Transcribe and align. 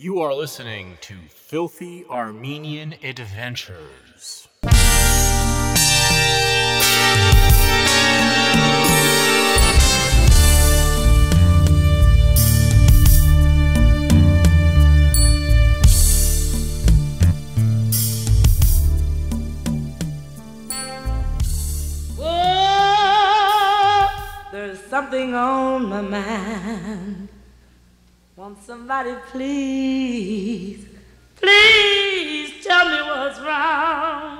You 0.00 0.20
are 0.20 0.32
listening 0.32 0.96
to 1.00 1.14
Filthy 1.28 2.04
Armenian 2.08 2.94
Adventures. 3.02 4.46
Whoa, 22.16 24.06
there's 24.52 24.78
something 24.78 25.34
on 25.34 25.86
my 25.86 26.00
mind. 26.02 27.28
Won't 28.38 28.62
somebody 28.62 29.16
please, 29.32 30.86
please 31.34 32.64
tell 32.64 32.88
me 32.88 33.02
what's 33.10 33.40
wrong? 33.40 34.37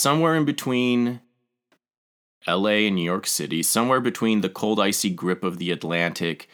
Somewhere 0.00 0.34
in 0.34 0.44
between 0.44 1.20
LA 2.48 2.86
and 2.86 2.96
New 2.96 3.04
York 3.04 3.26
City, 3.26 3.62
somewhere 3.62 4.00
between 4.00 4.40
the 4.40 4.48
cold, 4.48 4.80
icy 4.80 5.10
grip 5.10 5.44
of 5.44 5.58
the 5.58 5.70
Atlantic 5.70 6.48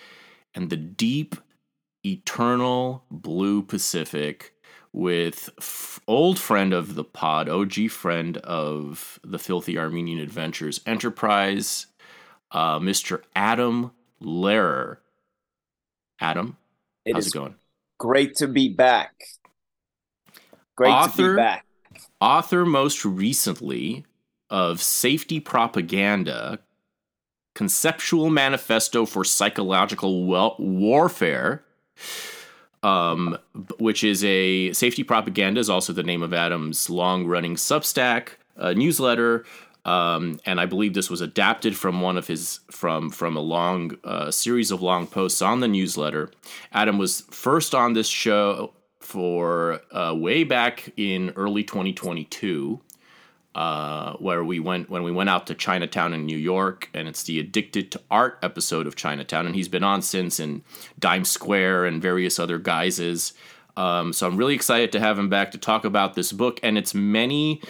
and 0.55 0.69
the 0.69 0.77
deep, 0.77 1.37
eternal 2.05 3.05
blue 3.11 3.63
Pacific 3.63 4.53
with 4.93 5.51
f- 5.59 6.01
old 6.09 6.39
friend 6.39 6.73
of 6.73 6.95
the 6.95 7.05
pod, 7.05 7.49
OG 7.49 7.91
friend 7.91 8.39
of 8.39 9.21
the 9.23 9.39
Filthy 9.39 9.79
Armenian 9.79 10.19
Adventures 10.19 10.81
Enterprise, 10.87 11.87
uh, 12.53 12.79
Mr. 12.79 13.23
Adam 13.35 13.93
Lehrer. 14.23 14.99
Adam, 16.21 16.57
It 17.05 17.13
how's 17.15 17.27
it 17.27 17.33
going? 17.35 17.55
great 17.99 18.37
to 18.37 18.49
be 18.49 18.71
back. 18.71 19.13
Great 20.77 20.89
to 20.89 20.95
Author- 20.95 21.33
be 21.35 21.37
back. 21.37 21.66
Author 22.21 22.65
most 22.65 23.05
recently 23.05 24.05
of 24.51 24.83
Safety 24.83 25.41
Propaganda, 25.41 26.59
Conceptual 27.55 28.31
Manifesto 28.31 29.07
for 29.07 29.25
Psychological 29.25 30.25
Warfare, 30.59 31.65
um, 32.83 33.39
which 33.79 34.05
is 34.05 34.23
a 34.25 34.73
Safety 34.73 35.03
Propaganda 35.03 35.61
is 35.61 35.71
also 35.71 35.93
the 35.93 36.03
name 36.03 36.23
of 36.23 36.33
Adam's 36.33 36.91
long 36.91 37.27
running 37.27 37.57
Substack 37.57 38.29
uh, 38.57 38.73
newsletter. 38.73 39.45
Um, 39.85 40.41
and 40.45 40.61
I 40.61 40.67
believe 40.67 40.95
this 40.95 41.09
was 41.09 41.21
adapted 41.21 41.77
from 41.77 42.01
one 42.01 42.19
of 42.19 42.27
his 42.27 42.61
from 42.71 43.09
from 43.09 43.37
a 43.37 43.41
long 43.41 43.97
uh, 44.03 44.33
series 44.33 44.73
of 44.73 44.83
long 44.83 45.07
posts 45.07 45.41
on 45.41 45.61
the 45.61 45.69
newsletter. 45.69 46.31
Adam 46.73 46.99
was 46.99 47.23
first 47.31 47.75
on 47.75 47.93
this 47.93 48.09
show 48.09 48.73
for 49.07 49.81
uh, 49.93 50.13
way 50.15 50.43
back 50.43 50.93
in 50.97 51.33
early 51.37 51.63
2022, 51.63 52.81
uh, 53.55 54.15
where 54.15 54.43
we 54.43 54.59
went 54.59 54.91
when 54.91 55.05
we 55.05 55.13
went 55.13 55.31
out 55.31 55.47
to 55.47 55.55
Chinatown 55.55 56.13
in 56.13 56.27
New 56.27 56.37
York, 56.37 56.91
and 56.93 57.07
it's 57.07 57.23
the 57.23 57.39
Addicted 57.39 57.93
to 57.93 58.01
Art 58.11 58.37
episode 58.43 58.87
of 58.87 58.97
Chinatown, 58.97 59.47
and 59.47 59.55
he's 59.55 59.69
been 59.69 59.85
on 59.85 60.03
since 60.03 60.41
in 60.41 60.65
Dime 60.99 61.25
Square 61.25 61.87
and 61.87 62.03
various 62.03 62.41
other 62.41 62.59
guises. 62.59 63.33
Um, 63.77 64.13
so 64.13 64.27
I'm 64.27 64.37
really 64.37 64.55
excited 64.55 64.91
to 64.93 65.01
have 65.01 65.19
him 65.19 65.29
back 65.29 65.53
to 65.53 65.59
talk 65.59 65.85
about 65.85 66.15
this 66.15 66.33
book 66.33 66.59
and 66.65 66.77
its 66.77 66.93
many, 66.93 67.63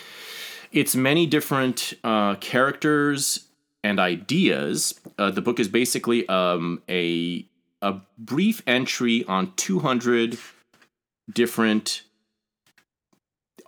its 0.73 0.97
many 0.97 1.27
different 1.27 1.93
uh, 2.03 2.37
characters 2.37 3.47
and 3.85 4.01
ideas. 4.01 4.99
Uh, 5.19 5.31
the 5.31 5.43
book 5.43 5.61
is 5.61 5.69
basically 5.69 6.27
um, 6.29 6.83
a 6.89 7.47
a 7.83 8.01
brief 8.17 8.63
entry 8.67 9.23
on 9.29 9.53
200 9.57 10.39
different 11.33 12.03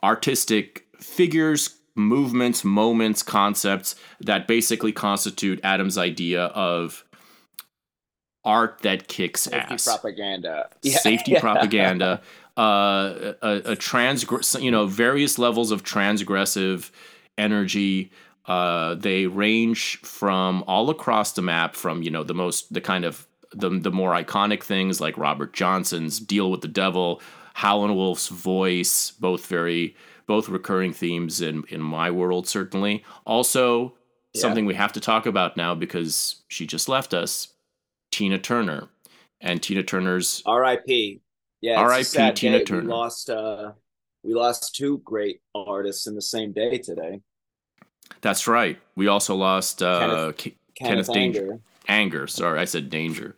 artistic 0.02 0.86
figures, 0.98 1.78
movements, 1.94 2.64
moments, 2.64 3.22
concepts 3.22 3.94
that 4.20 4.46
basically 4.46 4.92
constitute 4.92 5.60
Adam's 5.62 5.98
idea 5.98 6.44
of 6.46 7.04
art 8.44 8.80
that 8.82 9.08
kicks 9.08 9.42
Safety 9.42 9.74
ass. 9.74 9.84
propaganda. 9.84 10.68
Safety 10.82 11.32
yeah. 11.32 11.40
propaganda, 11.40 12.22
uh, 12.56 13.34
a, 13.42 13.62
a 13.66 13.76
transgress, 13.76 14.54
you 14.60 14.70
know, 14.70 14.86
various 14.86 15.38
levels 15.38 15.70
of 15.70 15.82
transgressive 15.82 16.90
energy. 17.36 18.10
Uh, 18.46 18.94
they 18.94 19.26
range 19.26 19.98
from 19.98 20.64
all 20.66 20.88
across 20.88 21.32
the 21.32 21.42
map, 21.42 21.74
from 21.74 22.02
you 22.02 22.10
know 22.10 22.24
the 22.24 22.34
most, 22.34 22.72
the 22.72 22.80
kind 22.80 23.04
of 23.04 23.26
the 23.52 23.68
the 23.68 23.90
more 23.90 24.12
iconic 24.12 24.62
things 24.62 25.00
like 25.00 25.18
Robert 25.18 25.52
Johnson's 25.52 26.18
"Deal 26.18 26.50
with 26.50 26.62
the 26.62 26.68
Devil," 26.68 27.20
Howlin' 27.58 27.96
Wolf's 27.96 28.28
voice, 28.28 29.10
both 29.10 29.46
very 29.46 29.96
both 30.26 30.48
recurring 30.48 30.92
themes 30.92 31.40
in 31.40 31.64
in 31.68 31.80
my 31.82 32.08
world 32.10 32.46
certainly. 32.46 33.02
Also, 33.26 33.94
Yeah. 34.32 34.42
something 34.42 34.64
we 34.64 34.74
have 34.74 34.92
to 34.92 35.00
talk 35.00 35.26
about 35.26 35.56
now 35.56 35.74
because 35.74 36.42
she 36.46 36.66
just 36.66 36.88
left 36.88 37.12
us, 37.12 37.48
Tina 38.12 38.38
Turner, 38.38 38.88
and 39.40 39.60
Tina 39.60 39.82
Turner's 39.82 40.40
R.I.P. 40.46 41.20
Yeah, 41.60 41.80
R.I.P. 41.80 42.32
Tina 42.34 42.58
day. 42.58 42.64
Turner. 42.64 42.82
We 42.82 42.88
lost. 42.88 43.28
Uh, 43.28 43.72
we 44.22 44.34
lost 44.34 44.76
two 44.76 44.98
great 44.98 45.40
artists 45.54 46.06
in 46.06 46.14
the 46.14 46.22
same 46.22 46.52
day 46.52 46.78
today. 46.78 47.20
That's 48.20 48.46
right. 48.46 48.78
We 48.94 49.08
also 49.08 49.34
lost 49.34 49.82
uh, 49.82 50.32
Ke- 50.32 50.54
Kenneth 50.76 51.12
Danger. 51.12 51.40
Anger. 51.40 51.60
Anger. 51.88 52.26
Sorry, 52.28 52.60
I 52.60 52.66
said 52.66 52.88
danger. 52.88 53.34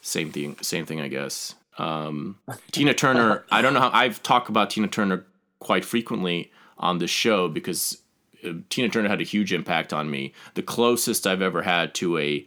Same 0.00 0.32
thing. 0.32 0.56
Same 0.62 0.84
thing, 0.86 1.00
I 1.00 1.06
guess. 1.08 1.54
Um, 1.80 2.38
Tina 2.72 2.94
Turner. 2.94 3.44
I 3.50 3.62
don't 3.62 3.74
know 3.74 3.80
how 3.80 3.90
I've 3.92 4.22
talked 4.22 4.48
about 4.48 4.70
Tina 4.70 4.88
Turner 4.88 5.24
quite 5.60 5.84
frequently 5.84 6.50
on 6.78 6.98
this 6.98 7.10
show 7.10 7.48
because 7.48 7.98
uh, 8.44 8.52
Tina 8.68 8.88
Turner 8.88 9.08
had 9.08 9.20
a 9.20 9.24
huge 9.24 9.52
impact 9.52 9.92
on 9.92 10.10
me. 10.10 10.32
The 10.54 10.62
closest 10.62 11.26
I've 11.26 11.42
ever 11.42 11.62
had 11.62 11.94
to 11.96 12.18
a 12.18 12.46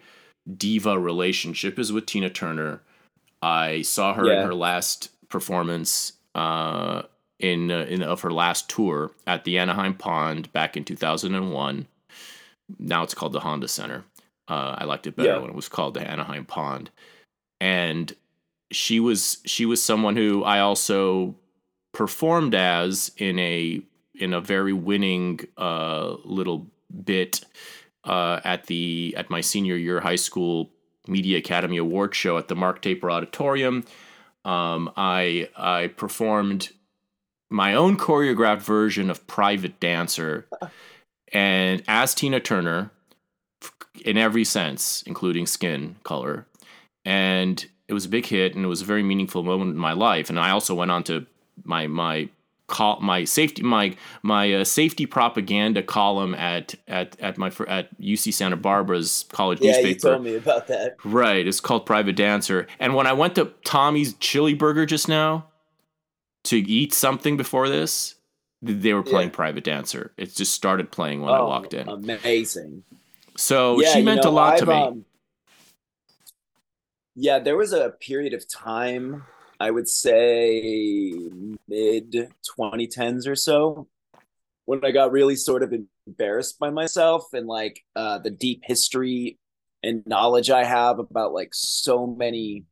diva 0.58 1.00
relationship 1.00 1.80
is 1.80 1.92
with 1.92 2.06
Tina 2.06 2.30
Turner. 2.30 2.82
I 3.42 3.82
saw 3.82 4.14
her 4.14 4.26
Yeah. 4.28 4.42
in 4.42 4.48
her 4.48 4.54
last 4.56 5.10
performance 5.30 6.14
uh, 6.36 7.04
in 7.40 7.72
uh, 7.72 7.86
in 7.90 8.02
of 8.04 8.22
her 8.22 8.32
last 8.32 8.70
tour 8.70 9.12
at 9.28 9.44
the 9.44 9.58
Anaheim 9.58 9.94
Pond 9.96 10.52
back 10.54 10.78
in 10.78 10.84
2001. 10.86 11.88
Now 12.80 13.04
it's 13.04 13.14
called 13.14 13.34
the 13.34 13.42
Honda 13.42 13.68
Center. 13.68 14.04
Uh, 14.48 14.76
I 14.78 14.84
liked 14.86 15.08
it 15.08 15.16
better 15.16 15.30
Yeah. 15.30 15.38
when 15.40 15.50
it 15.50 15.56
was 15.56 15.70
called 15.70 15.94
the 15.94 16.02
Anaheim 16.10 16.46
Pond. 16.46 16.90
And 17.62 18.14
she 18.74 19.00
was 19.00 19.38
she 19.46 19.66
was 19.66 19.82
someone 19.82 20.16
who 20.16 20.44
I 20.44 20.60
also 20.60 21.36
performed 21.94 22.56
as 22.56 23.12
in 23.18 23.40
a 23.40 23.82
in 24.16 24.34
a 24.34 24.42
very 24.42 24.74
winning 24.74 25.40
uh, 25.58 26.16
little 26.26 26.68
bit 27.04 27.46
uh, 28.04 28.40
at 28.44 28.66
the 28.66 29.14
at 29.18 29.30
my 29.30 29.42
senior 29.42 29.76
year 29.76 30.02
high 30.02 30.16
school 30.18 30.72
media 31.08 31.38
academy 31.38 31.78
award 31.78 32.16
show 32.16 32.38
at 32.38 32.48
the 32.48 32.56
Mark 32.56 32.82
Taper 32.82 33.10
Auditorium. 33.10 33.86
Um, 34.46 34.92
I 34.98 35.50
I 35.56 35.88
performed 35.88 36.72
my 37.50 37.76
own 37.76 37.98
choreographed 37.98 38.62
version 38.62 39.10
of 39.10 39.26
Private 39.28 39.80
Dancer, 39.80 40.48
and 41.32 41.84
as 41.88 42.14
Tina 42.14 42.40
Turner, 42.40 42.92
in 44.04 44.18
every 44.18 44.44
sense, 44.44 45.04
including 45.06 45.46
skin 45.46 45.96
color, 46.04 46.46
and 47.06 47.66
it 47.88 47.94
was 47.94 48.06
a 48.06 48.10
big 48.10 48.26
hit, 48.26 48.56
and 48.56 48.64
it 48.64 48.68
was 48.68 48.82
a 48.82 48.86
very 48.86 49.04
meaningful 49.04 49.44
moment 49.44 49.72
in 49.72 49.78
my 49.78 49.94
life. 49.94 50.30
And 50.30 50.40
I 50.40 50.52
also 50.52 50.74
went 50.76 50.92
on 50.92 51.04
to 51.06 51.26
my 51.64 51.88
my 51.88 52.30
call 52.68 53.00
my 53.02 53.26
safety 53.26 53.62
my 53.62 53.94
my 54.24 54.54
uh, 54.54 54.64
safety 54.64 55.06
propaganda 55.06 55.84
column 55.84 56.34
at 56.36 56.76
at 56.88 57.20
at 57.20 57.38
my 57.38 57.52
at 57.68 58.00
UC 58.00 58.34
Santa 58.34 58.56
Barbara's 58.56 59.26
college 59.30 59.60
Yeah, 59.62 59.80
you 59.80 59.96
told 59.96 60.24
me 60.24 60.36
about 60.36 60.68
that. 60.68 60.96
Right, 61.04 61.46
it's 61.46 61.60
called 61.60 61.86
Private 61.86 62.16
Dancer. 62.16 62.68
And 62.80 62.96
when 62.96 63.06
I 63.06 63.14
went 63.14 63.36
to 63.36 63.52
Tommy's 63.66 64.14
Chili 64.16 64.54
Burger 64.54 64.86
just 64.86 65.10
now 65.10 65.48
to 66.46 66.58
eat 66.58 66.94
something 66.94 67.36
before 67.38 67.68
this, 67.70 68.16
they 68.62 68.94
were 68.94 69.04
playing 69.04 69.30
Yeah. 69.30 69.36
Private 69.36 69.66
Dancer. 69.66 70.14
It 70.18 70.34
just 70.34 70.54
started 70.54 70.90
playing 70.92 71.22
when 71.22 71.34
I 71.34 71.40
Oh, 71.40 71.48
walked 71.48 71.74
in. 71.74 71.88
Amazing. 71.90 72.84
So 73.36 73.82
Yeah, 73.82 73.92
she 73.94 74.00
you 74.00 74.06
meant 74.06 74.24
know, 74.24 74.30
a 74.30 74.32
lot 74.32 74.58
to 74.58 74.64
I've, 74.64 74.68
me. 74.70 74.74
um, 74.76 75.06
yeah, 77.16 77.40
there 77.40 77.58
was 77.58 77.74
a 77.74 77.92
period 78.02 78.34
of 78.34 78.48
time, 78.50 79.24
I 79.60 79.72
would 79.72 79.88
say 79.88 81.30
mid 81.68 82.32
2010s 82.60 83.28
or 83.28 83.36
so, 83.36 83.88
when 84.66 84.84
I 84.84 84.92
got 84.92 85.12
really 85.12 85.36
sort 85.36 85.64
of 85.64 85.74
embarrassed 86.08 86.60
by 86.60 86.70
myself 86.70 87.26
and 87.34 87.48
like 87.48 87.84
uh, 87.96 88.20
the 88.20 88.32
deep 88.32 88.62
history 88.64 89.38
and 89.84 90.06
knowledge 90.08 90.50
I 90.50 90.64
have 90.64 91.00
about 91.00 91.34
like 91.34 91.50
so 91.54 92.08
many 92.08 92.64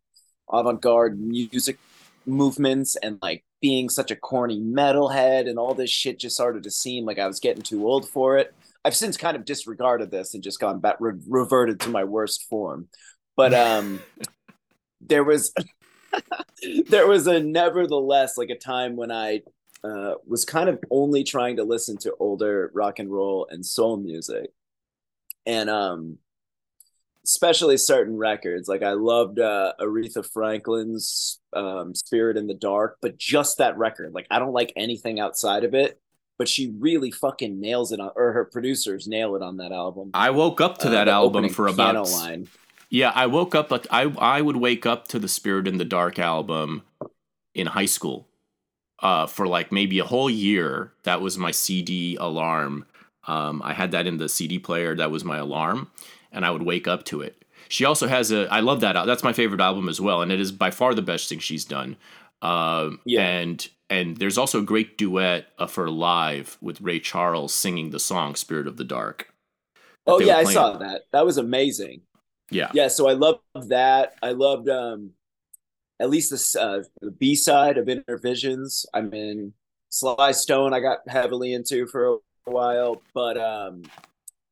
avant-garde 0.52 1.20
music 1.20 1.78
movements 2.26 2.96
and 2.96 3.20
like 3.22 3.44
being 3.62 3.90
such 3.90 4.12
a 4.12 4.16
corny 4.16 4.60
metalhead 4.60 5.48
and 5.48 5.60
all 5.60 5.74
this 5.74 5.90
shit 5.90 6.20
just 6.20 6.36
started 6.36 6.64
to 6.64 6.72
seem 6.72 7.06
like 7.06 7.20
I 7.20 7.28
was 7.28 7.40
getting 7.40 7.62
too 7.62 7.86
old 7.86 8.10
for 8.10 8.38
it. 8.38 8.54
I've 8.84 8.96
since 8.96 9.18
kind 9.18 9.38
of 9.38 9.46
disregarded 9.46 10.10
this 10.10 10.34
and 10.34 10.42
just 10.42 10.60
gone 10.60 10.80
back 10.80 10.96
re- 11.00 11.20
reverted 11.28 11.80
to 11.82 11.90
my 11.90 12.04
worst 12.04 12.48
form. 12.50 12.88
But 13.42 13.56
um 13.56 14.00
there 15.02 15.24
was 15.24 15.52
there 16.88 17.08
was 17.08 17.26
a 17.26 17.40
nevertheless 17.40 18.38
like 18.38 18.52
a 18.52 18.56
time 18.56 18.96
when 18.96 19.12
I 19.12 19.42
uh 19.84 20.14
was 20.28 20.46
kind 20.46 20.70
of 20.70 20.80
only 20.92 21.24
trying 21.24 21.56
to 21.56 21.64
listen 21.64 21.98
to 22.00 22.14
older 22.20 22.70
rock 22.76 23.00
and 23.00 23.12
roll 23.12 23.48
and 23.50 23.66
soul 23.66 23.98
music. 23.98 24.52
And 25.48 25.72
um 25.72 26.20
especially 27.26 27.78
certain 27.78 28.16
records 28.16 28.68
like 28.70 28.84
I 28.84 28.92
loved 28.92 29.40
uh 29.40 29.74
Aretha 29.82 30.24
Franklin's 30.24 31.40
um 31.54 31.96
Spirit 31.96 32.38
in 32.38 32.46
the 32.46 32.54
Dark, 32.54 33.00
but 33.02 33.18
just 33.18 33.58
that 33.58 33.76
record. 33.76 34.14
Like 34.14 34.28
I 34.30 34.38
don't 34.38 34.54
like 34.54 34.72
anything 34.76 35.20
outside 35.20 35.64
of 35.64 35.74
it 35.74 36.00
but 36.38 36.48
she 36.48 36.74
really 36.80 37.12
fucking 37.12 37.60
nails 37.62 37.92
it 37.92 38.00
on, 38.00 38.10
or 38.16 38.32
her 38.32 38.46
producers 38.46 39.08
nail 39.08 39.36
it 39.36 39.44
on 39.44 39.58
that 39.58 39.72
album. 39.72 40.10
I 40.16 40.32
woke 40.32 40.60
up 40.60 40.80
to 40.80 40.88
Uh, 40.88 40.92
that 40.92 41.08
album 41.08 41.50
for 41.50 41.68
about 41.68 42.10
line. 42.10 42.48
Yeah, 42.92 43.12
I 43.16 43.26
woke 43.26 43.56
up 43.56 43.72
like 43.72 43.88
I 43.90 44.04
I 44.20 44.42
would 44.42 44.58
wake 44.58 44.86
up 44.86 45.08
to 45.08 45.18
the 45.20 45.30
Spirit 45.30 45.68
in 45.68 45.78
the 45.78 45.86
Dark 45.86 46.20
album 46.20 46.84
in 47.56 47.68
high 47.68 47.86
school. 47.86 48.28
Uh 49.02 49.26
for 49.28 49.48
like 49.48 49.72
maybe 49.72 49.98
a 49.98 50.04
whole 50.06 50.30
year. 50.30 50.92
That 51.04 51.22
was 51.22 51.38
my 51.38 51.52
CD 51.52 52.18
alarm. 52.18 52.86
Um 53.26 53.62
I 53.64 53.74
had 53.74 53.92
that 53.92 54.06
in 54.08 54.18
the 54.18 54.30
CD 54.30 54.60
player, 54.60 54.96
that 54.96 55.10
was 55.10 55.24
my 55.24 55.38
alarm, 55.38 55.90
and 56.34 56.46
I 56.46 56.52
would 56.52 56.64
wake 56.64 56.88
up 56.88 57.06
to 57.06 57.22
it. 57.22 57.44
She 57.70 57.86
also 57.86 58.08
has 58.10 58.32
a 58.32 58.48
I 58.52 58.60
love 58.60 58.82
that 58.82 59.06
that's 59.06 59.24
my 59.24 59.34
favorite 59.34 59.62
album 59.62 59.88
as 59.88 60.02
well 60.02 60.22
and 60.22 60.32
it 60.32 60.42
is 60.42 60.52
by 60.52 60.70
far 60.70 60.94
the 60.94 61.02
best 61.02 61.30
thing 61.30 61.40
she's 61.40 61.64
done. 61.66 61.96
Um 62.42 63.00
Yeah. 63.06 63.26
and 63.26 63.68
and 63.90 64.18
there's 64.18 64.38
also 64.38 64.60
a 64.60 64.64
great 64.64 64.98
duet 64.98 65.48
of 65.58 65.76
her 65.76 65.90
live 65.90 66.58
with 66.62 66.82
Ray 66.82 67.00
Charles 67.00 67.54
singing 67.54 67.92
the 67.92 68.00
song 68.00 68.36
Spirit 68.36 68.68
of 68.68 68.76
the 68.78 68.84
Dark. 68.86 69.34
Oh 70.08 70.20
yeah, 70.20 70.38
I 70.38 70.44
saw 70.44 70.78
that. 70.78 71.04
That 71.12 71.26
was 71.26 71.38
amazing. 71.38 72.02
Yeah. 72.52 72.70
Yeah, 72.74 72.90
so 72.90 73.08
I 73.08 73.14
loved 73.14 73.42
that. 73.70 74.16
I 74.22 74.32
loved 74.32 74.70
um 74.70 75.12
at 76.00 76.10
least 76.10 76.32
this 76.32 76.56
uh 76.56 76.84
the 77.02 77.12
B 77.12 77.36
side 77.36 77.78
of 77.78 77.88
Innervisions. 77.88 78.86
I 78.94 79.02
mean 79.02 79.54
Sly 79.90 80.32
Stone 80.32 80.74
I 80.74 80.80
got 80.80 81.00
heavily 81.08 81.54
into 81.54 81.88
for 81.88 82.06
a 82.46 82.52
while, 82.52 83.02
but 83.14 83.38
um 83.38 83.84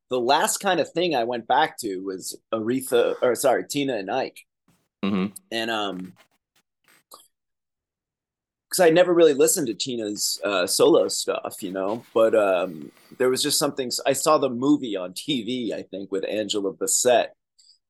the 0.08 0.20
last 0.20 0.58
kind 0.58 0.80
of 0.80 0.90
thing 0.90 1.14
I 1.14 1.24
went 1.24 1.46
back 1.46 1.78
to 1.78 1.98
was 1.98 2.36
Aretha 2.52 3.14
or 3.22 3.34
sorry, 3.34 3.64
Tina 3.68 3.96
and 3.96 4.10
Ike. 4.10 4.40
Mhm. 5.04 5.32
and 5.50 5.70
um 5.70 6.12
because 8.68 8.80
I 8.86 8.90
never 8.90 9.12
really 9.12 9.34
listened 9.34 9.66
to 9.66 9.74
Tina's 9.74 10.40
uh, 10.44 10.64
solo 10.64 11.08
stuff, 11.08 11.60
you 11.60 11.72
know, 11.72 12.04
but 12.14 12.36
um, 12.36 12.92
there 13.18 13.28
was 13.28 13.42
just 13.42 13.58
something. 13.58 13.90
I 14.06 14.12
saw 14.12 14.38
the 14.38 14.48
movie 14.48 14.94
on 14.96 15.12
TV, 15.12 15.72
I 15.72 15.82
think, 15.82 16.12
with 16.12 16.24
Angela 16.28 16.72
Bassett, 16.72 17.34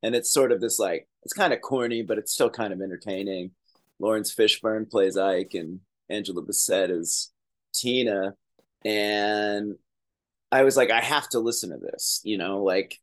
and 0.03 0.15
it's 0.15 0.33
sort 0.33 0.53
of 0.53 0.61
this 0.61 0.79
like 0.79 1.09
it's 1.23 1.33
kind 1.33 1.53
of 1.53 1.61
corny, 1.61 2.03
but 2.03 2.19
it's 2.19 2.33
still 2.33 2.51
kind 2.51 2.73
of 2.73 2.81
entertaining. 2.81 3.53
Laurence 3.99 4.35
Fishburne 4.35 4.91
plays 4.91 5.17
Ike, 5.17 5.55
and 5.55 5.81
Angela 6.09 6.43
Bassett 6.43 6.91
is 6.91 7.33
Tina, 7.75 8.35
and 8.85 9.77
I 10.53 10.65
was 10.65 10.77
like, 10.77 10.91
I 10.91 11.01
have 11.01 11.29
to 11.31 11.39
listen 11.39 11.71
to 11.71 11.79
this, 11.79 12.21
you 12.25 12.39
know, 12.39 12.63
like 12.63 12.99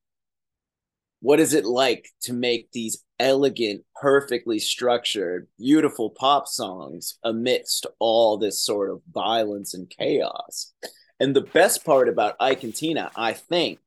what 1.20 1.40
is 1.40 1.54
it 1.54 1.66
like 1.66 2.10
to 2.22 2.34
make 2.34 2.72
these 2.72 3.04
elegant, 3.20 3.84
perfectly 4.00 4.60
structured, 4.60 5.48
beautiful 5.58 6.12
pop 6.12 6.48
songs 6.48 7.18
amidst 7.24 7.88
all 8.00 8.38
this 8.38 8.62
sort 8.62 8.92
of 8.92 9.02
violence 9.12 9.74
and 9.74 9.90
chaos? 9.90 10.74
And 11.20 11.36
the 11.36 11.42
best 11.42 11.84
part 11.84 12.10
about 12.10 12.36
Ike 12.40 12.64
and 12.64 12.76
Tina, 12.76 13.12
I 13.16 13.34
think, 13.34 13.80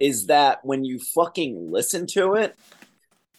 is 0.00 0.26
that 0.26 0.60
when 0.64 0.84
you 0.84 0.98
fucking 0.98 1.70
listen 1.70 2.06
to 2.06 2.34
it, 2.34 2.56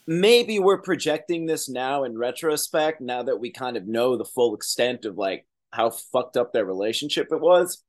maybe 0.08 0.60
we're 0.60 0.82
projecting 0.82 1.46
this 1.46 1.70
now 1.70 2.04
in 2.04 2.18
retrospect, 2.18 3.02
now 3.02 3.24
that 3.24 3.40
we 3.40 3.52
kind 3.52 3.78
of 3.78 3.88
know 3.88 4.18
the 4.18 4.26
full 4.26 4.56
extent 4.56 5.06
of 5.06 5.18
like 5.18 5.46
how 5.72 5.90
fucked 5.90 6.36
up 6.36 6.52
their 6.52 6.66
relationship 6.66 7.28
it 7.32 7.40
was. 7.40 7.84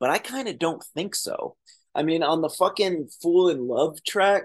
But 0.00 0.10
I 0.10 0.18
kind 0.18 0.48
of 0.48 0.58
don't 0.58 0.82
think 0.94 1.14
so. 1.14 1.56
I 1.94 2.02
mean, 2.02 2.22
on 2.22 2.42
the 2.42 2.48
fucking 2.48 3.08
Fool 3.20 3.48
in 3.48 3.66
Love 3.66 4.02
track, 4.04 4.44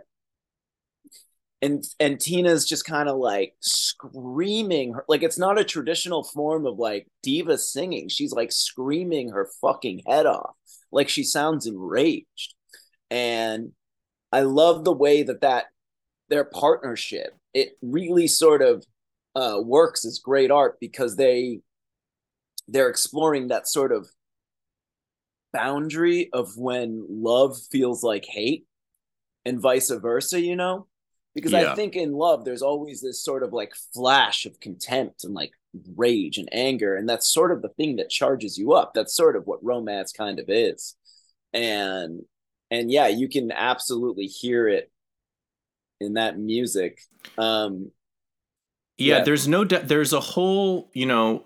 and 1.61 1.81
and 1.99 2.19
Tina's 2.19 2.65
just 2.65 2.83
kind 2.83 3.07
of 3.07 3.17
like 3.17 3.53
screaming 3.61 4.93
her 4.93 5.05
like 5.07 5.23
it's 5.23 5.37
not 5.37 5.57
a 5.57 5.63
traditional 5.63 6.23
form 6.23 6.65
of 6.65 6.77
like 6.77 7.07
diva 7.21 7.57
singing. 7.57 8.09
She's 8.09 8.33
like 8.33 8.51
screaming 8.51 9.29
her 9.29 9.49
fucking 9.61 10.01
head 10.05 10.25
off. 10.25 10.55
Like 10.91 11.07
she 11.07 11.23
sounds 11.23 11.65
enraged. 11.65 12.53
And 13.13 13.71
I 14.31 14.41
love 14.41 14.83
the 14.83 14.91
way 14.91 15.21
that 15.21 15.41
that 15.41 15.65
their 16.29 16.43
partnership 16.43 17.37
it 17.53 17.77
really 17.83 18.27
sort 18.27 18.63
of 18.63 18.83
uh 19.35 19.59
works 19.63 20.03
as 20.03 20.17
great 20.17 20.49
art 20.49 20.79
because 20.79 21.15
they 21.15 21.59
they're 22.67 22.89
exploring 22.89 23.49
that 23.49 23.67
sort 23.67 23.91
of 23.91 24.09
boundary 25.53 26.29
of 26.33 26.57
when 26.57 27.05
love 27.07 27.55
feels 27.71 28.03
like 28.03 28.25
hate 28.25 28.65
and 29.45 29.59
vice 29.61 29.91
versa, 29.91 30.41
you 30.41 30.55
know? 30.55 30.87
Because 31.35 31.51
Yeah. 31.51 31.71
I 31.71 31.75
think 31.75 31.95
in 31.95 32.13
love, 32.13 32.45
there's 32.45 32.61
always 32.63 33.01
this 33.01 33.23
sort 33.23 33.43
of 33.43 33.53
like 33.53 33.73
flash 33.93 34.45
of 34.47 34.59
contempt 34.59 35.23
and 35.23 35.35
like 35.35 35.51
rage 35.95 36.37
and 36.39 36.49
anger. 36.51 36.95
And 36.95 37.07
that's 37.07 37.31
sort 37.31 37.51
of 37.51 37.61
the 37.61 37.69
thing 37.69 37.97
that 37.97 38.09
charges 38.09 38.57
you 38.57 38.73
up. 38.73 38.93
That's 38.95 39.15
sort 39.15 39.35
of 39.35 39.45
what 39.45 39.63
romance 39.63 40.11
kind 40.11 40.39
of 40.39 40.45
is. 40.47 40.95
And, 41.53 42.21
and 42.73 42.91
yeah, 42.91 43.07
you 43.07 43.29
can 43.29 43.51
absolutely 43.51 44.25
hear 44.25 44.67
it 44.67 44.91
in 46.01 46.13
that 46.15 46.39
music. 46.39 46.99
Um, 47.37 47.91
Yeah, 48.97 49.17
Yeah. 49.19 49.23
there's 49.23 49.47
no 49.47 49.63
doubt. 49.63 49.87
There's 49.87 50.13
a 50.13 50.19
whole, 50.19 50.89
you 50.93 51.05
know, 51.05 51.45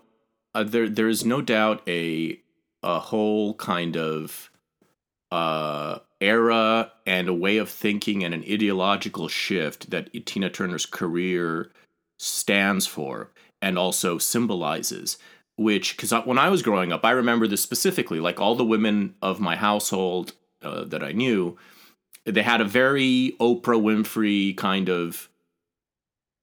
uh, 0.54 0.64
there 0.64 0.88
there's 0.88 1.24
no 1.24 1.40
doubt 1.42 1.82
a 1.88 2.40
a 2.82 2.98
whole 3.00 3.54
kind 3.54 3.96
of 3.96 4.50
uh 5.30 5.98
era 6.20 6.92
and 7.06 7.28
a 7.28 7.34
way 7.34 7.58
of 7.58 7.68
thinking 7.70 8.24
and 8.24 8.34
an 8.34 8.42
ideological 8.42 9.28
shift 9.28 9.90
that 9.90 10.10
Tina 10.26 10.50
Turner's 10.50 10.86
career 10.86 11.70
stands 12.18 12.86
for 12.86 13.30
and 13.62 13.78
also 13.78 14.18
symbolizes. 14.18 15.18
Which, 15.56 15.96
because 15.96 16.12
when 16.24 16.38
I 16.38 16.50
was 16.50 16.62
growing 16.62 16.92
up, 16.92 17.04
I 17.04 17.10
remember 17.10 17.46
this 17.48 17.62
specifically. 17.62 18.20
Like 18.20 18.40
all 18.40 18.54
the 18.54 18.64
women 18.64 19.14
of 19.22 19.40
my 19.40 19.56
household 19.56 20.32
uh, 20.62 20.84
that 20.84 21.02
I 21.02 21.12
knew, 21.12 21.56
they 22.24 22.42
had 22.42 22.60
a 22.60 22.64
very 22.64 23.34
Oprah 23.40 23.80
Winfrey 23.80 24.56
kind 24.56 24.88
of 24.88 25.28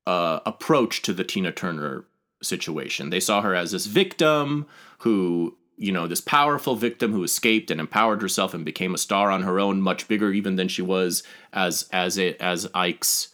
uh, 0.07 0.39
approach 0.45 1.01
to 1.03 1.13
the 1.13 1.23
Tina 1.23 1.51
Turner 1.51 2.05
situation. 2.41 3.09
They 3.09 3.19
saw 3.19 3.41
her 3.41 3.55
as 3.55 3.71
this 3.71 3.85
victim 3.85 4.65
who, 4.99 5.57
you 5.77 5.91
know, 5.91 6.07
this 6.07 6.21
powerful 6.21 6.75
victim 6.75 7.11
who 7.11 7.23
escaped 7.23 7.71
and 7.71 7.79
empowered 7.79 8.21
herself 8.21 8.53
and 8.53 8.63
became 8.63 8.93
a 8.93 8.99
star 8.99 9.31
on 9.31 9.43
her 9.43 9.59
own, 9.59 9.81
much 9.81 10.07
bigger 10.07 10.31
even 10.31 10.55
than 10.55 10.67
she 10.67 10.81
was 10.81 11.23
as 11.53 11.87
as 11.91 12.17
it 12.17 12.39
as 12.39 12.67
Ike's 12.73 13.29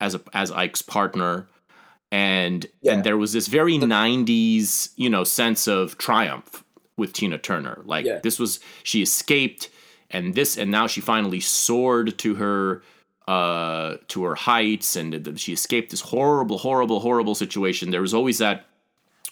as 0.00 0.14
a 0.14 0.20
as 0.32 0.50
Ike's 0.50 0.82
partner. 0.82 1.46
And 2.12 2.66
Yeah. 2.82 2.92
and 2.94 3.04
there 3.04 3.16
was 3.18 3.32
this 3.32 3.48
very 3.48 3.78
'90s, 3.78 4.90
you 4.96 5.10
know, 5.10 5.24
sense 5.24 5.66
of 5.66 5.98
triumph 5.98 6.64
with 6.96 7.12
Tina 7.12 7.36
Turner. 7.38 7.82
Like 7.84 8.06
Yeah. 8.06 8.20
this 8.22 8.38
was 8.38 8.58
she 8.82 9.02
escaped, 9.02 9.68
and 10.10 10.34
this 10.34 10.56
and 10.56 10.70
now 10.70 10.86
she 10.86 11.00
finally 11.00 11.40
soared 11.40 12.18
to 12.18 12.34
her 12.36 12.82
uh 13.28 13.96
to 14.08 14.22
her 14.24 14.34
heights 14.36 14.94
and 14.96 15.38
she 15.38 15.52
escaped 15.52 15.90
this 15.90 16.00
horrible 16.00 16.58
horrible 16.58 17.00
horrible 17.00 17.34
situation. 17.34 17.90
There 17.90 18.00
was 18.02 18.14
always 18.14 18.38
that 18.38 18.66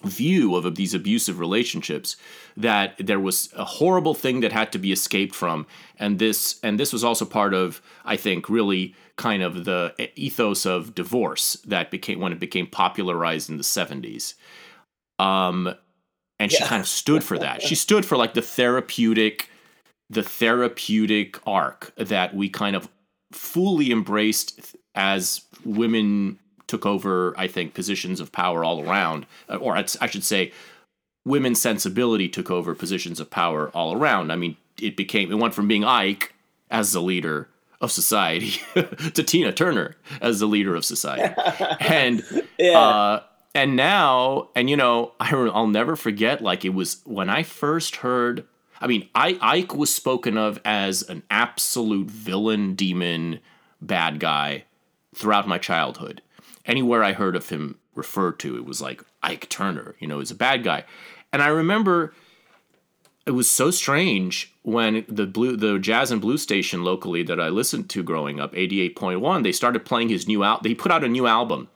view 0.04 0.54
of, 0.54 0.74
these 0.74 0.92
abusive 0.92 1.38
relationships 1.38 2.16
that 2.58 2.94
there 2.98 3.20
was 3.20 3.48
a 3.56 3.64
horrible 3.64 4.12
thing 4.12 4.40
that 4.40 4.52
had 4.52 4.70
to 4.72 4.78
be 4.78 4.92
escaped 4.92 5.34
from. 5.34 5.66
And 5.98 6.18
this 6.18 6.58
and 6.62 6.78
this 6.78 6.92
was 6.92 7.04
also 7.04 7.24
part 7.24 7.54
of 7.54 7.80
i 8.04 8.16
think 8.16 8.48
really 8.50 8.94
kind 9.16 9.42
of 9.42 9.64
the 9.64 9.94
ethos 10.16 10.66
of 10.66 10.94
divorce 10.94 11.54
that 11.66 11.90
became 11.90 12.18
when 12.20 12.32
it 12.32 12.40
became 12.40 12.66
popularized 12.66 13.48
in 13.48 13.56
the 13.56 13.62
70s 13.62 14.34
um 15.20 15.72
and 16.40 16.50
she 16.50 16.58
Yeah. 16.62 16.68
kind 16.68 16.80
of 16.80 16.88
stood 16.88 17.22
for 17.22 17.38
that. 17.38 17.62
She 17.62 17.76
stood 17.76 18.04
for 18.04 18.16
like 18.16 18.34
the 18.34 18.42
therapeutic 18.42 19.48
the 20.10 20.22
therapeutic 20.22 21.38
arc 21.46 21.92
that 21.96 22.34
we 22.34 22.48
kind 22.48 22.76
of 22.76 22.88
fully 23.32 23.90
embraced 23.90 24.74
as 24.94 25.42
women 25.64 26.38
took 26.66 26.86
over, 26.86 27.34
I 27.36 27.46
think, 27.46 27.74
positions 27.74 28.20
of 28.20 28.32
power 28.32 28.64
all 28.64 28.82
around, 28.82 29.26
or 29.48 29.76
I 29.76 30.06
should 30.06 30.24
say, 30.24 30.52
women's 31.24 31.60
sensibility 31.60 32.28
took 32.28 32.50
over 32.50 32.74
positions 32.74 33.20
of 33.20 33.30
power 33.30 33.68
all 33.70 33.96
around. 33.96 34.30
I 34.30 34.36
mean, 34.36 34.56
it 34.80 34.96
became, 34.96 35.30
it 35.30 35.36
went 35.36 35.54
from 35.54 35.68
being 35.68 35.84
Ike 35.84 36.34
as 36.70 36.92
the 36.92 37.02
leader 37.02 37.48
of 37.80 37.92
society 37.92 38.60
to 38.74 39.22
Tina 39.22 39.52
Turner 39.52 39.96
as 40.20 40.40
the 40.40 40.46
leader 40.46 40.74
of 40.74 40.84
society. 40.84 41.34
and, 41.80 42.24
yeah. 42.58 42.78
uh, 42.78 43.22
and 43.54 43.76
now, 43.76 44.48
and 44.54 44.68
you 44.68 44.76
know, 44.76 45.12
I, 45.20 45.34
I'll 45.34 45.66
never 45.66 45.96
forget, 45.96 46.42
like, 46.42 46.64
it 46.64 46.74
was 46.74 47.02
when 47.04 47.28
I 47.30 47.42
first 47.42 47.96
heard 47.96 48.46
I 48.84 48.86
mean, 48.86 49.08
I, 49.14 49.38
Ike 49.40 49.74
was 49.74 49.92
spoken 49.92 50.36
of 50.36 50.60
as 50.62 51.00
an 51.00 51.22
absolute 51.30 52.10
villain, 52.10 52.74
demon, 52.74 53.40
bad 53.80 54.20
guy 54.20 54.64
throughout 55.14 55.48
my 55.48 55.56
childhood. 55.56 56.20
Anywhere 56.66 57.02
I 57.02 57.14
heard 57.14 57.34
of 57.34 57.48
him 57.48 57.78
referred 57.94 58.38
to, 58.40 58.56
it 58.56 58.66
was 58.66 58.82
like 58.82 59.02
Ike 59.22 59.48
Turner, 59.48 59.94
you 60.00 60.06
know, 60.06 60.18
he's 60.18 60.30
a 60.30 60.34
bad 60.34 60.64
guy. 60.64 60.84
And 61.32 61.40
I 61.40 61.46
remember 61.48 62.12
it 63.24 63.30
was 63.30 63.48
so 63.48 63.70
strange 63.70 64.52
when 64.64 65.06
the 65.08 65.24
blue 65.24 65.56
the 65.56 65.78
jazz 65.78 66.10
and 66.10 66.20
blues 66.20 66.42
station 66.42 66.84
locally 66.84 67.22
that 67.22 67.40
I 67.40 67.48
listened 67.48 67.88
to 67.88 68.02
growing 68.02 68.38
up, 68.38 68.52
88.1, 68.52 69.44
they 69.44 69.52
started 69.52 69.86
playing 69.86 70.10
his 70.10 70.28
new 70.28 70.44
out 70.44 70.62
they 70.62 70.74
put 70.74 70.92
out 70.92 71.04
a 71.04 71.08
new 71.08 71.26
album. 71.26 71.68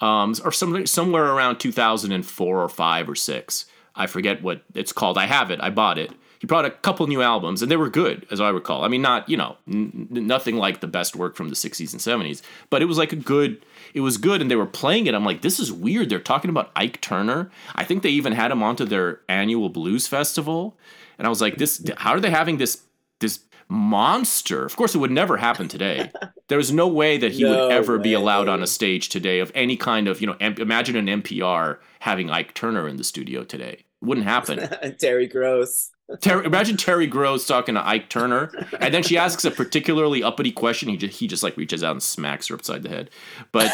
Um, 0.00 0.34
or 0.44 0.50
some, 0.50 0.84
somewhere 0.86 1.26
around 1.26 1.58
2004 1.58 2.60
or 2.60 2.68
5 2.68 3.08
or 3.08 3.14
6. 3.14 3.66
I 3.94 4.06
forget 4.06 4.42
what 4.42 4.62
it's 4.74 4.92
called. 4.92 5.16
I 5.16 5.26
have 5.26 5.52
it. 5.52 5.60
I 5.60 5.70
bought 5.70 5.98
it. 5.98 6.10
He 6.40 6.46
brought 6.46 6.64
a 6.64 6.70
couple 6.70 7.06
new 7.06 7.20
albums, 7.20 7.60
and 7.60 7.70
they 7.70 7.76
were 7.76 7.90
good, 7.90 8.26
as 8.30 8.40
I 8.40 8.48
recall. 8.48 8.82
I 8.82 8.88
mean, 8.88 9.02
not 9.02 9.28
you 9.28 9.36
know, 9.36 9.56
n- 9.68 10.08
nothing 10.10 10.56
like 10.56 10.80
the 10.80 10.86
best 10.86 11.14
work 11.14 11.36
from 11.36 11.50
the 11.50 11.54
'60s 11.54 11.92
and 11.92 12.00
'70s, 12.00 12.40
but 12.70 12.80
it 12.80 12.86
was 12.86 12.96
like 12.98 13.12
a 13.12 13.16
good. 13.16 13.64
It 13.92 14.00
was 14.00 14.16
good, 14.16 14.40
and 14.40 14.50
they 14.50 14.56
were 14.56 14.66
playing 14.66 15.06
it. 15.06 15.14
I'm 15.14 15.24
like, 15.24 15.42
this 15.42 15.60
is 15.60 15.70
weird. 15.70 16.08
They're 16.08 16.18
talking 16.18 16.48
about 16.48 16.70
Ike 16.74 17.00
Turner. 17.02 17.50
I 17.74 17.84
think 17.84 18.02
they 18.02 18.08
even 18.10 18.32
had 18.32 18.50
him 18.50 18.62
onto 18.62 18.84
their 18.86 19.20
annual 19.28 19.68
blues 19.68 20.06
festival, 20.06 20.78
and 21.18 21.26
I 21.26 21.28
was 21.30 21.40
like, 21.42 21.56
this. 21.56 21.82
How 21.98 22.12
are 22.12 22.20
they 22.20 22.30
having 22.30 22.56
this 22.56 22.82
this 23.18 23.40
monster? 23.68 24.64
Of 24.64 24.76
course, 24.76 24.94
it 24.94 24.98
would 24.98 25.10
never 25.10 25.36
happen 25.36 25.68
today. 25.68 26.10
There's 26.48 26.72
no 26.72 26.88
way 26.88 27.18
that 27.18 27.32
he 27.32 27.42
No 27.44 27.50
would 27.50 27.72
ever 27.72 27.98
be 27.98 28.14
allowed 28.14 28.48
on 28.48 28.62
a 28.62 28.66
stage 28.66 29.08
today 29.10 29.40
of 29.40 29.52
any 29.54 29.76
kind 29.76 30.08
of 30.08 30.20
you 30.22 30.26
know. 30.26 30.36
M- 30.40 30.54
imagine 30.58 30.96
an 30.96 31.22
NPR 31.22 31.78
having 31.98 32.30
Ike 32.30 32.54
Turner 32.54 32.88
in 32.88 32.96
the 32.96 33.04
studio 33.04 33.44
today. 33.44 33.84
Wouldn't 34.00 34.26
happen. 34.26 34.68
Terry 34.98 35.26
Gross. 35.26 35.90
Terry, 36.20 36.44
imagine 36.44 36.76
Terry 36.76 37.06
Gross 37.06 37.46
talking 37.46 37.74
to 37.76 37.86
Ike 37.86 38.08
Turner, 38.08 38.50
and 38.80 38.92
then 38.92 39.02
she 39.02 39.16
asks 39.16 39.44
a 39.44 39.50
particularly 39.50 40.22
uppity 40.22 40.50
question. 40.52 40.88
He 40.88 40.96
just 40.96 41.18
he 41.18 41.26
just 41.28 41.42
like 41.42 41.56
reaches 41.56 41.82
out 41.84 41.92
and 41.92 42.02
smacks 42.02 42.48
her 42.48 42.54
upside 42.54 42.82
the 42.82 42.88
head. 42.88 43.10
But 43.52 43.72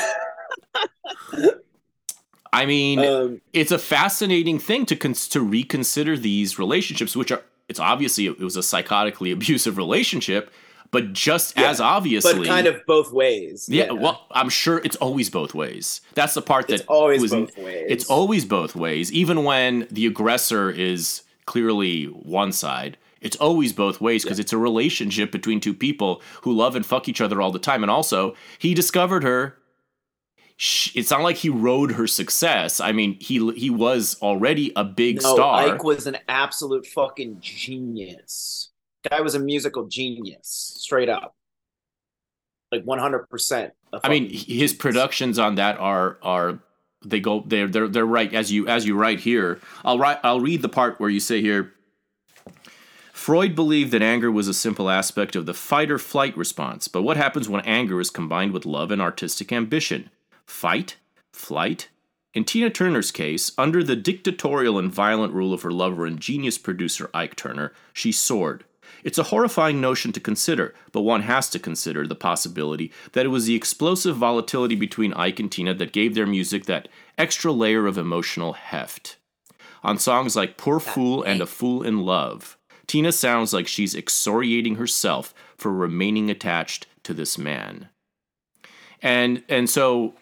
I 2.53 2.65
mean, 2.67 2.99
Um, 3.01 3.41
it's 3.53 3.71
a 3.73 3.79
fascinating 3.79 4.59
thing 4.59 4.87
to 4.87 4.97
cons- 4.97 5.29
to 5.29 5.41
reconsider 5.41 6.17
these 6.17 6.59
relationships, 6.59 7.15
which 7.17 7.31
are 7.31 7.43
it's 7.69 7.81
obviously 7.81 8.27
it 8.27 8.39
was 8.39 8.57
a 8.57 8.61
psychotically 8.61 9.33
abusive 9.33 9.77
relationship, 9.77 10.51
but 10.93 11.13
just 11.13 11.59
Yeah, 11.59 11.69
as 11.71 11.81
obviously, 11.81 12.35
but 12.39 12.47
kind 12.47 12.67
of 12.67 12.81
both 12.87 13.13
ways. 13.13 13.69
yeah, 13.69 13.91
Well, 13.91 14.25
I'm 14.31 14.49
sure 14.49 14.81
it's 14.85 14.97
always 14.97 15.29
both 15.31 15.53
ways. 15.55 16.01
That's 16.15 16.35
the 16.35 16.43
part 16.43 16.71
it's 16.71 16.83
that 16.83 16.89
always 16.89 17.21
was 17.21 17.33
both 17.33 17.59
ways. 17.59 17.87
it's 17.89 18.05
always 18.07 18.45
both 18.45 18.77
ways, 18.77 19.13
even 19.13 19.43
when 19.45 19.89
the 19.91 20.07
aggressor 20.07 20.71
is 20.71 21.23
clearly 21.47 22.05
one 22.05 22.53
side. 22.53 22.97
It's 23.21 23.37
always 23.37 23.73
both 23.73 24.01
ways 24.01 24.23
because 24.25 24.39
it's 24.39 24.53
a 24.53 24.59
relationship 24.59 25.33
between 25.33 25.59
two 25.59 25.75
people 25.75 26.23
who 26.43 26.53
love 26.53 26.77
and 26.77 26.85
fuck 26.85 27.09
each 27.09 27.21
other 27.21 27.41
all 27.41 27.51
the 27.51 27.59
time. 27.59 27.83
And 27.83 27.91
also, 27.91 28.37
he 28.59 28.75
discovered 28.75 29.23
her. 29.25 29.57
Sh- 30.59 30.93
It's 30.95 31.11
not 31.11 31.23
like 31.23 31.37
he 31.37 31.49
rode 31.49 31.93
her 31.93 32.07
success. 32.07 32.81
I 32.81 32.93
mean, 32.93 33.17
he 33.21 33.53
he 33.53 33.71
was 33.71 34.17
already 34.23 34.73
a 34.77 34.85
big 34.85 35.23
no, 35.23 35.35
star. 35.35 35.75
Ike 35.75 35.85
was 35.85 36.07
an 36.07 36.19
absolute 36.29 36.87
fucking 36.87 37.39
genius. 37.41 38.71
Guy 39.09 39.21
was 39.21 39.35
a 39.35 39.39
musical 39.39 39.87
genius, 39.87 40.75
straight 40.79 41.09
up. 41.09 41.35
Like 42.73 42.85
one 42.85 42.99
hundred 42.99 43.29
percent. 43.31 43.73
I 44.03 44.09
mean, 44.09 44.29
his 44.31 44.75
productions 44.75 45.39
on 45.39 45.55
that 45.57 45.79
are 45.79 46.19
are 46.23 46.59
they 47.09 47.21
go 47.21 47.45
they're 47.47 47.69
they're 47.69 47.89
they're 47.89 48.07
right 48.07 48.33
as 48.35 48.53
you 48.53 48.67
as 48.69 48.87
you 48.87 48.97
write 48.97 49.21
here. 49.21 49.61
I'll 49.85 49.99
write 49.99 50.19
I'll 50.23 50.41
read 50.41 50.63
the 50.63 50.69
part 50.69 51.01
where 51.01 51.11
you 51.11 51.21
say 51.21 51.41
here. 51.41 51.73
Freud 53.13 53.57
believed 53.57 53.93
that 53.93 54.03
anger 54.03 54.31
was 54.31 54.47
a 54.47 54.55
simple 54.55 54.89
aspect 54.89 55.35
of 55.35 55.47
the 55.47 55.55
fight 55.55 55.91
or 55.91 55.99
flight 55.99 56.37
response, 56.37 56.87
but 56.87 57.03
what 57.03 57.17
happens 57.17 57.49
when 57.49 57.63
anger 57.63 58.01
is 58.01 58.11
combined 58.11 58.53
with 58.53 58.67
love 58.67 58.91
and 58.91 59.03
artistic 59.03 59.51
ambition? 59.53 60.11
Fight? 60.47 60.97
Flight? 61.33 61.89
In 62.35 62.45
Tina 62.45 62.69
Turner's 62.71 63.11
case, 63.11 63.51
under 63.57 63.83
the 63.83 63.97
dictatorial 63.97 64.79
and 64.79 64.93
violent 64.93 65.33
rule 65.33 65.55
of 65.55 65.63
her 65.63 65.73
lover 65.73 66.05
and 66.05 66.21
genius 66.21 66.59
producer 66.59 67.11
Ike 67.15 67.35
Turner, 67.35 67.73
she 67.95 68.13
soared. 68.13 68.65
It's 69.05 69.19
a 69.19 69.25
horrifying 69.25 69.81
notion 69.81 70.13
to 70.13 70.21
consider, 70.21 70.75
but 70.93 71.03
one 71.03 71.23
has 71.23 71.49
to 71.51 71.59
consider 71.59 72.07
the 72.07 72.15
possibility 72.15 72.93
that 73.13 73.25
it 73.25 73.31
was 73.31 73.47
the 73.47 73.55
explosive 73.55 74.17
volatility 74.17 74.75
between 74.75 75.13
Ike 75.15 75.41
and 75.41 75.51
Tina 75.51 75.75
that 75.75 75.93
gave 75.93 76.15
their 76.15 76.27
music 76.27 76.67
that 76.67 76.89
extra 77.19 77.53
layer 77.53 77.87
of 77.87 77.99
emotional 77.99 78.55
heft. 78.55 79.17
On 79.83 79.99
songs 79.99 80.35
like 80.35 80.57
Poor 80.57 80.81
Fool 80.81 81.23
and 81.23 81.41
A 81.41 81.47
Fool 81.47 81.83
in 81.83 82.01
Love, 82.01 82.57
Tina 82.87 83.13
sounds 83.13 83.53
like 83.53 83.69
she's 83.69 83.95
exoriating 83.95 84.77
herself 84.77 85.35
for 85.57 85.73
remaining 85.73 86.31
attached 86.31 86.87
to 87.05 87.15
this 87.15 87.39
man. 87.39 87.89
And 89.03 89.43
and 89.49 89.69
so 89.69 90.15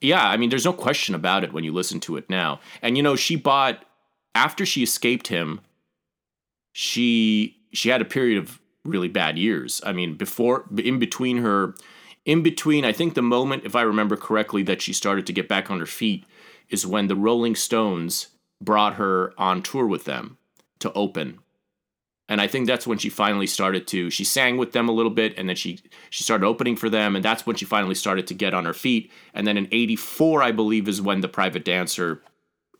yeah, 0.00 0.28
I 0.28 0.36
mean 0.36 0.50
there's 0.50 0.64
no 0.64 0.72
question 0.72 1.14
about 1.14 1.44
it 1.44 1.52
when 1.52 1.64
you 1.64 1.72
listen 1.72 2.00
to 2.00 2.16
it 2.16 2.28
now. 2.28 2.60
And 2.82 2.96
you 2.96 3.02
know, 3.02 3.16
she 3.16 3.36
bought 3.36 3.84
after 4.34 4.66
she 4.66 4.82
escaped 4.82 5.28
him, 5.28 5.60
she 6.72 7.56
she 7.72 7.88
had 7.88 8.00
a 8.00 8.06
period 8.06 8.38
of 8.38 8.60
really 8.84 9.08
bad 9.08 9.38
years. 9.38 9.80
I 9.84 9.92
mean, 9.92 10.14
before 10.14 10.64
in 10.76 10.98
between 10.98 11.38
her 11.38 11.74
in 12.24 12.42
between, 12.42 12.84
I 12.84 12.92
think 12.92 13.14
the 13.14 13.22
moment, 13.22 13.64
if 13.64 13.76
I 13.76 13.82
remember 13.82 14.16
correctly, 14.16 14.62
that 14.64 14.82
she 14.82 14.92
started 14.92 15.26
to 15.26 15.32
get 15.32 15.48
back 15.48 15.70
on 15.70 15.78
her 15.78 15.86
feet 15.86 16.24
is 16.68 16.86
when 16.86 17.06
the 17.06 17.14
Rolling 17.16 17.54
Stones 17.54 18.28
brought 18.60 18.94
her 18.94 19.32
on 19.38 19.62
tour 19.62 19.86
with 19.86 20.04
them 20.04 20.38
to 20.80 20.92
open. 20.94 21.38
And 22.28 22.40
I 22.40 22.48
think 22.48 22.66
that's 22.66 22.86
when 22.88 22.98
she 22.98 23.08
finally 23.08 23.46
started 23.46 23.86
to 23.88 24.10
she 24.10 24.24
sang 24.24 24.56
with 24.56 24.72
them 24.72 24.88
a 24.88 24.92
little 24.92 25.12
bit 25.12 25.38
and 25.38 25.48
then 25.48 25.54
she 25.54 25.78
she 26.10 26.24
started 26.24 26.44
opening 26.44 26.74
for 26.74 26.90
them 26.90 27.14
and 27.14 27.24
that's 27.24 27.46
when 27.46 27.54
she 27.54 27.64
finally 27.64 27.94
started 27.94 28.26
to 28.26 28.34
get 28.34 28.52
on 28.54 28.64
her 28.64 28.74
feet. 28.74 29.12
And 29.32 29.46
then 29.46 29.56
in 29.56 29.68
84 29.70 30.42
I 30.42 30.50
believe 30.50 30.88
is 30.88 31.00
when 31.00 31.20
the 31.20 31.28
Private 31.28 31.64
Dancer 31.64 32.22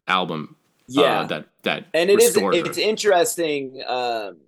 album 0.08 0.56
uh, 0.96 1.02
Yeah. 1.02 1.24
that 1.26 1.46
that 1.62 1.86
and 1.94 2.10
it 2.10 2.20
is 2.20 2.36
it's 2.36 2.78
interesting 2.78 3.82
um 3.86 4.38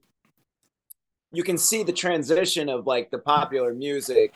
you 1.32 1.42
can 1.42 1.58
see 1.58 1.82
the 1.82 1.92
transition 1.92 2.68
of 2.68 2.86
like 2.86 3.10
the 3.10 3.18
popular 3.18 3.74
music 3.74 4.34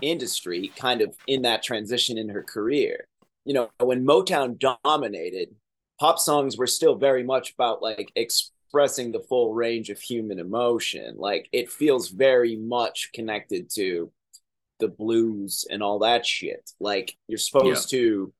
industry 0.00 0.72
kind 0.76 1.00
of 1.00 1.14
in 1.26 1.42
that 1.42 1.62
transition 1.62 2.18
in 2.18 2.28
her 2.28 2.42
career. 2.42 3.06
You 3.44 3.54
know 3.54 3.70
when 3.78 4.04
motown 4.04 4.58
dominated 4.58 5.54
pop 5.98 6.18
songs 6.18 6.56
were 6.56 6.66
still 6.66 6.96
very 6.96 7.22
much 7.22 7.52
about 7.52 7.82
like 7.82 8.10
expressing 8.16 9.12
the 9.12 9.20
full 9.20 9.54
range 9.54 9.90
of 9.90 10.00
human 10.00 10.38
emotion. 10.38 11.16
Like 11.16 11.48
it 11.52 11.70
feels 11.70 12.08
very 12.08 12.56
much 12.56 13.10
connected 13.14 13.70
to 13.74 14.10
the 14.80 14.88
blues 14.88 15.66
and 15.70 15.82
all 15.82 16.00
that 16.00 16.26
shit. 16.26 16.70
Like 16.80 17.16
you're 17.28 17.38
supposed 17.38 17.90
to 17.90 18.32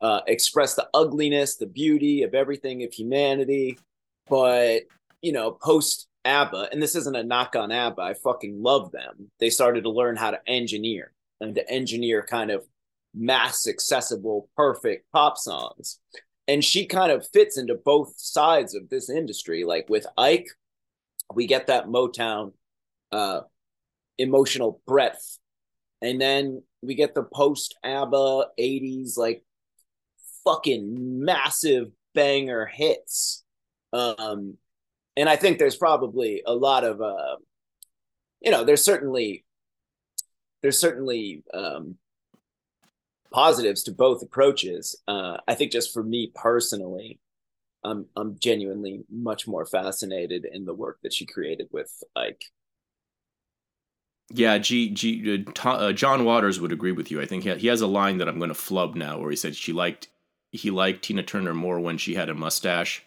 uh, 0.00 0.20
express 0.26 0.74
the 0.74 0.88
ugliness, 0.94 1.56
the 1.56 1.66
beauty 1.66 2.22
of 2.22 2.34
everything 2.34 2.82
of 2.84 2.92
humanity. 2.92 3.78
But 4.28 4.82
you 5.22 5.32
know, 5.32 5.52
post 5.52 6.08
ABBA, 6.24 6.68
and 6.72 6.82
this 6.82 6.94
isn't 6.94 7.16
a 7.16 7.24
knock 7.24 7.56
on 7.56 7.72
ABBA. 7.72 8.00
I 8.00 8.14
fucking 8.14 8.62
love 8.62 8.92
them. 8.92 9.30
They 9.40 9.50
started 9.50 9.84
to 9.84 9.90
learn 9.90 10.16
how 10.16 10.30
to 10.30 10.40
engineer 10.46 11.12
and 11.40 11.54
to 11.54 11.68
engineer 11.70 12.22
kind 12.22 12.50
of 12.50 12.64
mass 13.14 13.66
accessible, 13.66 14.48
perfect 14.56 15.10
pop 15.12 15.36
songs. 15.36 15.98
And 16.48 16.64
she 16.64 16.86
kind 16.86 17.12
of 17.12 17.26
fits 17.28 17.58
into 17.58 17.74
both 17.74 18.14
sides 18.16 18.74
of 18.74 18.88
this 18.88 19.10
industry. 19.10 19.64
Like 19.64 19.88
with 19.88 20.06
Ike, 20.16 20.48
we 21.34 21.46
get 21.46 21.66
that 21.68 21.86
Motown 21.86 22.52
uh, 23.10 23.42
emotional 24.18 24.80
breadth. 24.86 25.38
And 26.00 26.20
then 26.20 26.62
we 26.82 26.94
get 26.94 27.14
the 27.14 27.22
post 27.22 27.76
ABBA 27.84 28.46
80s, 28.58 29.16
like 29.16 29.44
fucking 30.44 31.24
massive 31.24 31.90
banger 32.14 32.66
hits. 32.66 33.44
Um, 33.92 34.56
and 35.16 35.28
I 35.28 35.36
think 35.36 35.58
there's 35.58 35.76
probably 35.76 36.42
a 36.46 36.54
lot 36.54 36.84
of, 36.84 37.00
uh, 37.00 37.36
you 38.40 38.50
know, 38.50 38.64
there's 38.64 38.84
certainly, 38.84 39.44
there's 40.62 40.78
certainly 40.78 41.42
um, 41.52 41.96
positives 43.32 43.82
to 43.84 43.92
both 43.92 44.22
approaches. 44.22 44.96
Uh, 45.08 45.38
I 45.48 45.54
think 45.54 45.72
just 45.72 45.92
for 45.92 46.02
me 46.02 46.30
personally, 46.34 47.18
I'm 47.84 48.06
I'm 48.14 48.38
genuinely 48.38 49.04
much 49.10 49.48
more 49.48 49.66
fascinated 49.66 50.46
in 50.50 50.64
the 50.64 50.74
work 50.74 50.98
that 51.02 51.12
she 51.12 51.26
created 51.26 51.68
with 51.72 51.90
Ike. 52.14 52.44
Yeah, 54.30 54.56
G, 54.58 54.90
G, 54.90 55.44
uh, 55.64 55.68
uh, 55.68 55.92
John 55.92 56.24
Waters 56.24 56.60
would 56.60 56.72
agree 56.72 56.92
with 56.92 57.10
you. 57.10 57.20
I 57.20 57.26
think 57.26 57.42
he, 57.42 57.54
he 57.56 57.66
has 57.66 57.80
a 57.80 57.86
line 57.86 58.18
that 58.18 58.28
I'm 58.28 58.38
going 58.38 58.48
to 58.48 58.54
flub 58.54 58.94
now, 58.94 59.18
where 59.18 59.30
he 59.30 59.36
said 59.36 59.56
she 59.56 59.72
liked 59.72 60.08
he 60.52 60.70
liked 60.70 61.02
Tina 61.04 61.22
Turner 61.22 61.54
more 61.54 61.80
when 61.80 61.98
she 61.98 62.14
had 62.14 62.28
a 62.28 62.34
mustache 62.34 63.02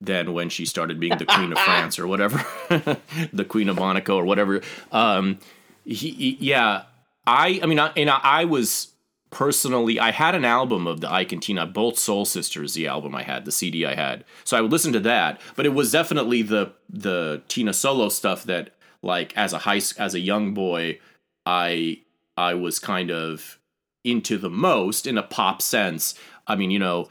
than 0.00 0.32
when 0.32 0.48
she 0.48 0.66
started 0.66 1.00
being 1.00 1.16
the 1.18 1.24
Queen 1.26 1.52
of 1.52 1.58
France 1.58 1.98
or 1.98 2.06
whatever, 2.06 2.44
the 3.32 3.44
Queen 3.48 3.68
of 3.68 3.76
Monaco 3.76 4.16
or 4.16 4.24
whatever. 4.24 4.60
Um, 4.92 5.38
he, 5.84 6.10
he- 6.10 6.36
yeah, 6.40 6.82
I, 7.26 7.60
I 7.62 7.66
mean, 7.66 7.78
I, 7.78 7.92
and 7.96 8.10
I, 8.10 8.20
I 8.22 8.44
was 8.44 8.92
personally, 9.30 9.98
I 9.98 10.10
had 10.12 10.34
an 10.34 10.44
album 10.44 10.86
of 10.86 11.00
the 11.00 11.10
Ike 11.10 11.32
and 11.32 11.42
Tina, 11.42 11.66
both 11.66 11.98
Soul 11.98 12.24
Sisters, 12.24 12.74
the 12.74 12.86
album 12.86 13.14
I 13.14 13.22
had, 13.22 13.44
the 13.44 13.52
CD 13.52 13.84
I 13.84 13.94
had, 13.94 14.24
so 14.44 14.56
I 14.56 14.60
would 14.60 14.70
listen 14.72 14.92
to 14.92 15.00
that. 15.00 15.40
But 15.56 15.66
it 15.66 15.74
was 15.74 15.92
definitely 15.92 16.42
the 16.42 16.72
the 16.88 17.42
Tina 17.48 17.72
solo 17.72 18.08
stuff 18.08 18.44
that, 18.44 18.70
like, 19.02 19.36
as 19.36 19.52
a 19.52 19.58
high, 19.58 19.80
as 19.98 20.14
a 20.14 20.20
young 20.20 20.54
boy, 20.54 20.98
I 21.44 22.00
I 22.36 22.54
was 22.54 22.78
kind 22.78 23.10
of 23.10 23.58
into 24.04 24.38
the 24.38 24.50
most 24.50 25.06
in 25.06 25.18
a 25.18 25.22
pop 25.22 25.60
sense. 25.60 26.14
I 26.46 26.54
mean, 26.54 26.70
you 26.70 26.78
know, 26.78 27.08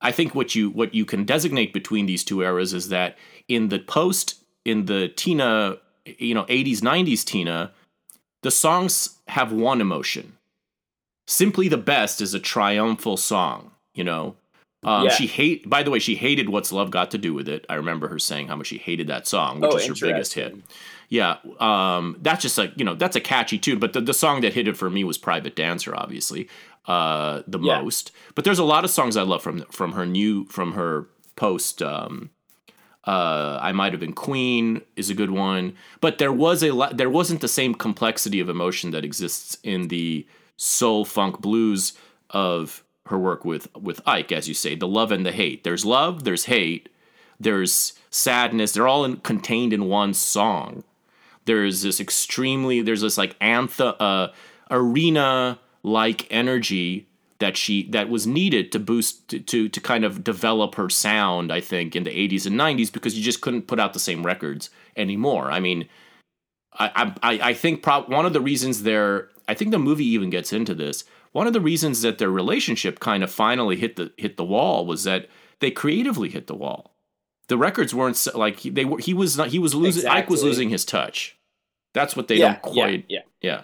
I 0.00 0.12
think 0.12 0.34
what 0.34 0.54
you 0.54 0.70
what 0.70 0.94
you 0.94 1.04
can 1.04 1.24
designate 1.24 1.72
between 1.72 2.06
these 2.06 2.24
two 2.24 2.42
eras 2.42 2.72
is 2.72 2.88
that 2.88 3.16
in 3.48 3.68
the 3.68 3.78
post 3.78 4.36
in 4.64 4.86
the 4.86 5.08
Tina, 5.08 5.78
you 6.04 6.34
know, 6.34 6.44
80s 6.44 6.80
90s 6.80 7.24
Tina, 7.24 7.72
the 8.42 8.50
songs 8.50 9.18
have 9.28 9.52
one 9.52 9.80
emotion. 9.80 10.34
Simply 11.26 11.68
the 11.68 11.76
best 11.76 12.20
is 12.20 12.32
a 12.34 12.40
triumphal 12.40 13.16
song, 13.16 13.72
you 13.94 14.04
know. 14.04 14.36
Um, 14.84 15.04
Yeah. 15.04 15.10
She 15.10 15.26
hate. 15.26 15.68
By 15.68 15.82
the 15.82 15.90
way, 15.90 15.98
she 15.98 16.14
hated 16.14 16.48
"What's 16.48 16.70
Love 16.70 16.90
Got 16.90 17.10
to 17.10 17.18
Do 17.18 17.34
with 17.34 17.48
It." 17.48 17.66
I 17.68 17.74
remember 17.74 18.08
her 18.08 18.18
saying 18.18 18.46
how 18.48 18.56
much 18.56 18.68
she 18.68 18.78
hated 18.78 19.08
that 19.08 19.26
song, 19.26 19.60
which 19.60 19.70
Oh, 19.72 19.74
was 19.74 19.86
her 19.86 19.94
biggest 19.94 20.34
hit. 20.34 20.54
Yeah, 21.08 21.36
um, 21.58 22.18
that's 22.20 22.42
just 22.42 22.58
like 22.58 22.72
you 22.76 22.84
know 22.84 22.94
that's 22.94 23.16
a 23.16 23.20
catchy 23.20 23.58
tune, 23.58 23.78
but 23.78 23.92
the, 23.94 24.00
the 24.00 24.12
song 24.14 24.42
that 24.42 24.52
hit 24.52 24.68
it 24.68 24.76
for 24.76 24.90
me 24.90 25.04
was 25.04 25.16
"Private 25.18 25.56
Dancer," 25.56 25.96
obviously 25.96 26.48
uh, 26.86 27.42
the 27.46 27.58
Yeah. 27.58 27.80
most. 27.80 28.12
But 28.34 28.44
there's 28.44 28.58
a 28.58 28.64
lot 28.64 28.84
of 28.84 28.90
songs 28.90 29.16
I 29.16 29.22
love 29.22 29.42
from 29.42 29.62
from 29.70 29.92
her 29.92 30.04
new 30.04 30.44
from 30.46 30.72
her 30.72 31.08
post. 31.36 31.82
Um, 31.82 32.30
uh, 33.06 33.58
I 33.62 33.72
might 33.72 33.92
have 33.94 34.00
been 34.00 34.12
Queen 34.12 34.82
is 34.96 35.08
a 35.08 35.14
good 35.14 35.30
one, 35.30 35.74
but 36.02 36.18
there 36.18 36.32
was 36.32 36.62
a 36.62 36.72
lot. 36.72 36.98
There 36.98 37.08
wasn't 37.08 37.40
the 37.40 37.48
same 37.48 37.74
complexity 37.74 38.38
of 38.40 38.50
emotion 38.50 38.90
that 38.90 39.04
exists 39.04 39.56
in 39.62 39.88
the 39.88 40.26
soul 40.56 41.06
funk 41.06 41.40
blues 41.40 41.94
of 42.30 42.84
her 43.06 43.18
work 43.18 43.46
with 43.46 43.74
with 43.74 44.02
Ike, 44.06 44.32
as 44.32 44.46
you 44.46 44.52
say, 44.52 44.74
the 44.74 44.86
love 44.88 45.10
and 45.10 45.24
the 45.24 45.32
hate. 45.32 45.64
There's 45.64 45.86
love, 45.86 46.24
there's 46.24 46.44
hate, 46.44 46.90
there's 47.40 47.94
sadness. 48.10 48.72
They're 48.72 48.88
all 48.88 49.06
in, 49.06 49.16
contained 49.18 49.72
in 49.72 49.86
one 49.86 50.12
song. 50.12 50.84
There's 51.48 51.80
this 51.82 51.98
extremely 51.98 52.82
there's 52.82 53.00
this 53.00 53.16
like 53.16 53.34
anthem 53.40 53.94
uh, 53.98 54.28
arena 54.70 55.58
like 55.82 56.26
energy 56.30 57.08
that 57.38 57.56
she 57.56 57.88
that 57.90 58.08
was 58.10 58.26
needed 58.26 58.70
to 58.72 58.78
boost 58.78 59.28
to, 59.28 59.38
to 59.40 59.68
to 59.70 59.80
kind 59.80 60.04
of 60.04 60.22
develop 60.22 60.74
her 60.74 60.90
sound. 60.90 61.50
I 61.50 61.60
think 61.60 61.96
in 61.96 62.04
the 62.04 62.10
80s 62.10 62.46
and 62.46 62.60
90s 62.60 62.92
because 62.92 63.16
you 63.16 63.24
just 63.24 63.40
couldn't 63.40 63.66
put 63.66 63.80
out 63.80 63.94
the 63.94 63.98
same 63.98 64.26
records 64.26 64.68
anymore. 64.96 65.50
I 65.50 65.60
mean, 65.60 65.88
I 66.74 67.14
I 67.22 67.40
I 67.50 67.54
think 67.54 67.82
prob- 67.82 68.10
one 68.10 68.26
of 68.26 68.34
the 68.34 68.40
reasons 68.42 68.82
they're 68.82 69.28
I 69.48 69.54
think 69.54 69.70
the 69.70 69.78
movie 69.78 70.06
even 70.06 70.28
gets 70.30 70.52
into 70.52 70.74
this. 70.74 71.04
One 71.32 71.46
of 71.46 71.52
the 71.54 71.60
reasons 71.60 72.02
that 72.02 72.18
their 72.18 72.30
relationship 72.30 73.00
kind 73.00 73.22
of 73.22 73.30
finally 73.30 73.76
hit 73.76 73.96
the 73.96 74.12
hit 74.18 74.36
the 74.36 74.44
wall 74.44 74.84
was 74.84 75.04
that 75.04 75.28
they 75.60 75.70
creatively 75.70 76.28
hit 76.28 76.46
the 76.46 76.54
wall. 76.54 76.92
The 77.48 77.56
records 77.56 77.94
weren't 77.94 78.26
like 78.34 78.60
he- 78.60 78.70
they 78.70 78.84
were. 78.84 78.98
He 78.98 79.14
was 79.14 79.38
not. 79.38 79.48
He 79.48 79.58
was 79.58 79.74
losing. 79.74 80.06
Ike 80.06 80.28
was 80.28 80.42
losing 80.42 80.68
his 80.68 80.84
touch. 80.84 81.37
That's 81.94 82.16
what 82.16 82.28
they 82.28 82.36
yeah, 82.36 82.52
don't 82.52 82.62
quite. 82.62 83.06
yeah, 83.08 83.20
Yeah. 83.40 83.62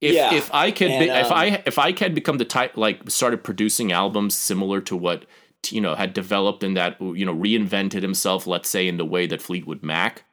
If 0.00 0.14
Yeah, 0.14 0.34
if 0.34 0.52
I 0.52 0.66
had 0.66 0.82
and, 0.82 1.00
be, 1.00 1.10
if 1.10 1.26
um, 1.26 1.32
I 1.32 1.62
if 1.64 1.78
I 1.78 1.98
had 1.98 2.14
become 2.14 2.38
the 2.38 2.44
type 2.44 2.76
like 2.76 3.10
started 3.10 3.42
producing 3.42 3.92
albums 3.92 4.34
similar 4.34 4.80
to 4.82 4.96
what 4.96 5.24
you 5.70 5.80
know 5.80 5.94
had 5.94 6.12
developed 6.12 6.62
in 6.62 6.74
that 6.74 7.00
you 7.00 7.24
know 7.24 7.34
reinvented 7.34 8.02
himself 8.02 8.46
let's 8.46 8.68
say 8.68 8.86
in 8.86 8.98
the 8.98 9.06
way 9.06 9.26
that 9.26 9.40
Fleetwood 9.40 9.82
Mac 9.82 10.24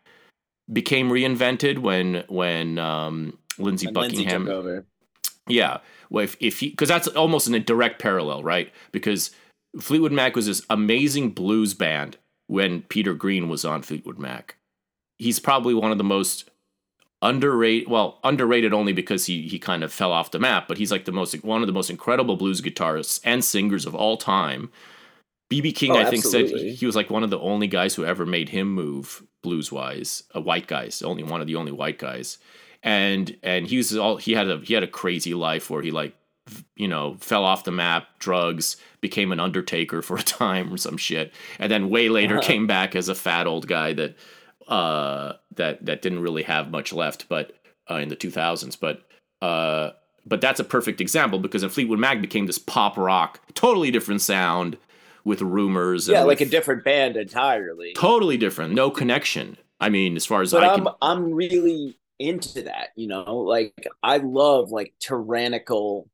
became 0.71 1.09
reinvented 1.09 1.79
when 1.79 2.23
when 2.27 2.77
um, 2.77 3.37
Lindsey 3.57 3.87
And 3.87 3.95
Lindsey 3.95 4.17
Buckingham 4.17 4.45
took 4.45 4.53
over. 4.53 4.85
yeah. 5.47 5.79
Well, 6.09 6.23
if, 6.23 6.37
if 6.39 6.59
he, 6.59 6.69
because 6.69 6.89
that's 6.89 7.07
almost 7.07 7.47
in 7.47 7.55
a 7.55 7.59
direct 7.59 7.99
parallel, 7.99 8.43
right? 8.43 8.71
Because 8.91 9.31
Fleetwood 9.79 10.11
Mac 10.11 10.35
was 10.35 10.45
this 10.45 10.61
amazing 10.69 11.31
blues 11.31 11.73
band 11.73 12.17
when 12.47 12.83
Peter 12.83 13.13
Green 13.13 13.49
was 13.49 13.65
on 13.65 13.81
Fleetwood 13.81 14.19
Mac. 14.19 14.57
He's 15.17 15.39
probably 15.39 15.73
one 15.73 15.91
of 15.91 15.97
the 15.97 16.03
most 16.03 16.49
underrated, 17.23 17.87
well, 17.89 18.19
underrated 18.23 18.73
only 18.73 18.93
because 18.93 19.25
he, 19.25 19.47
he 19.47 19.57
kind 19.57 19.83
of 19.83 19.91
fell 19.91 20.11
off 20.11 20.29
the 20.31 20.39
map, 20.39 20.67
but 20.67 20.77
he's 20.77 20.91
like 20.91 21.05
the 21.05 21.11
most, 21.11 21.33
one 21.43 21.61
of 21.61 21.67
the 21.67 21.73
most 21.73 21.89
incredible 21.89 22.35
blues 22.35 22.61
guitarists 22.61 23.19
and 23.23 23.43
singers 23.43 23.85
of 23.87 23.95
all 23.95 24.17
time. 24.17 24.69
BB 25.51 25.75
King, 25.75 25.91
Oh, 25.93 25.99
I 25.99 26.05
think, 26.05 26.23
said 26.23 26.41
absolutely. 26.43 26.69
he, 26.69 26.75
he 26.75 26.85
was 26.85 26.95
like 26.95 27.09
one 27.09 27.23
of 27.23 27.29
the 27.29 27.39
only 27.39 27.67
guys 27.67 27.95
who 27.95 28.05
ever 28.05 28.25
made 28.25 28.49
him 28.49 28.73
move 28.73 29.23
blues 29.41 29.71
wise. 29.71 30.23
A 30.35 30.41
white 30.41 30.67
guys, 30.67 31.01
only 31.01 31.23
one 31.23 31.41
of 31.41 31.47
the 31.47 31.55
only 31.55 31.71
white 31.71 31.97
guys 31.99 32.37
and 32.85 33.37
and 33.43 33.65
he 33.67 33.77
was 33.77 33.95
all 33.95 34.17
he 34.17 34.33
had 34.33 34.49
a 34.49 34.57
he 34.57 34.73
had 34.73 34.83
a 34.83 34.87
crazy 34.87 35.33
life 35.33 35.69
where 35.69 35.81
he 35.81 35.89
like 35.89 36.13
you 36.75 36.85
know 36.85 37.15
fell 37.21 37.45
off 37.45 37.63
the 37.63 37.71
map 37.71 38.07
drugs 38.19 38.75
became 38.99 39.31
an 39.31 39.39
undertaker 39.39 40.01
for 40.01 40.17
a 40.17 40.21
time 40.43 40.73
or 40.73 40.75
some 40.75 40.97
shit 40.97 41.31
and 41.59 41.71
then 41.71 41.89
way 41.89 42.09
later 42.09 42.39
Uh-huh. 42.39 42.45
came 42.45 42.67
back 42.67 42.93
as 42.93 43.07
a 43.07 43.15
fat 43.15 43.47
old 43.47 43.67
guy 43.67 43.93
that 43.93 44.17
uh 44.67 45.33
that 45.55 45.85
that 45.85 46.01
didn't 46.01 46.21
really 46.21 46.43
have 46.43 46.71
much 46.71 46.93
left 46.93 47.27
but 47.29 47.53
uh, 47.89 47.95
in 47.95 48.09
the 48.09 48.15
2000s 48.15 48.77
but 48.79 49.03
uh 49.41 49.91
but 50.25 50.39
that's 50.39 50.59
a 50.59 50.63
perfect 50.63 51.01
example 51.01 51.37
because 51.37 51.61
then 51.61 51.69
Fleetwood 51.69 51.99
Mac 51.99 52.21
became 52.21 52.45
this 52.45 52.57
pop 52.57 52.97
rock 52.97 53.41
totally 53.55 53.91
different 53.91 54.21
sound 54.21 54.77
with 55.25 55.41
rumors. 55.41 56.07
yeah, 56.07 56.23
like 56.23 56.41
a 56.41 56.45
different 56.45 56.83
band 56.83 57.15
entirely. 57.15 57.93
totally 57.93 58.37
different, 58.37 58.73
no 58.73 58.89
connection. 58.89 59.57
I 59.79 59.89
mean, 59.89 60.15
as 60.15 60.25
far 60.25 60.41
as 60.41 60.51
But 60.51 60.63
I 60.63 60.73
I'm 60.73 60.87
I'm 61.01 61.33
really 61.33 61.97
into 62.19 62.63
that, 62.63 62.89
you 62.95 63.07
know. 63.07 63.37
Like 63.37 63.87
I 64.01 64.17
love 64.17 64.71
like 64.71 64.93
tyrannical 64.99 66.09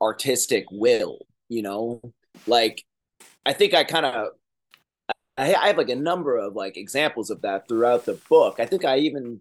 artistic 0.00 0.66
will, 0.70 1.18
you 1.48 1.62
know. 1.62 2.00
Like 2.46 2.84
I 3.44 3.52
think 3.52 3.74
I 3.74 3.84
kind 3.84 4.06
of 4.06 4.28
I, 5.36 5.54
I 5.54 5.66
have 5.68 5.76
like 5.78 5.88
a 5.88 5.96
number 5.96 6.36
of 6.36 6.54
like 6.54 6.76
examples 6.76 7.30
of 7.30 7.42
that 7.42 7.68
throughout 7.68 8.04
the 8.04 8.14
book. 8.28 8.56
I 8.60 8.66
think 8.66 8.84
I 8.84 8.98
even 8.98 9.40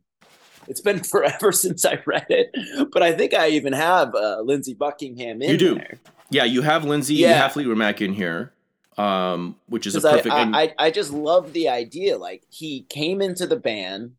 it's 0.67 0.81
been 0.81 0.99
forever 1.03 1.51
since 1.51 1.85
I 1.85 1.99
read 2.05 2.25
it, 2.29 2.55
but 2.91 3.03
I 3.03 3.11
think 3.13 3.33
I 3.33 3.49
even 3.49 3.73
have 3.73 4.15
uh, 4.15 4.41
Lindsey 4.41 4.73
Buckingham 4.73 5.41
in 5.41 5.51
You 5.51 5.57
do. 5.57 5.75
there. 5.75 5.99
yeah, 6.29 6.45
you 6.45 6.61
have 6.61 6.85
Lindsey, 6.85 7.15
you 7.15 7.27
Yeah. 7.27 7.33
have 7.33 7.53
Fleetwood 7.53 7.77
Mac 7.77 8.01
in 8.01 8.13
here, 8.13 8.51
um, 8.97 9.55
which 9.67 9.85
is 9.85 10.03
a 10.03 10.07
I- 10.07 10.11
perfect. 10.13 10.33
I, 10.33 10.41
and- 10.41 10.55
I, 10.55 10.73
I 10.79 10.91
just 10.91 11.11
love 11.11 11.53
the 11.53 11.69
idea. 11.69 12.17
Like 12.17 12.43
he 12.49 12.81
came 12.89 13.21
into 13.21 13.45
the 13.45 13.57
band, 13.57 14.13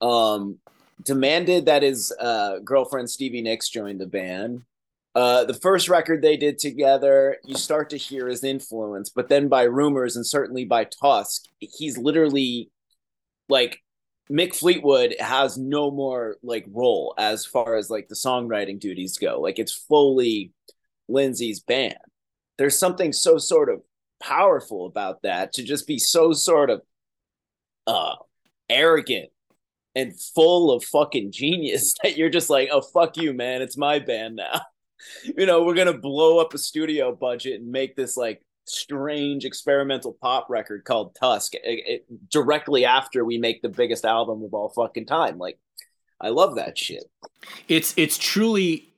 um, 0.00 0.58
demanded 1.04 1.66
that 1.66 1.82
his 1.82 2.12
uh, 2.18 2.58
girlfriend 2.64 3.08
Stevie 3.10 3.42
Nicks 3.42 3.68
join 3.68 3.98
the 3.98 4.06
band. 4.06 4.62
Uh, 5.14 5.44
the 5.44 5.54
first 5.54 5.88
record 5.88 6.22
they 6.22 6.36
did 6.36 6.58
together, 6.58 7.38
you 7.44 7.56
start 7.56 7.90
to 7.90 7.96
hear 7.96 8.28
his 8.28 8.44
influence, 8.44 9.10
but 9.10 9.28
then 9.28 9.48
by 9.48 9.62
rumors 9.62 10.16
and 10.16 10.26
certainly 10.26 10.64
by 10.64 10.84
Tusk, 10.84 11.44
he's 11.58 11.98
literally 11.98 12.70
like 13.48 13.80
Mick 14.30 14.54
Fleetwood 14.54 15.14
has 15.18 15.56
no 15.56 15.90
more 15.90 16.36
like 16.42 16.66
role 16.70 17.14
as 17.18 17.46
far 17.46 17.76
as 17.76 17.88
like 17.88 18.08
the 18.08 18.14
songwriting 18.14 18.78
duties 18.78 19.16
go. 19.16 19.40
Like 19.40 19.58
it's 19.58 19.72
fully 19.72 20.52
Lindsey's 21.08 21.60
band. 21.60 21.96
There's 22.58 22.78
something 22.78 23.12
so 23.12 23.38
sort 23.38 23.70
of 23.70 23.80
powerful 24.22 24.86
about 24.86 25.22
that 25.22 25.52
to 25.54 25.62
just 25.62 25.86
be 25.86 25.98
so 25.98 26.32
sort 26.32 26.70
of 26.70 26.82
uh 27.86 28.16
arrogant 28.68 29.30
and 29.94 30.12
full 30.34 30.70
of 30.70 30.84
fucking 30.84 31.32
genius 31.32 31.94
that 32.02 32.16
you're 32.16 32.28
just 32.30 32.50
like, 32.50 32.68
oh 32.70 32.82
fuck 32.82 33.16
you, 33.16 33.32
man, 33.32 33.62
it's 33.62 33.76
my 33.76 33.98
band 33.98 34.36
now. 34.36 34.60
you 35.36 35.46
know, 35.46 35.62
we're 35.64 35.74
gonna 35.74 35.96
blow 35.96 36.38
up 36.38 36.54
a 36.54 36.58
studio 36.58 37.14
budget 37.14 37.60
and 37.60 37.70
make 37.70 37.96
this 37.96 38.16
like 38.16 38.42
strange 38.64 39.44
experimental 39.44 40.16
pop 40.20 40.46
record 40.50 40.84
called 40.84 41.14
Tusk 41.14 41.54
it, 41.54 41.60
it- 41.64 42.30
directly 42.30 42.84
after 42.84 43.24
we 43.24 43.38
make 43.38 43.62
the 43.62 43.68
biggest 43.68 44.04
album 44.04 44.42
of 44.44 44.52
all 44.54 44.68
fucking 44.68 45.06
time. 45.06 45.38
Like, 45.38 45.58
I 46.20 46.28
love 46.30 46.56
that 46.56 46.76
shit. 46.76 47.04
it's 47.68 47.94
it's 47.96 48.18
truly 48.18 48.92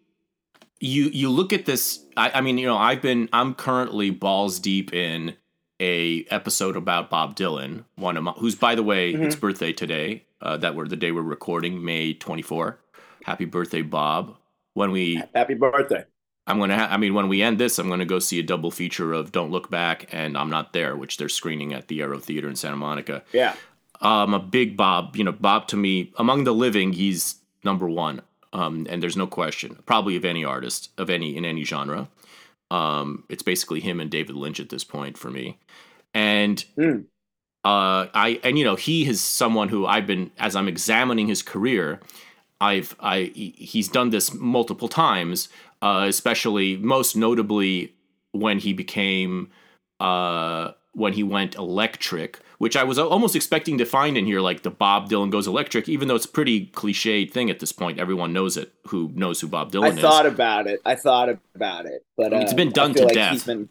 you 0.80 1.04
you 1.12 1.28
look 1.28 1.52
at 1.52 1.66
this 1.66 2.04
I, 2.16 2.30
I 2.30 2.40
mean 2.40 2.56
you 2.56 2.66
know 2.66 2.78
i've 2.78 3.02
been 3.02 3.28
i'm 3.34 3.52
currently 3.54 4.08
balls 4.08 4.58
deep 4.58 4.94
in 4.94 5.36
a 5.78 6.24
episode 6.30 6.74
about 6.76 7.10
bob 7.10 7.36
dylan 7.36 7.84
one 7.96 8.16
of 8.16 8.24
my 8.24 8.32
who's 8.32 8.54
by 8.54 8.74
the 8.74 8.82
way 8.82 9.12
Mhm. 9.12 9.26
its 9.26 9.36
birthday 9.36 9.74
today 9.74 10.24
uh, 10.40 10.56
that 10.56 10.74
we're 10.74 10.88
the 10.88 10.96
day 10.96 11.12
we're 11.12 11.20
recording 11.20 11.84
may 11.84 12.14
24 12.14 12.78
happy 13.24 13.44
birthday 13.44 13.82
bob 13.82 14.34
when 14.74 14.90
we 14.90 15.22
Happy 15.35 15.54
birthday. 15.54 16.04
i'm 16.46 16.59
gonna 16.59 16.76
ha- 16.78 16.88
i 16.90 16.96
mean 16.96 17.14
when 17.14 17.28
we 17.28 17.42
end 17.42 17.59
this 17.59 17.78
i'm 17.78 17.88
gonna 17.88 18.04
go 18.04 18.18
see 18.18 18.38
a 18.38 18.42
double 18.42 18.70
feature 18.70 19.12
of 19.12 19.33
don't 19.33 19.50
look 19.50 19.70
back 19.70 20.06
and 20.12 20.37
i'm 20.38 20.50
not 20.50 20.72
there 20.72 20.96
which 20.96 21.16
they're 21.16 21.28
screening 21.28 21.72
at 21.72 21.88
the 21.88 22.00
aero 22.00 22.18
theater 22.18 22.48
in 22.48 22.56
santa 22.56 22.76
monica 22.76 23.22
Yeah. 23.33 23.54
I'm 24.02 24.33
a 24.33 24.38
big 24.38 24.78
Bob. 24.78 25.14
You 25.14 25.24
know, 25.24 25.33
Bob 25.33 25.68
to 25.68 25.76
me, 25.76 26.11
among 26.16 26.44
the 26.44 26.54
living, 26.54 26.94
he's 26.94 27.35
number 27.64 27.87
one. 27.87 28.22
Um, 28.54 28.87
and 28.88 29.02
there's 29.02 29.14
no 29.14 29.26
question, 29.26 29.76
probably 29.85 30.16
of 30.16 30.24
any 30.24 30.42
artist 30.42 30.88
of 30.96 31.11
any 31.11 31.37
in 31.37 31.44
any 31.44 31.64
genre. 31.64 32.09
Um, 32.70 33.24
it's 33.28 33.42
basically 33.42 33.80
him 33.80 34.00
and 34.00 34.11
David 34.11 34.37
Lynch 34.37 34.59
at 34.59 34.70
this 34.70 34.85
point 34.85 35.18
for 35.18 35.30
me. 35.30 35.59
And 36.14 36.64
Mm. 36.78 37.04
uh, 37.62 38.06
I 38.14 38.40
and 38.42 38.59
you 38.59 38.64
know 38.64 38.74
he 38.76 39.06
is 39.06 39.20
someone 39.20 39.68
who 39.68 39.85
I've 39.85 40.06
been 40.06 40.30
as 40.38 40.56
I'm 40.56 40.66
examining 40.66 41.26
his 41.26 41.42
career. 41.42 42.00
I've 42.61 42.94
I 43.01 43.33
he's 43.35 43.88
done 43.88 44.11
this 44.11 44.35
multiple 44.35 44.88
times, 44.88 45.49
uh, 45.81 46.05
especially 46.09 46.77
most 46.77 47.16
notably 47.16 47.94
when 48.33 48.59
he 48.59 48.73
became 48.73 49.51
uh, 49.99 50.73
when 50.92 51.14
he 51.14 51.23
went 51.23 51.55
electric, 51.55 52.40
which 52.59 52.77
I 52.77 52.85
was 52.85 52.99
almost 52.99 53.35
expecting 53.35 53.79
to 53.79 53.85
find 53.85 54.18
in 54.18 54.27
here, 54.27 54.40
like 54.40 54.62
the 54.62 54.70
Bob 54.70 55.09
Dylan 55.09 55.31
goes 55.31 55.46
electric, 55.46 55.88
even 55.88 56.09
though 56.09 56.16
it's 56.16 56.27
a 56.27 56.29
pretty 56.31 56.66
cliched 56.66 57.33
thing 57.33 57.51
at 57.51 57.61
this 57.61 57.73
point. 57.73 57.99
Everyone 57.99 58.33
knows 58.33 58.57
it. 58.57 58.73
Who 58.88 59.11
knows 59.14 59.40
who 59.40 59.49
Bob 59.49 59.73
Dylan 59.73 59.85
I 59.85 59.88
is? 59.88 59.99
I 59.99 60.01
thought 60.03 60.27
about 60.27 60.66
it. 60.66 60.81
I 60.85 60.94
thought 60.94 61.29
about 61.55 61.87
it, 61.87 62.05
but 62.16 62.33
uh, 62.33 62.38
It's 62.38 62.53
been 62.53 62.70
done 62.73 62.94
to 62.94 63.05
like 63.05 63.14
death. 63.14 63.33
He's 63.33 63.44
been 63.44 63.68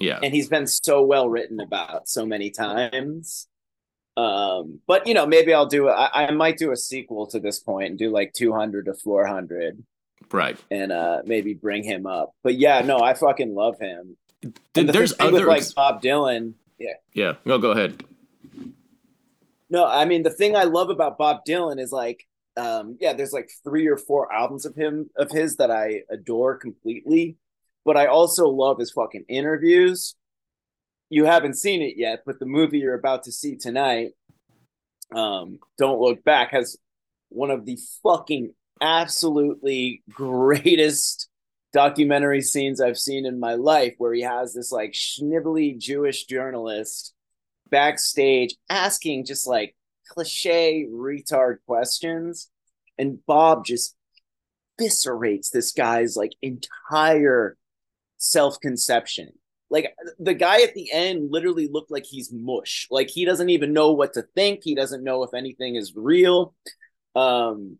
yeah, 0.00 0.18
and 0.22 0.34
he's 0.34 0.48
been 0.48 0.66
so 0.66 1.04
well 1.04 1.28
written 1.28 1.60
about 1.60 2.08
so 2.08 2.26
many 2.26 2.50
times. 2.50 3.46
Um, 4.16 4.80
but 4.86 5.06
you 5.06 5.14
know, 5.14 5.26
maybe 5.26 5.54
I'll 5.54 5.66
do. 5.66 5.88
I, 5.88 6.26
I 6.26 6.30
might 6.32 6.58
do 6.58 6.70
a 6.72 6.76
sequel 6.76 7.26
to 7.28 7.40
this 7.40 7.58
point 7.58 7.90
and 7.90 7.98
do 7.98 8.10
like 8.10 8.32
two 8.34 8.52
hundred 8.52 8.86
to 8.86 8.94
four 8.94 9.26
hundred, 9.26 9.82
right. 10.30 10.58
and 10.70 10.92
uh, 10.92 11.22
maybe 11.24 11.54
bring 11.54 11.82
him 11.82 12.06
up. 12.06 12.34
But 12.42 12.56
yeah, 12.56 12.82
no, 12.82 12.98
I 12.98 13.14
fucking 13.14 13.54
love 13.54 13.78
him. 13.80 14.16
Th- 14.42 14.54
the 14.74 14.84
there's 14.84 15.14
other 15.18 15.46
with 15.46 15.48
like 15.48 15.74
Bob 15.74 16.02
Dylan. 16.02 16.54
Yeah, 16.78 16.94
yeah. 17.14 17.34
No, 17.44 17.58
go 17.58 17.70
ahead. 17.70 18.04
No, 19.70 19.86
I 19.86 20.04
mean 20.04 20.22
the 20.22 20.30
thing 20.30 20.56
I 20.56 20.64
love 20.64 20.90
about 20.90 21.16
Bob 21.16 21.46
Dylan 21.48 21.80
is 21.80 21.92
like, 21.92 22.26
um, 22.58 22.98
yeah, 23.00 23.14
there's 23.14 23.32
like 23.32 23.50
three 23.64 23.86
or 23.86 23.96
four 23.96 24.30
albums 24.30 24.66
of 24.66 24.74
him 24.74 25.08
of 25.16 25.30
his 25.30 25.56
that 25.56 25.70
I 25.70 26.02
adore 26.10 26.56
completely, 26.56 27.36
but 27.86 27.96
I 27.96 28.06
also 28.06 28.48
love 28.48 28.78
his 28.78 28.90
fucking 28.90 29.24
interviews. 29.28 30.16
You 31.12 31.26
haven't 31.26 31.58
seen 31.58 31.82
it 31.82 31.98
yet, 31.98 32.22
but 32.24 32.38
the 32.38 32.46
movie 32.46 32.78
you're 32.78 32.94
about 32.94 33.24
to 33.24 33.32
see 33.32 33.56
tonight, 33.56 34.12
um, 35.14 35.58
Don't 35.76 36.00
Look 36.00 36.24
Back, 36.24 36.52
has 36.52 36.78
one 37.28 37.50
of 37.50 37.66
the 37.66 37.78
fucking 38.02 38.54
absolutely 38.80 40.02
greatest 40.10 41.28
documentary 41.74 42.40
scenes 42.40 42.80
I've 42.80 42.96
seen 42.96 43.26
in 43.26 43.38
my 43.38 43.56
life, 43.56 43.92
where 43.98 44.14
he 44.14 44.22
has 44.22 44.54
this 44.54 44.72
like 44.72 44.92
schnibbly 44.92 45.78
Jewish 45.78 46.24
journalist 46.24 47.12
backstage 47.68 48.54
asking 48.70 49.26
just 49.26 49.46
like 49.46 49.76
cliche 50.08 50.86
retard 50.90 51.56
questions 51.66 52.50
and 52.98 53.18
bob 53.26 53.64
just 53.64 53.96
eviscerates 54.78 55.50
this 55.50 55.72
guy's 55.72 56.14
like 56.14 56.32
entire 56.42 57.56
self-conception 58.18 59.30
like 59.72 59.94
the 60.18 60.34
guy 60.34 60.60
at 60.62 60.74
the 60.74 60.92
end 60.92 61.32
literally 61.32 61.66
looked 61.66 61.90
like 61.90 62.04
he's 62.04 62.30
mush 62.30 62.86
like 62.90 63.08
he 63.08 63.24
doesn't 63.24 63.48
even 63.48 63.72
know 63.72 63.92
what 63.92 64.12
to 64.12 64.22
think 64.34 64.60
he 64.62 64.74
doesn't 64.74 65.02
know 65.02 65.24
if 65.24 65.34
anything 65.34 65.74
is 65.74 65.96
real 65.96 66.54
um 67.16 67.78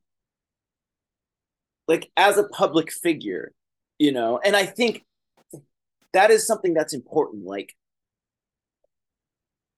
like 1.87 2.11
as 2.17 2.39
a 2.39 2.49
public 2.49 2.91
figure 2.91 3.53
you 3.99 4.11
know 4.11 4.41
and 4.43 4.57
i 4.57 4.65
think 4.65 5.05
that 6.13 6.31
is 6.31 6.47
something 6.47 6.75
that's 6.75 6.95
important 6.95 7.45
like 7.45 7.77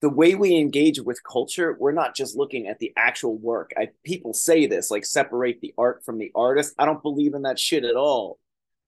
the 0.00 0.11
way 0.11 0.35
we 0.35 0.57
engage 0.57 1.00
with 1.00 1.24
culture, 1.24 1.79
we're 1.81 1.90
not 1.90 2.14
just 2.14 2.37
looking 2.37 2.68
at 2.68 2.79
the 2.79 2.92
actual 2.94 3.38
work. 3.38 3.70
I 3.74 3.88
people 4.05 4.35
say 4.35 4.66
this 4.66 4.90
like 4.90 5.07
separate 5.07 5.62
the 5.62 5.72
art 5.79 6.05
from 6.05 6.18
the 6.18 6.31
artist. 6.35 6.74
I 6.79 6.85
don't 6.85 7.03
believe 7.03 7.33
in 7.33 7.42
that 7.42 7.59
shit 7.59 7.85
at 7.85 7.96
all. 7.96 8.38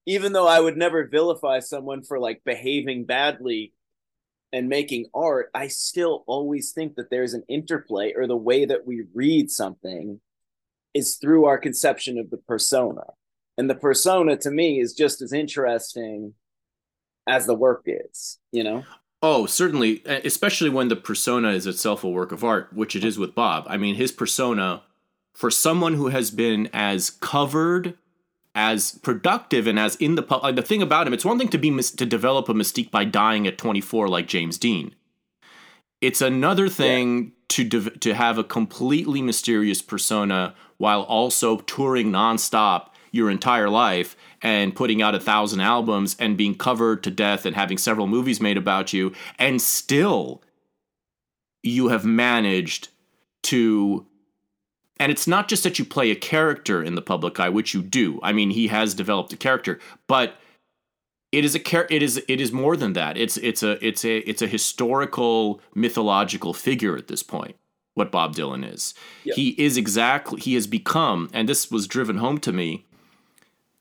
Even 0.07 0.33
though 0.33 0.47
I 0.47 0.61
would 0.61 0.77
never 0.77 1.07
vilify 1.07 1.59
someone 1.59 2.03
for 2.03 2.19
like 2.19 2.45
behaving 2.45 3.05
badly 3.05 3.73
and 4.53 4.69
making 4.69 5.07
art, 5.13 5.51
I 5.53 5.69
still 5.69 6.23
always 6.27 6.73
think 6.73 6.95
that 6.95 7.11
there's 7.11 7.35
an 7.35 7.43
interplay 7.49 8.13
or 8.15 8.27
the 8.27 8.37
way 8.37 8.65
that 8.65 8.87
we 8.87 9.05
read 9.13 9.51
something 9.51 10.21
is 10.95 11.17
through 11.17 11.45
our 11.45 11.59
conception 11.59 12.19
of 12.19 12.31
the 12.31 12.37
persona. 12.37 13.03
And 13.59 13.69
the 13.69 13.75
persona 13.75 14.37
to 14.39 14.51
me 14.51 14.81
is 14.81 14.95
just 14.95 15.21
as 15.21 15.33
interesting 15.33 16.35
as 17.27 17.47
the 17.47 17.55
work 17.55 17.83
is, 17.87 18.39
you 18.53 18.63
know? 18.63 18.85
Oh, 19.23 19.47
certainly, 19.47 20.03
especially 20.07 20.71
when 20.71 20.89
the 20.89 20.97
persona 20.97 21.51
is 21.51 21.67
itself 21.67 22.05
a 22.05 22.09
work 22.09 22.33
of 22.33 22.45
art, 22.45 22.73
which 22.73 22.95
it 22.95 23.03
is 23.03 23.19
with 23.19 23.35
Bob. 23.35 23.65
I 23.67 23.77
mean, 23.77 23.97
his 23.97 24.13
persona, 24.13 24.83
for 25.35 25.51
someone 25.51 25.95
who 25.95 26.09
has 26.09 26.31
been 26.31 26.69
as 26.73 27.11
covered, 27.11 27.99
as 28.57 28.99
productive, 29.03 29.67
and 29.67 29.79
as 29.79 29.95
in 29.97 30.15
the 30.15 30.23
public. 30.23 30.43
like 30.45 30.57
the 30.57 30.63
thing 30.63 30.81
about 30.81 31.07
him, 31.07 31.13
it's 31.13 31.27
one 31.27 31.39
thing 31.39 31.49
to 31.49 31.59
be 31.59 31.71
mis- 31.71 31.91
to 31.93 32.07
develop 32.07 32.49
a 32.49 32.55
mystique 32.55 32.91
by 32.91 33.05
dying 33.05 33.47
at 33.47 33.59
24, 33.59 34.09
like 34.09 34.27
James 34.27 34.57
Dean. 34.57 34.95
It's 36.01 36.23
another 36.23 36.69
thing 36.69 37.33
to 37.49 37.65
dev- 37.65 38.01
to 38.01 38.15
have 38.15 38.39
a 38.39 38.45
completely 38.45 39.21
mysterious 39.21 39.83
persona 39.83 40.55
while 40.79 41.03
also 41.03 41.59
touring 41.59 42.11
nonstop 42.11 42.89
your 43.13 43.31
entire 43.31 43.69
life 43.69 44.17
and 44.43 44.75
putting 44.75 45.01
out 45.03 45.15
a 45.15 45.21
thousand 45.21 45.61
albums 45.61 46.17
and 46.19 46.37
being 46.37 46.55
covered 46.55 47.03
to 47.03 47.11
death 47.11 47.47
and 47.47 47.57
having 47.57 47.79
several 47.79 48.07
movies 48.07 48.41
made 48.41 48.57
about 48.57 48.93
you, 48.93 49.13
and 49.39 49.61
still 49.61 50.43
you 51.63 51.89
have 51.89 52.07
managed 52.07 52.89
to. 53.45 54.07
And 54.99 55.13
it's 55.13 55.27
not 55.27 55.49
just 55.49 55.63
that 55.65 55.79
you 55.79 55.85
play 55.85 56.11
a 56.11 56.15
character 56.17 56.83
in 56.83 56.95
the 56.95 57.03
public 57.03 57.39
eye, 57.39 57.51
which 57.51 57.75
you 57.75 57.83
do. 57.83 58.19
I 58.23 58.33
mean, 58.33 58.51
he 58.51 58.69
has 58.69 58.95
developed 58.95 59.33
a 59.33 59.37
character, 59.37 59.79
but 60.07 60.37
it 61.33 61.45
is 61.45 61.55
a 61.55 61.59
char- 61.59 61.87
it 61.91 62.03
is 62.03 62.23
it 62.29 62.41
is 62.41 62.51
more 62.53 62.77
than 62.77 62.95
that. 62.95 63.17
It's 63.19 63.37
it's 63.39 63.63
a 63.63 63.85
it's 63.87 64.05
a 64.05 64.19
it's 64.29 64.41
a 64.43 64.47
historical 64.47 65.61
mythological 65.75 66.55
figure 66.55 66.97
at 66.97 67.09
this 67.09 67.23
point. 67.23 67.57
What 67.95 68.13
Bob 68.13 68.35
Dylan 68.37 68.71
is, 68.71 68.93
Yep. 69.25 69.37
he 69.37 69.49
is 69.59 69.77
exactly 69.79 70.41
he 70.41 70.55
has 70.55 70.67
become, 70.67 71.31
and 71.33 71.49
this 71.49 71.71
was 71.71 71.87
driven 71.87 72.19
home 72.19 72.39
to 72.41 72.53
me 72.53 72.85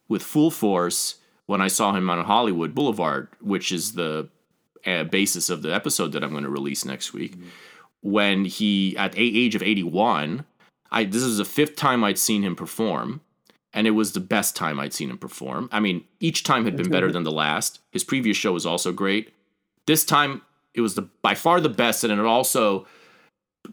with 0.08 0.24
full 0.24 0.52
force 0.52 1.16
when 1.48 1.62
I 1.62 1.68
saw 1.68 1.94
him 1.94 2.10
on 2.10 2.24
Hollywood 2.26 2.74
Boulevard, 2.74 3.28
which 3.42 3.72
is 3.72 3.94
the 3.94 4.30
uh, 4.86 5.04
basis 5.06 5.50
of 5.50 5.62
the 5.62 5.74
episode 5.74 6.12
that 6.14 6.24
I'm 6.24 6.32
going 6.32 6.44
to 6.44 6.50
release 6.50 6.86
next 6.86 7.14
week. 7.14 7.36
When 8.02 8.46
he, 8.46 8.96
at 8.98 9.14
the 9.14 9.40
age 9.46 9.54
of 9.56 9.62
81, 9.64 10.46
I 10.92 11.06
this 11.06 11.24
is 11.24 11.38
the 11.38 11.46
fifth 11.46 11.76
time 11.76 12.04
I'd 12.04 12.18
seen 12.18 12.44
him 12.44 12.56
perform, 12.56 13.22
and 13.74 13.88
it 13.88 13.92
was 13.92 14.14
the 14.14 14.20
best 14.20 14.56
time 14.56 14.80
I'd 14.80 14.94
seen 14.94 15.10
him 15.10 15.18
perform. 15.18 15.70
I 15.72 15.80
mean, 15.80 16.04
each 16.20 16.44
time 16.44 16.66
had 16.66 16.78
been 16.78 16.90
better 16.90 17.12
than 17.12 17.24
the 17.24 17.32
last. 17.32 17.80
His 17.92 18.04
previous 18.04 18.38
show 18.38 18.54
was 18.54 18.66
also 18.66 18.92
great. 18.92 19.34
This 19.88 20.06
time, 20.06 20.42
it 20.74 20.82
was 20.82 20.96
the 20.96 21.04
by 21.22 21.36
far 21.36 21.60
the 21.60 21.70
best, 21.70 22.04
and 22.04 22.14
it 22.14 22.20
also, 22.20 22.88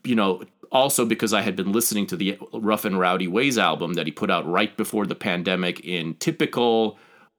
you 0.05 0.15
know, 0.15 0.43
also 0.71 1.05
because 1.05 1.33
I 1.33 1.43
had 1.43 1.55
been 1.55 1.73
listening 1.73 2.07
to 2.09 2.17
the 2.17 2.39
Rough 2.53 2.85
and 2.85 2.99
Rowdy 2.99 3.29
Ways 3.29 3.59
album 3.59 3.95
that 3.95 4.07
he 4.07 4.13
put 4.13 4.31
out 4.31 4.47
right 4.51 4.77
before 4.77 5.07
the 5.07 5.15
pandemic 5.15 5.81
in 5.81 6.15
typical 6.15 6.99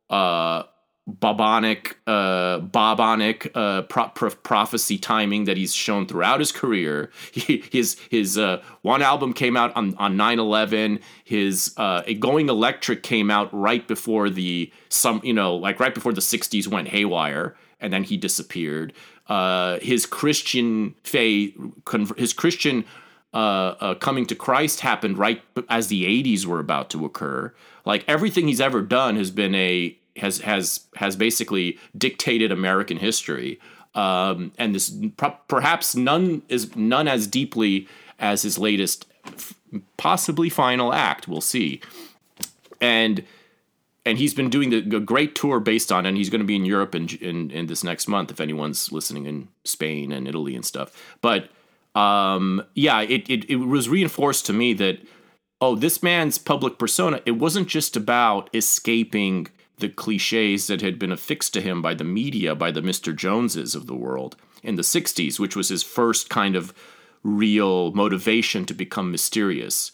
uh 0.09 0.63
Bobonic, 1.09 1.95
uh, 2.07 2.59
Bobonic 2.61 3.51
uh, 3.55 3.81
pro- 3.83 4.07
pro- 4.09 4.29
prophecy 4.29 4.97
timing 4.97 5.43
that 5.45 5.57
he's 5.57 5.75
shown 5.75 6.07
throughout 6.07 6.39
his 6.39 6.51
career. 6.51 7.11
He, 7.33 7.63
his 7.71 7.97
his 8.09 8.37
uh, 8.37 8.61
one 8.83 9.01
album 9.01 9.33
came 9.33 9.57
out 9.57 9.75
on 9.75 9.95
on 9.95 10.15
9/11. 10.15 11.01
His 11.25 11.73
uh, 11.77 12.03
Going 12.19 12.47
Electric 12.47 13.03
came 13.03 13.29
out 13.29 13.49
right 13.51 13.85
before 13.85 14.29
the 14.29 14.71
some 14.89 15.19
you 15.23 15.33
know 15.33 15.55
like 15.55 15.79
right 15.79 15.93
before 15.93 16.13
the 16.13 16.21
60s 16.21 16.67
went 16.67 16.87
haywire, 16.89 17.55
and 17.81 17.91
then 17.91 18.03
he 18.03 18.15
disappeared. 18.15 18.93
Uh, 19.27 19.79
his 19.79 20.05
Christian 20.05 20.95
faith, 21.03 21.53
his 22.17 22.33
Christian 22.33 22.85
uh, 23.33 23.75
uh, 23.79 23.95
coming 23.95 24.25
to 24.27 24.35
Christ 24.35 24.81
happened 24.81 25.17
right 25.17 25.41
as 25.69 25.87
the 25.87 26.05
80s 26.05 26.45
were 26.45 26.59
about 26.59 26.89
to 26.91 27.03
occur. 27.03 27.53
Like 27.85 28.05
everything 28.07 28.47
he's 28.47 28.61
ever 28.61 28.81
done 28.81 29.15
has 29.15 29.31
been 29.31 29.55
a 29.55 29.97
has 30.17 30.39
has 30.39 30.81
has 30.95 31.15
basically 31.15 31.79
dictated 31.97 32.51
American 32.51 32.97
history. 32.97 33.59
Um, 33.95 34.53
and 34.57 34.73
this 34.73 34.95
perhaps 35.47 35.95
none 35.95 36.41
is 36.49 36.75
none 36.75 37.07
as 37.07 37.27
deeply 37.27 37.87
as 38.19 38.41
his 38.41 38.57
latest, 38.57 39.05
possibly 39.97 40.49
final 40.49 40.93
act. 40.93 41.27
We'll 41.27 41.41
see. 41.41 41.81
And 42.81 43.23
and 44.05 44.17
he's 44.17 44.33
been 44.33 44.49
doing 44.49 44.69
the, 44.69 44.97
a 44.97 44.99
great 44.99 45.33
tour 45.35 45.59
based 45.59 45.91
on, 45.91 46.05
and 46.05 46.17
he's 46.17 46.29
going 46.29 46.41
to 46.41 46.45
be 46.45 46.55
in 46.55 46.65
Europe 46.65 46.95
in, 46.95 47.07
in 47.21 47.51
in 47.51 47.67
this 47.67 47.83
next 47.83 48.07
month. 48.07 48.31
If 48.31 48.41
anyone's 48.41 48.91
listening 48.91 49.25
in 49.25 49.47
Spain 49.63 50.11
and 50.11 50.27
Italy 50.27 50.55
and 50.55 50.65
stuff, 50.65 51.15
but 51.21 51.49
um, 51.95 52.63
yeah, 52.73 53.01
it, 53.01 53.29
it 53.29 53.49
it 53.49 53.57
was 53.57 53.89
reinforced 53.89 54.45
to 54.47 54.53
me 54.53 54.73
that 54.73 54.99
oh, 55.61 55.75
this 55.75 56.03
man's 56.03 56.37
public 56.37 56.77
persona. 56.77 57.21
It 57.25 57.31
wasn't 57.31 57.69
just 57.69 57.95
about 57.95 58.49
escaping 58.53 59.47
the 59.77 59.89
cliches 59.89 60.67
that 60.67 60.81
had 60.81 60.99
been 60.99 61.11
affixed 61.11 61.53
to 61.53 61.61
him 61.61 61.81
by 61.81 61.93
the 61.93 62.03
media, 62.03 62.55
by 62.55 62.71
the 62.71 62.81
Mister 62.81 63.13
Joneses 63.13 63.75
of 63.75 63.87
the 63.87 63.95
world 63.95 64.35
in 64.61 64.75
the 64.75 64.81
'60s, 64.81 65.39
which 65.39 65.55
was 65.55 65.69
his 65.69 65.83
first 65.83 66.29
kind 66.29 66.55
of 66.55 66.73
real 67.23 67.91
motivation 67.93 68.65
to 68.65 68.73
become 68.73 69.11
mysterious 69.11 69.91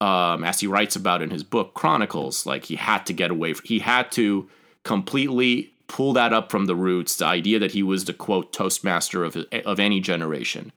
um, 0.00 0.44
as 0.44 0.60
he 0.60 0.66
writes 0.66 0.96
about 0.96 1.22
in 1.22 1.30
his 1.30 1.44
book 1.44 1.74
Chronicles, 1.74 2.46
like 2.46 2.64
he 2.64 2.76
had 2.76 3.04
to 3.06 3.12
get 3.12 3.30
away. 3.30 3.52
From, 3.52 3.66
he 3.66 3.80
had 3.80 4.10
to 4.12 4.48
completely 4.82 5.72
pull 5.88 6.12
that 6.14 6.32
up 6.32 6.50
from 6.50 6.66
the 6.66 6.76
roots. 6.76 7.16
The 7.16 7.26
idea 7.26 7.58
that 7.58 7.72
he 7.72 7.82
was 7.82 8.06
the 8.06 8.14
quote 8.14 8.52
toastmaster 8.52 9.24
of 9.24 9.36
of 9.64 9.78
any 9.78 10.00
generation, 10.00 10.72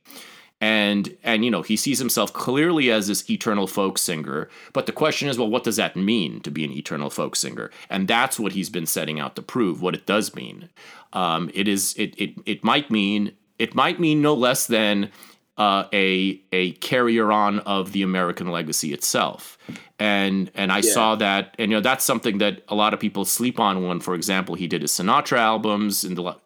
and 0.64 1.18
and 1.24 1.44
you 1.44 1.52
know 1.52 1.62
he 1.62 1.76
sees 1.76 2.00
himself 2.00 2.32
clearly 2.32 2.90
as 2.90 3.08
this 3.08 3.30
eternal 3.30 3.68
folk 3.68 3.98
singer. 3.98 4.48
But 4.72 4.86
the 4.86 4.94
question 4.94 5.28
is, 5.28 5.38
well, 5.38 5.50
what 5.50 5.66
does 5.66 5.76
that 5.76 5.98
mean 5.98 6.40
to 6.40 6.50
be 6.50 6.64
an 6.64 6.72
eternal 6.72 7.10
folk 7.10 7.36
singer? 7.36 7.70
And 7.90 8.08
that's 8.08 8.40
what 8.40 8.54
he's 8.54 8.70
been 8.70 8.86
setting 8.86 9.20
out 9.20 9.36
to 9.36 9.42
prove. 9.42 9.82
What 9.82 9.94
it 9.94 10.06
does 10.06 10.34
mean. 10.34 10.70
Um, 11.12 11.52
it 11.54 11.68
is. 11.68 11.94
It 11.98 12.16
it 12.18 12.36
it 12.46 12.64
might 12.64 12.90
mean. 12.90 13.34
It 13.60 13.76
might 13.76 14.00
mean 14.00 14.22
no 14.22 14.34
less 14.34 14.66
than 14.68 15.12
uh, 15.58 15.84
a 15.92 16.42
a 16.54 16.72
carrier 16.74 17.30
on 17.30 17.60
of 17.60 17.92
the 17.92 18.02
American 18.02 18.48
legacy 18.50 18.94
itself. 18.94 19.58
And 20.00 20.50
and 20.56 20.72
I 20.72 20.80
saw 20.80 21.16
that, 21.16 21.56
and 21.60 21.72
you 21.72 21.78
know 21.78 21.82
that's 21.82 22.06
something 22.06 22.38
that 22.38 22.64
a 22.70 22.76
lot 22.76 22.94
of 22.94 23.02
people 23.02 23.26
sleep 23.26 23.60
on. 23.60 23.86
When, 23.86 24.00
for 24.00 24.16
example, 24.16 24.56
he 24.56 24.68
did 24.68 24.82
his 24.82 24.94
Sinatra 24.94 25.40
albums 25.40 26.06
in 26.06 26.16
the 26.16 26.38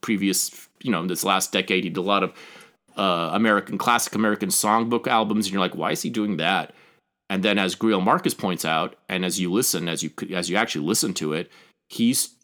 previous, 0.00 0.68
you 0.82 0.90
know, 0.90 1.06
this 1.06 1.22
last 1.22 1.52
decade, 1.52 1.84
he 1.84 1.90
did 1.90 1.98
a 1.98 2.02
lot 2.02 2.24
of 2.24 2.32
uh, 2.96 3.30
American 3.32 3.78
classic 3.78 4.14
American 4.14 4.48
songbook 4.48 5.06
albums, 5.06 5.46
and 5.46 5.52
you're 5.52 5.60
like, 5.60 5.76
why 5.76 5.92
is 5.92 6.02
he 6.02 6.10
doing 6.10 6.36
that? 6.36 6.74
And 7.30 7.42
then, 7.42 7.58
as 7.58 7.74
Greil 7.74 8.02
Marcus 8.02 8.34
points 8.34 8.64
out, 8.64 8.96
and 9.08 9.24
as 9.24 9.40
you 9.40 9.50
listen, 9.50 9.88
as 9.88 10.02
you 10.02 10.10
as 10.34 10.50
you 10.50 10.56
actually 10.56 10.86
listen 10.86 11.14
to 11.14 11.32
it, 11.32 11.50
he's 11.88 12.34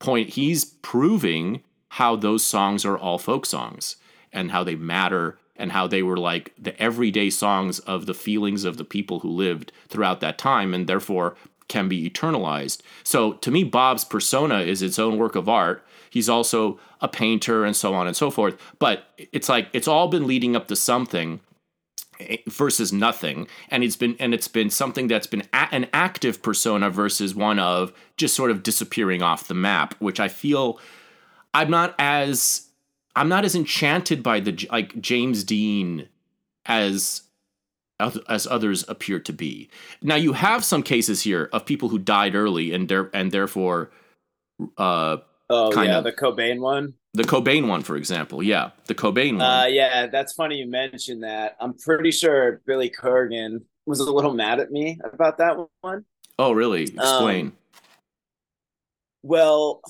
point 0.00 0.30
he's 0.30 0.64
proving 0.64 1.62
how 1.90 2.16
those 2.16 2.44
songs 2.44 2.84
are 2.84 2.96
all 2.96 3.18
folk 3.18 3.46
songs 3.46 3.96
and 4.32 4.50
how 4.50 4.62
they 4.62 4.74
matter 4.74 5.38
and 5.56 5.72
how 5.72 5.86
they 5.86 6.02
were 6.02 6.16
like 6.16 6.52
the 6.58 6.80
everyday 6.80 7.30
songs 7.30 7.78
of 7.80 8.06
the 8.06 8.14
feelings 8.14 8.64
of 8.64 8.76
the 8.76 8.84
people 8.84 9.20
who 9.20 9.28
lived 9.28 9.72
throughout 9.88 10.20
that 10.20 10.38
time 10.38 10.72
and 10.72 10.86
therefore 10.86 11.34
can 11.68 11.88
be 11.88 12.08
eternalized. 12.08 12.80
So 13.04 13.34
to 13.34 13.50
me, 13.50 13.64
Bob's 13.64 14.04
persona 14.04 14.60
is 14.60 14.82
its 14.82 14.98
own 14.98 15.18
work 15.18 15.34
of 15.34 15.48
art. 15.48 15.84
He's 16.10 16.28
also 16.28 16.78
a 17.00 17.08
painter 17.08 17.64
and 17.64 17.76
so 17.76 17.94
on 17.94 18.06
and 18.06 18.16
so 18.16 18.30
forth. 18.30 18.56
But 18.78 19.04
it's 19.18 19.48
like 19.48 19.68
it's 19.72 19.88
all 19.88 20.08
been 20.08 20.26
leading 20.26 20.56
up 20.56 20.68
to 20.68 20.76
something 20.76 21.40
eh, 22.20 22.38
versus 22.46 22.92
nothing 22.92 23.46
and 23.68 23.84
it's 23.84 23.96
been 23.96 24.16
and 24.18 24.34
it's 24.34 24.48
been 24.48 24.70
something 24.70 25.08
that's 25.08 25.26
been 25.26 25.42
a, 25.52 25.68
an 25.72 25.86
active 25.92 26.42
persona 26.42 26.90
versus 26.90 27.34
one 27.34 27.58
of 27.58 27.92
just 28.16 28.34
sort 28.34 28.50
of 28.50 28.62
disappearing 28.62 29.22
off 29.22 29.48
the 29.48 29.54
map 29.54 29.94
which 30.00 30.18
i 30.18 30.28
feel 30.28 30.80
i'm 31.54 31.70
not 31.70 31.94
as 31.98 32.68
i'm 33.14 33.28
not 33.28 33.44
as 33.44 33.54
enchanted 33.54 34.22
by 34.22 34.40
the 34.40 34.66
like 34.70 35.00
james 35.00 35.44
dean 35.44 36.08
as 36.66 37.22
as 38.28 38.46
others 38.46 38.84
appear 38.88 39.18
to 39.18 39.32
be 39.32 39.68
now 40.02 40.14
you 40.14 40.32
have 40.32 40.64
some 40.64 40.82
cases 40.82 41.22
here 41.22 41.48
of 41.52 41.66
people 41.66 41.88
who 41.88 41.98
died 41.98 42.34
early 42.34 42.72
and 42.72 42.88
there 42.88 43.10
and 43.12 43.32
therefore 43.32 43.90
uh 44.76 45.16
Oh 45.50 45.70
Kind 45.70 45.92
yeah, 45.92 45.98
of. 45.98 46.04
the 46.04 46.12
Cobain 46.12 46.60
one. 46.60 46.94
the 47.14 47.22
cobain 47.24 47.66
one 47.66 47.82
for 47.82 47.96
example 47.96 48.42
yeah 48.42 48.70
the 48.86 48.94
cobain 48.94 49.38
one 49.38 49.42
Uh, 49.42 49.66
yeah, 49.68 50.06
that's 50.06 50.32
funny 50.32 50.56
you 50.56 50.66
mentioned 50.66 51.22
that. 51.22 51.56
I'm 51.60 51.74
pretty 51.74 52.10
sure 52.10 52.60
Billy 52.66 52.90
Corgan 52.90 53.62
was 53.86 54.00
a 54.00 54.10
little 54.12 54.34
mad 54.34 54.60
at 54.60 54.70
me 54.70 54.98
about 55.04 55.38
that 55.38 55.56
one. 55.80 56.04
oh 56.38 56.52
really 56.52 56.84
explain 56.84 57.52
Well, 59.22 59.80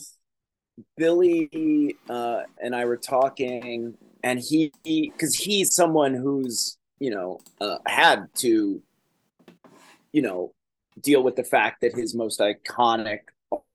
Billy 0.97 1.97
uh, 2.09 2.43
and 2.63 2.75
I 2.75 2.85
were 2.85 2.97
talking, 2.97 3.97
and 4.23 4.39
he, 4.41 4.73
because 4.85 5.35
he's 5.35 5.75
someone 5.75 6.15
who's, 6.15 6.77
you 6.99 7.11
know, 7.11 7.41
uh, 7.61 7.79
had 7.87 8.27
to, 8.37 8.83
you 10.13 10.23
know, 10.23 10.53
deal 11.01 11.23
with 11.23 11.37
the 11.37 11.45
fact 11.45 11.81
that 11.83 11.95
his 11.95 12.15
most 12.15 12.41
iconic 12.41 13.21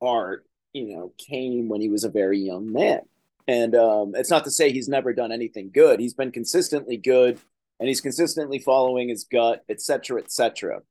art, 0.02 0.46
you 0.74 0.96
know, 0.96 1.12
came 1.18 1.70
when 1.70 1.82
he 1.82 1.90
was 1.90 2.04
a 2.04 2.10
very 2.10 2.40
young 2.40 2.72
man. 2.72 3.02
And 3.48 3.76
um, 3.76 4.14
it's 4.16 4.30
not 4.30 4.46
to 4.46 4.52
say 4.52 4.72
he's 4.72 4.90
never 4.90 5.14
done 5.14 5.32
anything 5.32 5.70
good. 5.72 6.00
He's 6.00 6.14
been 6.14 6.32
consistently 6.32 6.98
good, 6.98 7.40
and 7.80 7.88
he's 7.88 8.02
consistently 8.02 8.60
following 8.60 9.10
his 9.10 9.26
gut, 9.26 9.64
et 9.70 9.82
cetera, 9.82 10.22
et 10.22 10.32
cetera. 10.32 10.82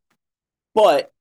But 0.75 1.13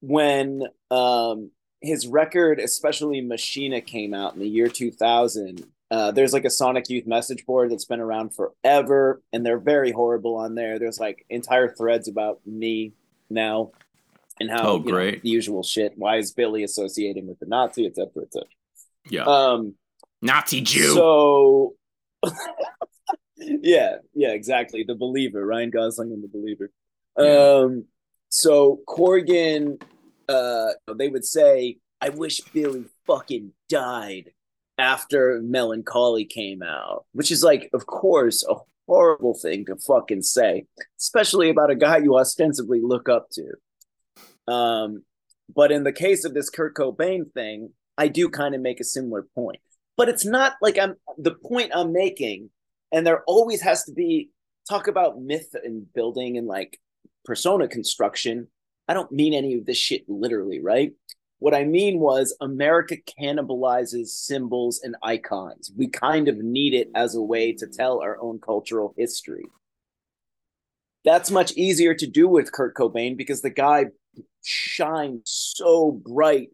when 0.00 0.64
um, 0.90 1.50
his 1.80 2.06
record, 2.06 2.60
especially 2.60 3.20
Machina, 3.20 3.80
came 3.80 4.14
out 4.14 4.34
in 4.34 4.40
the 4.40 4.48
year 4.48 4.68
2000. 4.68 5.66
Uh, 5.88 6.10
there's 6.10 6.32
like 6.32 6.44
a 6.44 6.50
Sonic 6.50 6.90
Youth 6.90 7.06
message 7.06 7.46
board 7.46 7.70
that's 7.70 7.84
been 7.84 8.00
around 8.00 8.34
forever, 8.34 9.22
and 9.32 9.46
they're 9.46 9.58
very 9.58 9.92
horrible 9.92 10.36
on 10.36 10.54
there. 10.54 10.78
There's 10.78 10.98
like 10.98 11.24
entire 11.30 11.68
threads 11.68 12.08
about 12.08 12.40
me 12.44 12.92
now 13.30 13.70
and 14.40 14.50
how 14.50 14.68
Oh, 14.68 14.72
you 14.78 14.84
know, 14.84 14.90
great. 14.90 15.22
the 15.22 15.28
usual 15.30 15.62
shit. 15.62 15.92
Why 15.96 16.16
is 16.18 16.32
Billy 16.32 16.62
associating 16.62 17.26
with 17.26 17.38
the 17.38 17.46
Nazi, 17.46 17.86
et 17.86 17.94
cetera, 17.96 18.22
et 18.22 18.32
cetera. 18.32 18.48
yeah 19.10 19.24
Um, 19.24 19.74
nazi 20.22 20.60
jew 20.62 20.94
so, 20.94 21.74
yeah, 23.36 23.96
yeah, 24.14 24.30
exactly. 24.30 24.84
The 24.84 24.94
Believer, 24.94 25.44
Ryan 25.44 25.70
Gosling 25.70 26.12
and 26.12 26.22
The 26.22 26.28
Believer. 26.28 26.70
Yeah. 27.18 27.60
Um, 27.64 27.84
so 28.28 28.80
Corgan, 28.88 29.80
uh, 30.28 30.70
they 30.94 31.08
would 31.08 31.24
say, 31.24 31.78
"I 32.00 32.08
wish 32.10 32.40
Billy 32.52 32.84
fucking 33.06 33.52
died." 33.68 34.32
After 34.78 35.40
Mellon 35.42 35.84
Collie 35.84 36.26
came 36.26 36.62
out, 36.62 37.06
which 37.12 37.30
is 37.30 37.42
like, 37.42 37.70
of 37.72 37.86
course, 37.86 38.44
a 38.46 38.56
horrible 38.86 39.32
thing 39.32 39.64
to 39.66 39.76
fucking 39.76 40.20
say, 40.20 40.66
especially 41.00 41.48
about 41.48 41.70
a 41.70 41.74
guy 41.74 41.96
you 41.96 42.18
ostensibly 42.18 42.82
look 42.82 43.08
up 43.08 43.30
to. 43.30 43.54
Um, 44.48 45.02
but 45.54 45.72
in 45.72 45.84
the 45.84 45.92
case 45.92 46.24
of 46.24 46.34
this 46.34 46.50
Kurt 46.50 46.74
Cobain 46.74 47.32
thing, 47.32 47.70
I 47.98 48.08
do 48.08 48.28
kind 48.28 48.54
of 48.54 48.60
make 48.60 48.80
a 48.80 48.84
similar 48.84 49.26
point. 49.34 49.60
But 49.96 50.08
it's 50.08 50.24
not 50.24 50.54
like 50.60 50.78
I'm 50.78 50.96
the 51.18 51.34
point 51.34 51.72
I'm 51.74 51.92
making, 51.92 52.50
and 52.92 53.06
there 53.06 53.22
always 53.26 53.62
has 53.62 53.84
to 53.84 53.92
be 53.92 54.30
talk 54.68 54.88
about 54.88 55.20
myth 55.20 55.54
and 55.64 55.92
building 55.94 56.36
and 56.36 56.46
like 56.46 56.78
persona 57.24 57.68
construction. 57.68 58.48
I 58.88 58.94
don't 58.94 59.10
mean 59.10 59.32
any 59.34 59.54
of 59.54 59.64
this 59.64 59.78
shit 59.78 60.04
literally, 60.08 60.60
right? 60.60 60.92
What 61.38 61.54
I 61.54 61.64
mean 61.64 61.98
was 61.98 62.36
America 62.40 62.96
cannibalizes 63.20 64.08
symbols 64.08 64.80
and 64.82 64.96
icons. 65.02 65.70
We 65.76 65.88
kind 65.88 66.28
of 66.28 66.38
need 66.38 66.72
it 66.72 66.90
as 66.94 67.14
a 67.14 67.22
way 67.22 67.52
to 67.54 67.66
tell 67.66 68.00
our 68.00 68.18
own 68.20 68.38
cultural 68.38 68.94
history. 68.96 69.44
That's 71.04 71.30
much 71.30 71.52
easier 71.52 71.94
to 71.94 72.06
do 72.06 72.26
with 72.26 72.52
Kurt 72.52 72.74
Cobain 72.74 73.16
because 73.16 73.42
the 73.42 73.50
guy 73.50 73.86
shined 74.42 75.22
so 75.24 75.90
bright, 75.90 76.50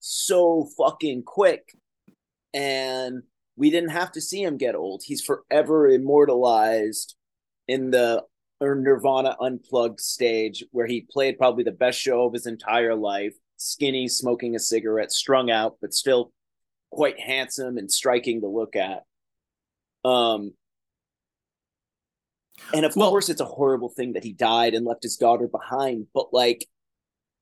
so 0.00 0.68
fucking 0.76 1.22
quick. 1.24 1.74
And 2.54 3.22
we 3.56 3.70
didn't 3.70 3.90
have 3.90 4.12
to 4.12 4.20
see 4.20 4.42
him 4.42 4.56
get 4.56 4.74
old. 4.74 5.02
He's 5.04 5.22
forever 5.22 5.88
immortalized 5.88 7.16
in 7.66 7.90
the 7.90 8.24
Nirvana 8.60 9.36
unplugged 9.40 10.00
stage 10.00 10.64
where 10.72 10.86
he 10.86 11.06
played 11.10 11.38
probably 11.38 11.64
the 11.64 11.72
best 11.72 11.98
show 11.98 12.24
of 12.24 12.32
his 12.32 12.46
entire 12.46 12.94
life 12.94 13.34
skinny, 13.58 14.08
smoking 14.08 14.54
a 14.54 14.60
cigarette, 14.60 15.12
strung 15.12 15.50
out, 15.50 15.76
but 15.80 15.92
still 15.92 16.32
quite 16.90 17.20
handsome 17.20 17.76
and 17.76 17.90
striking 17.90 18.40
to 18.40 18.48
look 18.48 18.76
at. 18.76 19.04
Um, 20.04 20.52
and 22.74 22.84
of 22.84 22.94
Well- 22.96 23.10
course, 23.10 23.28
it's 23.28 23.40
a 23.40 23.46
horrible 23.46 23.88
thing 23.88 24.12
that 24.12 24.24
he 24.24 24.32
died 24.32 24.74
and 24.74 24.86
left 24.86 25.02
his 25.02 25.16
daughter 25.16 25.48
behind. 25.48 26.08
But 26.12 26.32
like, 26.32 26.66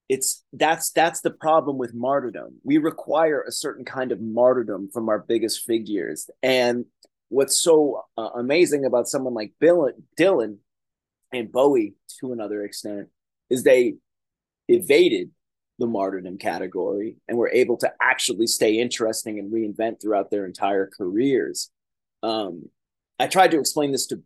it's 0.09 0.45
that's 0.53 0.91
that's 0.93 1.21
the 1.21 1.33
problem 1.33 1.79
with 1.79 1.93
martyrdom. 1.95 2.61
We 2.63 2.79
require 2.79 3.43
a 3.43 3.51
certain 3.51 3.85
kind 3.85 4.13
of 4.13 4.21
martyrdom 4.21 4.91
from 4.93 5.09
our 5.09 5.19
biggest 5.19 5.65
figures. 5.65 6.31
And 6.43 6.85
what's 7.29 7.59
so 7.61 8.05
uh, 8.17 8.31
amazing 8.37 8.85
about 8.85 9.09
someone 9.09 9.35
like 9.35 9.53
Bill, 9.59 9.91
Dylan 10.19 10.59
and 11.33 11.51
Bowie, 11.51 11.95
to 12.21 12.33
another 12.33 12.63
extent, 12.63 13.09
is 13.51 13.65
they 13.65 13.97
evaded 14.69 15.33
the 15.79 15.87
martyrdom 15.87 16.39
category 16.39 17.17
and 17.29 17.37
were 17.37 17.51
able 17.51 17.77
to 17.77 17.93
actually 18.01 18.47
stay 18.47 18.79
interesting 18.79 19.39
and 19.39 19.53
reinvent 19.53 20.01
throughout 20.01 20.31
their 20.31 20.47
entire 20.47 20.89
careers. 20.97 21.71
Um, 22.23 22.71
I 23.19 23.27
tried 23.27 23.51
to 23.51 23.59
explain 23.59 23.93
this 23.93 24.07
to 24.07 24.23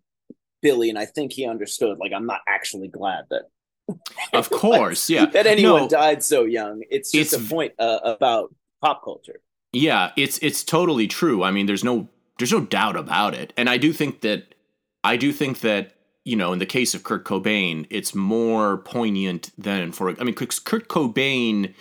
Billy, 0.63 0.89
and 0.91 0.99
I 0.99 1.07
think 1.07 1.33
he 1.33 1.47
understood. 1.47 1.99
Like, 1.99 2.13
I'm 2.13 2.27
not 2.27 2.41
actually 2.49 2.89
glad 2.89 3.25
that 3.31 3.43
Of 4.33 4.51
course, 4.51 5.11
yeah. 5.11 5.27
that 5.33 5.47
anyone 5.47 5.83
No. 5.83 5.89
died 5.89 6.23
so 6.23 6.45
young. 6.45 6.83
It's 6.91 7.11
just 7.13 7.33
It's- 7.33 7.47
a 7.47 7.51
point 7.51 7.73
uh, 7.79 7.99
about 8.05 8.55
pop 8.83 9.03
culture. 9.05 9.41
Yeah, 9.73 10.11
it's 10.17 10.39
it's 10.39 10.65
totally 10.65 11.07
true. 11.07 11.45
I 11.45 11.51
mean, 11.53 11.67
there's 11.67 11.85
no 11.85 12.09
there's 12.39 12.51
no 12.53 12.61
doubt 12.63 12.97
about 12.97 13.35
it. 13.35 13.53
And 13.57 13.71
I 13.71 13.77
do 13.79 13.93
think 13.93 14.21
that 14.23 14.55
I 15.05 15.17
do 15.17 15.33
think 15.33 15.61
that 15.61 15.93
you 16.25 16.35
know, 16.37 16.53
in 16.53 16.59
the 16.59 16.67
case 16.67 16.93
of 16.95 17.03
Kurt 17.05 17.25
Cobain, 17.25 17.87
it's 17.89 18.15
more 18.15 18.79
poignant 18.79 19.53
than 19.57 19.93
for 19.93 20.11
I 20.21 20.25
mean, 20.25 20.35
Kurt 20.35 20.89
Cobain 20.89 21.73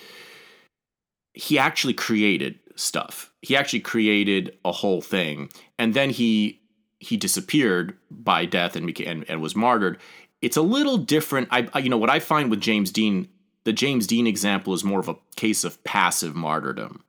he 1.33 1.57
actually 1.57 1.93
created 1.93 2.59
stuff. 2.75 3.31
He 3.41 3.55
actually 3.55 3.79
created 3.81 4.57
a 4.65 4.71
whole 4.71 5.01
thing, 5.01 5.49
and 5.77 5.93
then 5.93 6.09
he 6.09 6.58
he 6.99 7.17
disappeared 7.17 7.95
by 8.11 8.45
death 8.45 8.75
and 8.75 8.85
became 8.85 9.07
and, 9.07 9.29
and 9.29 9.41
was 9.41 9.55
martyred. 9.55 9.97
It's 10.41 10.57
a 10.57 10.61
little 10.61 10.97
different. 10.97 11.47
I, 11.51 11.67
I 11.73 11.79
you 11.79 11.89
know 11.89 11.97
what 11.97 12.09
I 12.09 12.19
find 12.19 12.49
with 12.49 12.61
James 12.61 12.91
Dean, 12.91 13.27
the 13.65 13.73
James 13.73 14.07
Dean 14.07 14.27
example 14.27 14.73
is 14.73 14.83
more 14.83 14.99
of 14.99 15.09
a 15.09 15.15
case 15.35 15.63
of 15.63 15.83
passive 15.83 16.35
martyrdom 16.35 17.03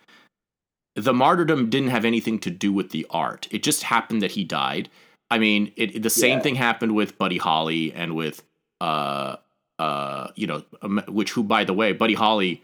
the 0.96 1.14
martyrdom 1.14 1.70
didn't 1.70 1.90
have 1.90 2.04
anything 2.04 2.38
to 2.40 2.50
do 2.50 2.72
with 2.72 2.90
the 2.90 3.06
art. 3.10 3.46
It 3.52 3.62
just 3.62 3.84
happened 3.84 4.22
that 4.22 4.32
he 4.32 4.42
died. 4.44 4.88
I 5.30 5.38
mean, 5.38 5.72
it, 5.76 5.94
it- 5.96 6.02
the 6.02 6.10
same 6.10 6.38
Yeah. 6.38 6.42
thing 6.42 6.54
happened 6.56 6.94
with 6.96 7.16
Buddy 7.16 7.38
Holly 7.38 7.92
and 7.92 8.14
with 8.16 8.42
uh 8.80 9.36
uh 9.78 10.28
you 10.34 10.46
know 10.48 10.64
um, 10.82 11.00
which 11.08 11.30
who 11.32 11.42
by 11.44 11.64
the 11.64 11.72
way, 11.72 11.92
Buddy 11.92 12.14
Holly 12.14 12.62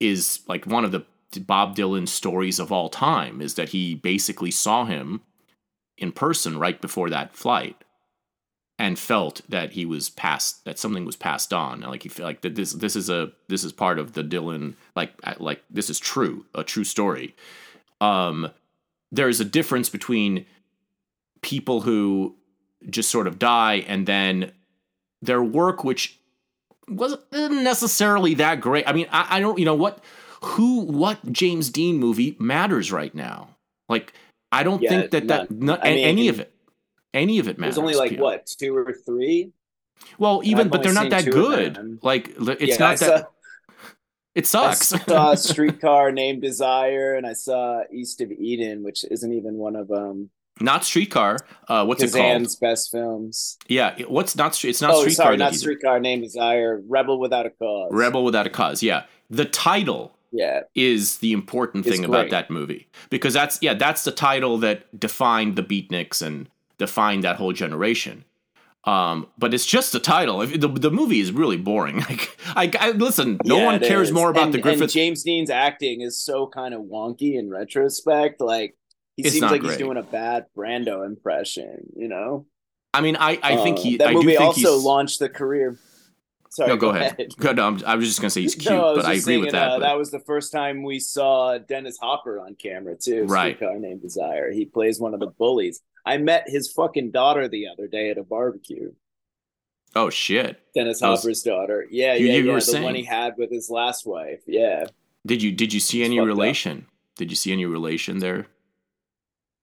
is 0.00 0.40
like 0.46 0.66
one 0.66 0.84
of 0.84 0.92
the 0.92 1.04
Bob 1.40 1.76
Dylan 1.76 2.06
stories 2.08 2.58
of 2.60 2.70
all 2.70 2.88
time 2.88 3.42
is 3.42 3.54
that 3.54 3.70
he 3.70 3.96
basically 3.96 4.50
saw 4.52 4.84
him 4.84 5.20
in 5.98 6.12
person 6.12 6.58
right 6.58 6.80
before 6.80 7.10
that 7.10 7.34
flight 7.34 7.76
and 8.78 8.98
felt 8.98 9.42
that 9.48 9.72
he 9.72 9.86
was 9.86 10.10
passed 10.10 10.64
that 10.64 10.78
something 10.78 11.04
was 11.04 11.16
passed 11.16 11.52
on. 11.52 11.80
Like 11.80 12.02
he 12.02 12.08
felt 12.08 12.26
like 12.26 12.40
that 12.40 12.54
this 12.54 12.72
this 12.72 12.96
is 12.96 13.08
a 13.08 13.30
this 13.48 13.64
is 13.64 13.72
part 13.72 13.98
of 13.98 14.14
the 14.14 14.24
Dylan 14.24 14.74
like 14.96 15.12
uh, 15.22 15.34
like 15.38 15.62
this 15.70 15.88
is 15.88 16.00
true 16.00 16.46
a 16.54 16.64
true 16.64 16.84
story. 16.84 17.36
Um 18.00 18.50
there's 19.12 19.40
a 19.40 19.44
difference 19.44 19.88
between 19.88 20.46
people 21.42 21.82
who 21.82 22.34
just 22.88 23.10
sort 23.10 23.26
of 23.26 23.38
die 23.38 23.84
and 23.86 24.06
then 24.06 24.52
their 25.20 25.42
work 25.42 25.84
which 25.84 26.18
wasn't 26.88 27.22
necessarily 27.30 28.34
that 28.34 28.60
great. 28.60 28.88
I 28.88 28.92
mean 28.92 29.06
i, 29.12 29.36
I 29.36 29.40
don't 29.40 29.58
you 29.58 29.64
know 29.64 29.74
what 29.74 30.02
who 30.42 30.80
what 30.80 31.32
james 31.32 31.70
dean 31.70 31.98
movie 31.98 32.36
matters 32.40 32.90
right 32.90 33.14
now? 33.14 33.50
Like 33.88 34.14
i 34.52 34.62
don't 34.62 34.80
Yeah, 34.82 34.90
think 34.90 35.10
that 35.12 35.28
that 35.28 35.50
not, 35.50 35.80
I 35.84 35.94
mean, 35.94 36.04
any 36.04 36.28
of 36.28 36.38
it 36.40 36.54
any 37.14 37.38
of 37.40 37.48
it 37.48 37.58
matters 37.58 37.74
There's 37.76 37.82
only 37.82 37.94
like 37.94 38.18
what 38.18 38.46
two 38.46 38.76
or 38.76 38.92
three. 39.06 39.50
well 40.18 40.40
even 40.44 40.68
but 40.68 40.82
they're 40.82 40.92
not 40.94 41.10
that 41.10 41.24
good 41.24 41.98
like 42.02 42.34
it's 42.38 42.78
Yeah, 42.78 42.86
I 42.86 42.90
not 42.90 42.98
that 42.98 43.20
saw- 43.20 43.26
it 44.34 44.44
I 44.44 44.72
sucks 44.74 44.88
saw 45.06 45.34
Streetcar 45.50 46.10
Named 46.12 46.40
Desire, 46.40 47.14
and 47.16 47.26
I 47.26 47.34
saw 47.34 47.82
East 47.92 48.20
of 48.22 48.30
Eden, 48.32 48.82
which 48.82 49.04
isn't 49.10 49.32
even 49.32 49.54
one 49.56 49.76
of 49.76 49.90
um 49.90 50.30
not 50.60 50.84
streetcar 50.84 51.38
uh 51.68 51.84
what's 51.84 52.02
it 52.02 52.12
called 52.12 52.22
Kazan's 52.24 52.56
best 52.56 52.90
films. 52.92 53.58
yeah 53.68 53.94
what's 54.06 54.36
not 54.36 54.54
street 54.54 54.70
it's 54.70 54.82
not 54.82 54.92
oh, 54.92 55.00
streetcar 55.02 55.24
sorry, 55.26 55.36
not 55.38 55.54
Streetcar 55.54 55.98
Named 56.00 56.22
Desire. 56.22 56.80
Rebel 56.86 57.18
Without 57.18 57.46
a 57.46 57.50
Cause. 57.50 57.90
rebel 57.92 58.22
without 58.24 58.46
a 58.46 58.50
cause 58.50 58.82
yeah 58.82 59.04
the 59.30 59.44
title 59.46 60.16
Yeah, 60.32 60.60
is 60.74 61.18
the 61.18 61.32
important 61.32 61.84
thing 61.84 62.04
about 62.04 62.30
that 62.30 62.50
movie 62.50 62.88
because 63.10 63.34
that's 63.34 63.58
yeah 63.62 63.74
that's 63.74 64.04
the 64.04 64.12
title 64.12 64.56
that 64.58 64.98
defined 64.98 65.56
the 65.56 65.62
beatniks 65.62 66.22
and 66.22 66.48
defined 66.78 67.22
that 67.24 67.36
whole 67.36 67.52
generation 67.52 68.24
um 68.84 69.28
but 69.38 69.54
it's 69.54 69.64
just 69.66 69.94
a 69.94 70.00
title 70.00 70.38
the, 70.44 70.66
the 70.68 70.90
movie 70.90 71.20
is 71.20 71.30
really 71.30 71.56
boring 71.56 71.98
like 72.08 72.36
I, 72.56 72.72
I 72.80 72.90
listen 72.92 73.38
no 73.44 73.58
Yeah, 73.58 73.66
one 73.66 73.78
cares 73.80 74.08
is. 74.08 74.14
more 74.14 74.30
about 74.30 74.44
And- 74.44 74.54
the 74.54 74.58
And 74.58 74.62
griffith 74.64 74.92
James 74.92 75.22
Dean's 75.22 75.50
acting 75.50 76.00
is 76.00 76.18
so 76.18 76.46
kind 76.48 76.74
of 76.74 76.80
wonky 76.82 77.38
in 77.38 77.48
retrospect. 77.50 78.40
Like 78.40 78.74
he 79.16 79.22
It's 79.22 79.32
seems 79.32 79.42
like 79.42 79.60
great. 79.60 79.72
he's 79.72 79.78
doing 79.78 79.98
a 79.98 80.02
bad 80.02 80.46
Brando 80.56 81.04
impression. 81.06 81.92
You 81.94 82.08
know, 82.08 82.46
i 82.94 83.00
mean 83.02 83.16
i 83.16 83.38
i 83.42 83.56
think 83.62 83.78
Uh, 83.78 83.82
he 83.82 83.96
that 83.98 84.08
i 84.08 84.12
movie 84.14 84.32
do 84.32 84.38
think 84.38 84.56
also 84.56 84.78
launched 84.78 85.18
the 85.20 85.28
career. 85.28 85.78
Sorry, 86.54 86.68
no 86.68 86.76
go, 86.76 86.90
ahead, 86.90 87.34
Go- 87.38 87.52
no, 87.52 87.64
I'm- 87.64 87.82
i 87.86 87.94
was 87.96 88.06
just 88.06 88.20
gonna 88.20 88.28
say 88.28 88.42
he's 88.42 88.54
cute 88.64 88.74
No, 88.74 88.92
I 88.92 88.94
but 88.96 89.04
i 89.06 89.14
agree 89.14 89.38
with 89.38 89.52
that 89.52 89.68
uh, 89.68 89.74
but- 89.76 89.80
that 89.86 89.96
was 89.96 90.10
the 90.10 90.20
first 90.20 90.52
time 90.52 90.82
we 90.82 90.98
saw 90.98 91.56
Dennis 91.56 91.96
Hopper 91.98 92.40
on 92.40 92.54
camera 92.56 92.94
too. 92.94 93.24
Right. 93.24 93.56
Streetcar 93.56 93.78
Named 93.78 94.02
Desire. 94.02 94.50
He 94.52 94.66
plays 94.66 95.00
one 95.00 95.14
of 95.14 95.20
the 95.20 95.28
bullies. 95.28 95.80
I 96.04 96.18
met 96.18 96.44
his 96.48 96.70
fucking 96.70 97.10
daughter 97.10 97.48
the 97.48 97.68
other 97.68 97.86
day 97.86 98.10
at 98.10 98.18
a 98.18 98.22
barbecue. 98.22 98.92
oh 99.96 100.10
shit 100.10 100.60
Dennis 100.74 101.00
That 101.00 101.08
was- 101.08 101.20
Hopper's 101.22 101.42
daughter. 101.42 101.86
Yeah, 101.90 102.14
You- 102.16 102.26
yeah, 102.26 102.32
you 102.36 102.46
yeah. 102.48 102.54
the 102.56 102.60
saying. 102.60 102.84
one 102.84 102.94
he 102.96 103.04
had 103.04 103.34
with 103.38 103.50
his 103.50 103.70
last 103.70 104.06
wife. 104.06 104.40
Yeah, 104.46 104.84
did 105.26 105.42
you 105.42 105.52
did 105.52 105.72
you 105.72 105.80
see 105.80 106.02
It's 106.02 106.06
any 106.08 106.18
fucked 106.18 106.22
up. 106.30 106.36
relation 106.36 106.86
did 107.16 107.30
you 107.30 107.36
see 107.36 107.52
any 107.52 107.64
relation 107.64 108.18
there 108.18 108.46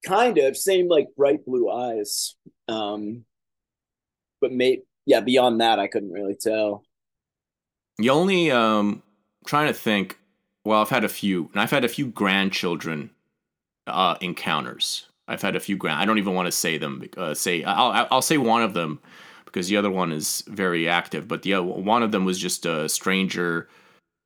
kind 0.05 0.37
of 0.39 0.55
same 0.57 0.87
like 0.87 1.07
bright 1.15 1.45
blue 1.45 1.69
eyes. 1.69 2.35
Um, 2.67 3.25
but 4.41 4.51
mate, 4.53 4.83
yeah. 5.09 5.19
Beyond 5.21 5.59
that, 5.59 5.79
I 5.79 5.87
couldn't 5.87 6.11
really 6.11 6.35
tell. 6.35 6.83
The 7.97 8.09
only 8.09 8.51
um 8.51 9.03
trying 9.45 9.67
to 9.67 9.73
think. 9.73 10.17
Well, 10.65 10.81
I've 10.81 10.89
had 10.89 11.03
a 11.03 11.09
few, 11.09 11.49
and 11.53 11.61
I've 11.61 11.71
had 11.71 11.83
a 11.83 11.89
few 11.89 12.07
grandchildren 12.07 13.09
uh, 13.87 14.15
encounters. 14.21 15.07
I've 15.27 15.41
had 15.41 15.55
a 15.55 15.59
few 15.59 15.77
grand. 15.77 15.99
I 15.99 16.05
don't 16.05 16.17
even 16.17 16.33
want 16.33 16.47
to 16.47 16.51
say 16.51 16.77
them. 16.77 17.03
Uh, 17.17 17.33
say 17.33 17.63
I'll 17.63 18.07
I'll 18.11 18.21
say 18.21 18.37
one 18.37 18.61
of 18.61 18.73
them 18.73 18.99
because 19.45 19.67
the 19.67 19.77
other 19.77 19.89
one 19.89 20.11
is 20.11 20.43
very 20.47 20.87
active. 20.87 21.27
But 21.27 21.41
the 21.41 21.55
other, 21.55 21.63
one 21.65 22.03
of 22.03 22.11
them 22.11 22.23
was 22.23 22.37
just 22.37 22.65
a 22.65 22.87
stranger, 22.87 23.67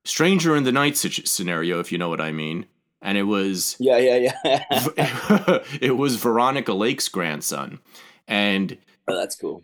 stranger 0.04 0.56
in 0.56 0.64
the 0.64 0.72
night 0.72 0.98
scenario, 0.98 1.80
if 1.80 1.92
you 1.92 1.98
know 1.98 2.10
what 2.10 2.22
I 2.22 2.32
mean. 2.32 2.66
And 3.02 3.18
it 3.18 3.24
was 3.24 3.76
Yeah, 3.80 3.98
yeah, 3.98 4.34
yeah. 4.44 4.64
it 5.82 5.98
was 5.98 6.16
Veronica 6.16 6.74
Lake's 6.74 7.10
grandson, 7.10 7.80
and 8.28 8.78
oh, 9.08 9.16
that's 9.18 9.36
cool. 9.36 9.64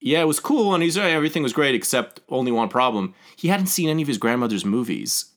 Yeah, 0.00 0.20
it 0.20 0.26
was 0.26 0.40
cool, 0.40 0.74
and 0.74 0.82
he's 0.82 0.96
everything 0.96 1.42
was 1.42 1.52
great 1.52 1.74
except 1.74 2.20
only 2.28 2.52
one 2.52 2.68
problem: 2.68 3.14
he 3.36 3.48
hadn't 3.48 3.66
seen 3.66 3.88
any 3.88 4.02
of 4.02 4.08
his 4.08 4.18
grandmother's 4.18 4.64
movies. 4.64 5.34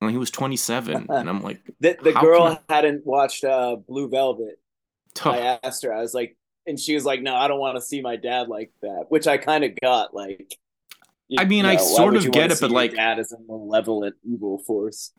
When 0.00 0.10
he 0.10 0.18
was 0.18 0.32
27, 0.32 1.06
and 1.08 1.28
I'm 1.28 1.42
like, 1.42 1.60
The 1.80 1.96
the 2.02 2.12
girl 2.12 2.48
can 2.48 2.58
hadn't 2.68 3.06
watched 3.06 3.44
uh 3.44 3.76
Blue 3.76 4.08
Velvet. 4.08 4.58
I 5.24 5.58
asked 5.62 5.84
her, 5.84 5.92
I 5.92 6.00
was 6.00 6.14
like, 6.14 6.36
and 6.66 6.78
she 6.78 6.94
was 6.94 7.04
like, 7.04 7.22
"No, 7.22 7.36
I 7.36 7.48
don't 7.48 7.60
want 7.60 7.76
to 7.76 7.82
see 7.82 8.00
my 8.00 8.16
dad 8.16 8.48
like 8.48 8.72
that," 8.82 9.06
which 9.08 9.26
I 9.26 9.36
kind 9.36 9.62
of 9.62 9.72
got. 9.80 10.14
Like, 10.14 10.54
I 11.38 11.44
mean, 11.44 11.64
I 11.64 11.74
know, 11.74 11.82
why 11.82 11.96
sort 11.96 12.16
of 12.16 12.30
get 12.32 12.50
it, 12.50 12.58
but, 12.60 12.70
like- 12.70 12.94
dad 12.94 13.18
as 13.18 13.32
a 13.32 13.36
malevolent 13.46 14.16
evil 14.24 14.58
force. 14.58 15.12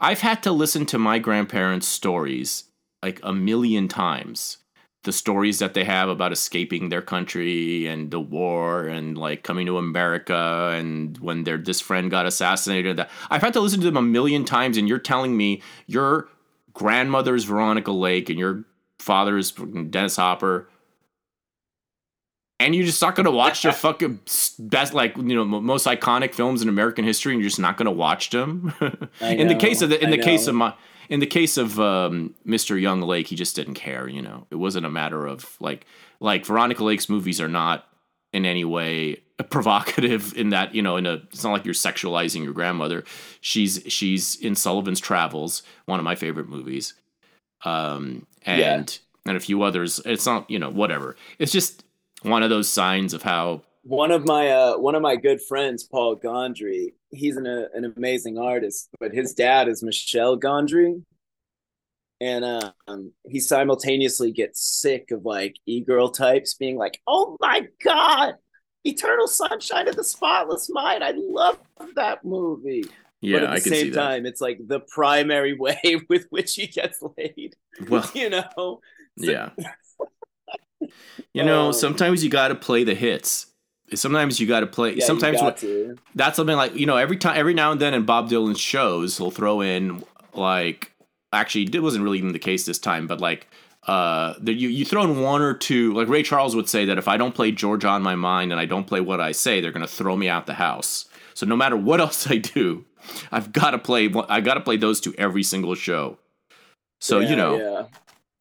I've 0.00 0.20
had 0.20 0.42
to 0.42 0.52
listen 0.52 0.84
to 0.86 0.98
my 0.98 1.18
grandparents' 1.18 1.86
stories 1.86 2.64
like 3.02 3.20
a 3.22 3.32
million 3.32 3.86
times. 3.88 4.58
The 5.02 5.12
stories 5.12 5.58
that 5.60 5.74
they 5.74 5.84
have 5.84 6.08
about 6.08 6.32
escaping 6.32 6.88
their 6.88 7.00
country 7.00 7.86
and 7.86 8.10
the 8.10 8.20
war 8.20 8.86
and 8.86 9.16
like 9.16 9.42
coming 9.42 9.66
to 9.66 9.78
America 9.78 10.72
and 10.74 11.16
when 11.18 11.44
their 11.44 11.56
this 11.56 11.80
friend 11.80 12.10
got 12.10 12.26
assassinated. 12.26 12.98
That 12.98 13.10
I've 13.30 13.40
had 13.40 13.54
to 13.54 13.60
listen 13.60 13.80
to 13.80 13.86
them 13.86 13.96
a 13.96 14.02
million 14.02 14.44
times, 14.44 14.76
and 14.76 14.88
you're 14.88 14.98
telling 14.98 15.36
me 15.36 15.62
your 15.86 16.28
grandmother's 16.74 17.44
Veronica 17.44 17.92
Lake 17.92 18.28
and 18.28 18.38
your 18.38 18.64
father's 18.98 19.52
Dennis 19.52 20.16
Hopper 20.16 20.68
and 22.60 22.74
you're 22.74 22.84
just 22.84 23.00
not 23.00 23.16
gonna 23.16 23.30
watch 23.30 23.62
the 23.62 23.72
fucking 23.86 24.20
best, 24.58 24.94
like 24.94 25.16
you 25.16 25.34
know, 25.34 25.44
most 25.44 25.86
iconic 25.86 26.34
films 26.34 26.62
in 26.62 26.68
American 26.68 27.04
history, 27.04 27.32
and 27.32 27.40
you're 27.40 27.48
just 27.48 27.58
not 27.58 27.76
gonna 27.76 27.90
watch 27.90 28.30
them. 28.30 28.72
In 29.20 29.48
the 29.48 29.56
case 29.56 29.82
of 29.82 29.88
the, 29.88 30.00
in 30.00 30.12
I 30.12 30.16
the 30.16 30.22
case 30.22 30.46
of 30.46 30.54
my, 30.54 30.74
in 31.10 31.20
the 31.20 31.26
case 31.26 31.58
of 31.58 31.78
um, 31.78 32.34
Mr. 32.46 32.80
Young 32.80 33.02
Lake, 33.02 33.26
he 33.26 33.36
just 33.36 33.54
didn't 33.54 33.74
care. 33.74 34.08
You 34.08 34.22
know, 34.22 34.46
it 34.50 34.54
wasn't 34.56 34.86
a 34.86 34.90
matter 34.90 35.26
of 35.26 35.56
like, 35.60 35.84
like 36.20 36.46
Veronica 36.46 36.82
Lake's 36.82 37.08
movies 37.10 37.40
are 37.40 37.48
not 37.48 37.86
in 38.32 38.46
any 38.46 38.64
way 38.64 39.20
provocative 39.50 40.36
in 40.36 40.50
that 40.50 40.74
you 40.74 40.82
know 40.82 40.96
in 40.96 41.06
a 41.06 41.14
it's 41.32 41.42
not 41.42 41.50
like 41.52 41.64
you're 41.64 41.72
sexualizing 41.72 42.44
your 42.44 42.52
grandmother 42.52 43.02
she's 43.40 43.82
she's 43.88 44.36
in 44.36 44.54
sullivan's 44.54 45.00
travels 45.00 45.62
one 45.86 45.98
of 45.98 46.04
my 46.04 46.14
favorite 46.14 46.46
movies 46.46 46.92
um 47.64 48.26
and 48.44 48.60
Yeah. 48.60 49.30
and 49.30 49.36
a 49.38 49.40
few 49.40 49.62
others 49.62 49.98
it's 50.04 50.26
not 50.26 50.48
you 50.50 50.58
know 50.58 50.68
whatever 50.68 51.16
it's 51.38 51.52
just 51.52 51.84
one 52.22 52.42
of 52.42 52.50
those 52.50 52.68
signs 52.68 53.14
of 53.14 53.22
how 53.22 53.62
one 53.82 54.10
of 54.10 54.26
my 54.26 54.50
uh 54.50 54.76
one 54.76 54.94
of 54.94 55.00
my 55.00 55.16
good 55.16 55.40
friends 55.40 55.84
paul 55.84 56.16
gondry 56.16 56.92
he's 57.10 57.36
an, 57.36 57.46
uh, 57.46 57.64
an 57.74 57.92
amazing 57.96 58.38
artist 58.38 58.88
but 59.00 59.12
his 59.12 59.34
dad 59.34 59.68
is 59.68 59.82
michel 59.82 60.38
gondry. 60.38 61.02
And 62.20 62.44
um 62.86 63.12
he 63.26 63.40
simultaneously 63.40 64.30
gets 64.32 64.60
sick 64.62 65.10
of 65.10 65.24
like 65.24 65.56
e-girl 65.66 66.10
types 66.10 66.54
being 66.54 66.76
like 66.76 67.00
oh 67.06 67.36
my 67.40 67.66
god 67.82 68.34
eternal 68.84 69.26
sunshine 69.28 69.88
of 69.88 69.96
the 69.96 70.04
spotless 70.04 70.68
mind 70.70 71.02
i 71.04 71.12
love 71.14 71.58
that 71.96 72.24
movie. 72.24 72.84
Yeah 73.20 73.40
but 73.40 73.44
at 73.44 73.50
the 73.50 73.56
i 73.56 73.60
can 73.60 73.72
same 73.72 73.92
time 73.92 74.26
it's 74.26 74.40
like 74.40 74.58
the 74.66 74.80
primary 74.80 75.54
way 75.58 75.80
with 76.08 76.26
which 76.30 76.54
he 76.54 76.66
gets 76.66 77.02
laid 77.16 77.56
well 77.88 78.10
you 78.14 78.30
know? 78.30 78.80
yeah. 79.16 79.50
You 81.34 81.44
know 81.44 81.68
Um, 81.68 81.72
sometimes 81.72 82.24
you 82.24 82.30
got 82.30 82.48
to 82.48 82.54
play 82.54 82.84
the 82.84 82.94
hits 82.94 83.46
sometimes 83.94 84.40
you 84.40 84.46
got 84.46 84.60
to 84.60 84.66
play 84.66 84.94
yeah, 84.94 85.04
sometimes 85.04 85.40
what 85.40 85.58
to. 85.58 85.96
that's 86.14 86.36
something 86.36 86.56
like 86.56 86.74
you 86.74 86.86
know 86.86 86.96
every 86.96 87.16
time 87.16 87.36
every 87.36 87.54
now 87.54 87.72
and 87.72 87.80
then 87.80 87.94
in 87.94 88.04
Bob 88.04 88.28
Dylan's 88.28 88.60
shows 88.60 89.18
he'll 89.18 89.30
throw 89.30 89.60
in 89.60 90.04
like 90.34 90.92
actually 91.32 91.64
it 91.72 91.82
wasn't 91.82 92.02
really 92.04 92.18
even 92.18 92.32
the 92.32 92.38
case 92.38 92.66
this 92.66 92.78
time 92.78 93.06
but 93.06 93.20
like 93.20 93.48
uh 93.86 94.34
there, 94.40 94.54
you 94.54 94.68
you 94.68 94.84
throw 94.84 95.02
in 95.02 95.20
one 95.22 95.42
or 95.42 95.54
two 95.54 95.92
like 95.94 96.08
Ray 96.08 96.22
Charles 96.22 96.54
would 96.54 96.68
say 96.68 96.84
that 96.84 96.98
if 96.98 97.08
I 97.08 97.16
don't 97.16 97.34
play 97.34 97.50
Georgia 97.52 97.88
on 97.88 98.02
my 98.02 98.14
mind 98.14 98.52
and 98.52 98.60
I 98.60 98.66
don't 98.66 98.86
play 98.86 99.00
what 99.00 99.20
I 99.20 99.32
say 99.32 99.60
they're 99.60 99.72
gonna 99.72 99.86
throw 99.86 100.16
me 100.16 100.28
out 100.28 100.46
the 100.46 100.54
house 100.54 101.06
so 101.34 101.46
no 101.46 101.56
matter 101.56 101.76
what 101.76 102.00
else 102.00 102.30
I 102.30 102.36
do 102.36 102.84
I've 103.32 103.52
got 103.52 103.70
to 103.70 103.78
play 103.78 104.12
I 104.28 104.40
got 104.40 104.54
to 104.54 104.60
play 104.60 104.76
those 104.76 105.00
two 105.00 105.14
every 105.16 105.42
single 105.42 105.74
show 105.74 106.18
so 107.00 107.18
Yeah, 107.18 107.30
you 107.30 107.36
know 107.36 107.56
yeah. 107.56 107.84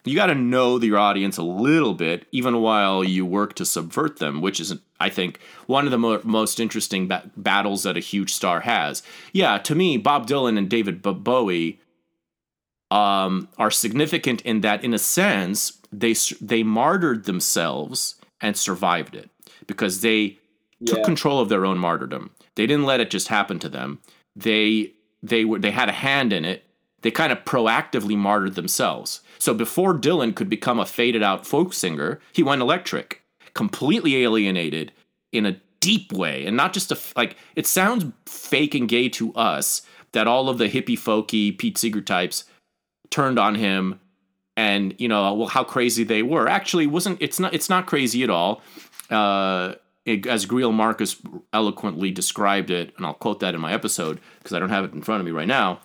You 0.06 0.16
got 0.16 0.28
to 0.28 0.36
know 0.36 0.80
your 0.80 0.97
audience 0.97 1.38
a 1.38 1.43
little 1.43 1.93
bit, 1.93 2.26
even 2.32 2.62
while 2.62 3.04
you 3.04 3.26
work 3.26 3.54
to 3.56 3.66
subvert 3.66 4.18
them, 4.18 4.41
which 4.41 4.60
is, 4.60 4.76
I 5.00 5.10
think, 5.10 5.39
one 5.68 5.86
of 5.86 5.91
the 5.91 5.97
mo- 5.97 6.22
most 6.24 6.60
interesting 6.60 7.08
ba- 7.08 7.30
battles 7.36 7.84
that 7.84 7.97
a 7.97 8.02
huge 8.02 8.34
star 8.34 8.62
has. 8.62 9.04
Yeah, 9.34 9.58
to 9.60 9.76
me, 9.76 9.97
Bob 9.97 10.28
Dylan 10.28 10.58
and 10.58 10.70
David 10.70 11.02
B- 11.02 11.14
Bowie 11.14 11.80
um, 12.91 13.50
are 13.58 13.72
significant 13.72 14.41
in 14.41 14.62
that, 14.62 14.84
in 14.84 14.93
a 14.93 15.00
sense, 15.00 15.80
they 15.91 16.14
they 16.39 16.64
martyred 16.64 17.26
themselves 17.26 18.16
and 18.41 18.56
survived 18.56 19.16
it 19.16 19.30
because 19.68 20.02
they 20.02 20.38
took 20.86 21.04
control 21.04 21.39
of 21.39 21.50
their 21.50 21.66
own 21.66 21.78
martyrdom. 21.78 22.32
They 22.56 22.66
didn't 22.68 22.86
let 22.86 23.00
it 23.00 23.10
just 23.10 23.28
happen 23.28 23.60
to 23.60 23.70
them. 23.70 24.00
They 24.36 24.93
they 25.22 25.45
were 25.45 25.60
they 25.60 25.72
had 25.72 25.89
a 25.89 25.93
hand 25.93 26.32
in 26.32 26.45
it. 26.45 26.64
They 27.02 27.12
kind 27.12 27.32
of 27.32 27.45
proactively 27.45 28.18
martyred 28.18 28.56
themselves. 28.56 29.22
So 29.38 29.54
before 29.54 29.93
Dylan 29.97 30.36
could 30.36 30.50
become 30.50 30.80
a 30.80 30.86
faded 30.86 31.24
out 31.24 31.45
folk 31.47 31.74
singer, 31.74 32.20
he 32.34 32.43
went 32.43 32.62
electric, 32.62 33.22
completely 33.54 34.18
alienated 34.18 34.91
in 35.32 35.45
a 35.45 35.62
deep 35.80 36.12
way, 36.12 36.45
and 36.45 36.58
not 36.58 36.74
just 36.74 36.91
a, 36.91 36.97
like. 37.16 37.38
It 37.56 37.66
sounds 37.66 38.06
fake 38.26 38.76
and 38.76 38.88
gay 38.89 39.08
to 39.10 39.34
us 39.34 39.82
that 40.12 40.28
all 40.28 40.50
of 40.50 40.58
the 40.58 40.68
hippie 40.68 40.97
folky 41.00 41.58
Pete 41.58 41.78
Seeger 41.78 42.02
types 42.02 42.43
turned 43.10 43.39
on 43.39 43.56
him 43.56 44.00
and 44.58 44.93
you 44.97 45.08
know 45.08 45.34
well 45.34 45.47
how 45.47 45.64
crazy 45.64 46.04
they 46.04 46.22
were 46.22 46.47
actually 46.47 46.86
wasn't 46.86 47.18
it's 47.22 47.39
not 47.39 47.54
it's 47.54 47.70
not 47.70 47.86
crazy 47.88 48.24
at 48.24 48.30
all 48.30 48.62
uh 49.10 49.74
it- 50.06 50.28
as 50.28 50.45
Greil 50.45 50.74
Marcus 50.74 51.16
eloquently 51.54 52.12
described 52.12 52.70
it 52.70 52.93
and 52.97 53.06
I'll 53.06 53.14
quote 53.14 53.39
that 53.39 53.56
in 53.56 53.62
my 53.62 53.74
episode 53.74 54.20
because 54.39 54.54
I 54.54 54.60
don't 54.60 54.70
have 54.70 54.84
it 54.86 54.93
in 54.93 55.02
front 55.02 55.22
of 55.22 55.26
me 55.26 55.32
right 55.32 55.47
now 55.47 55.80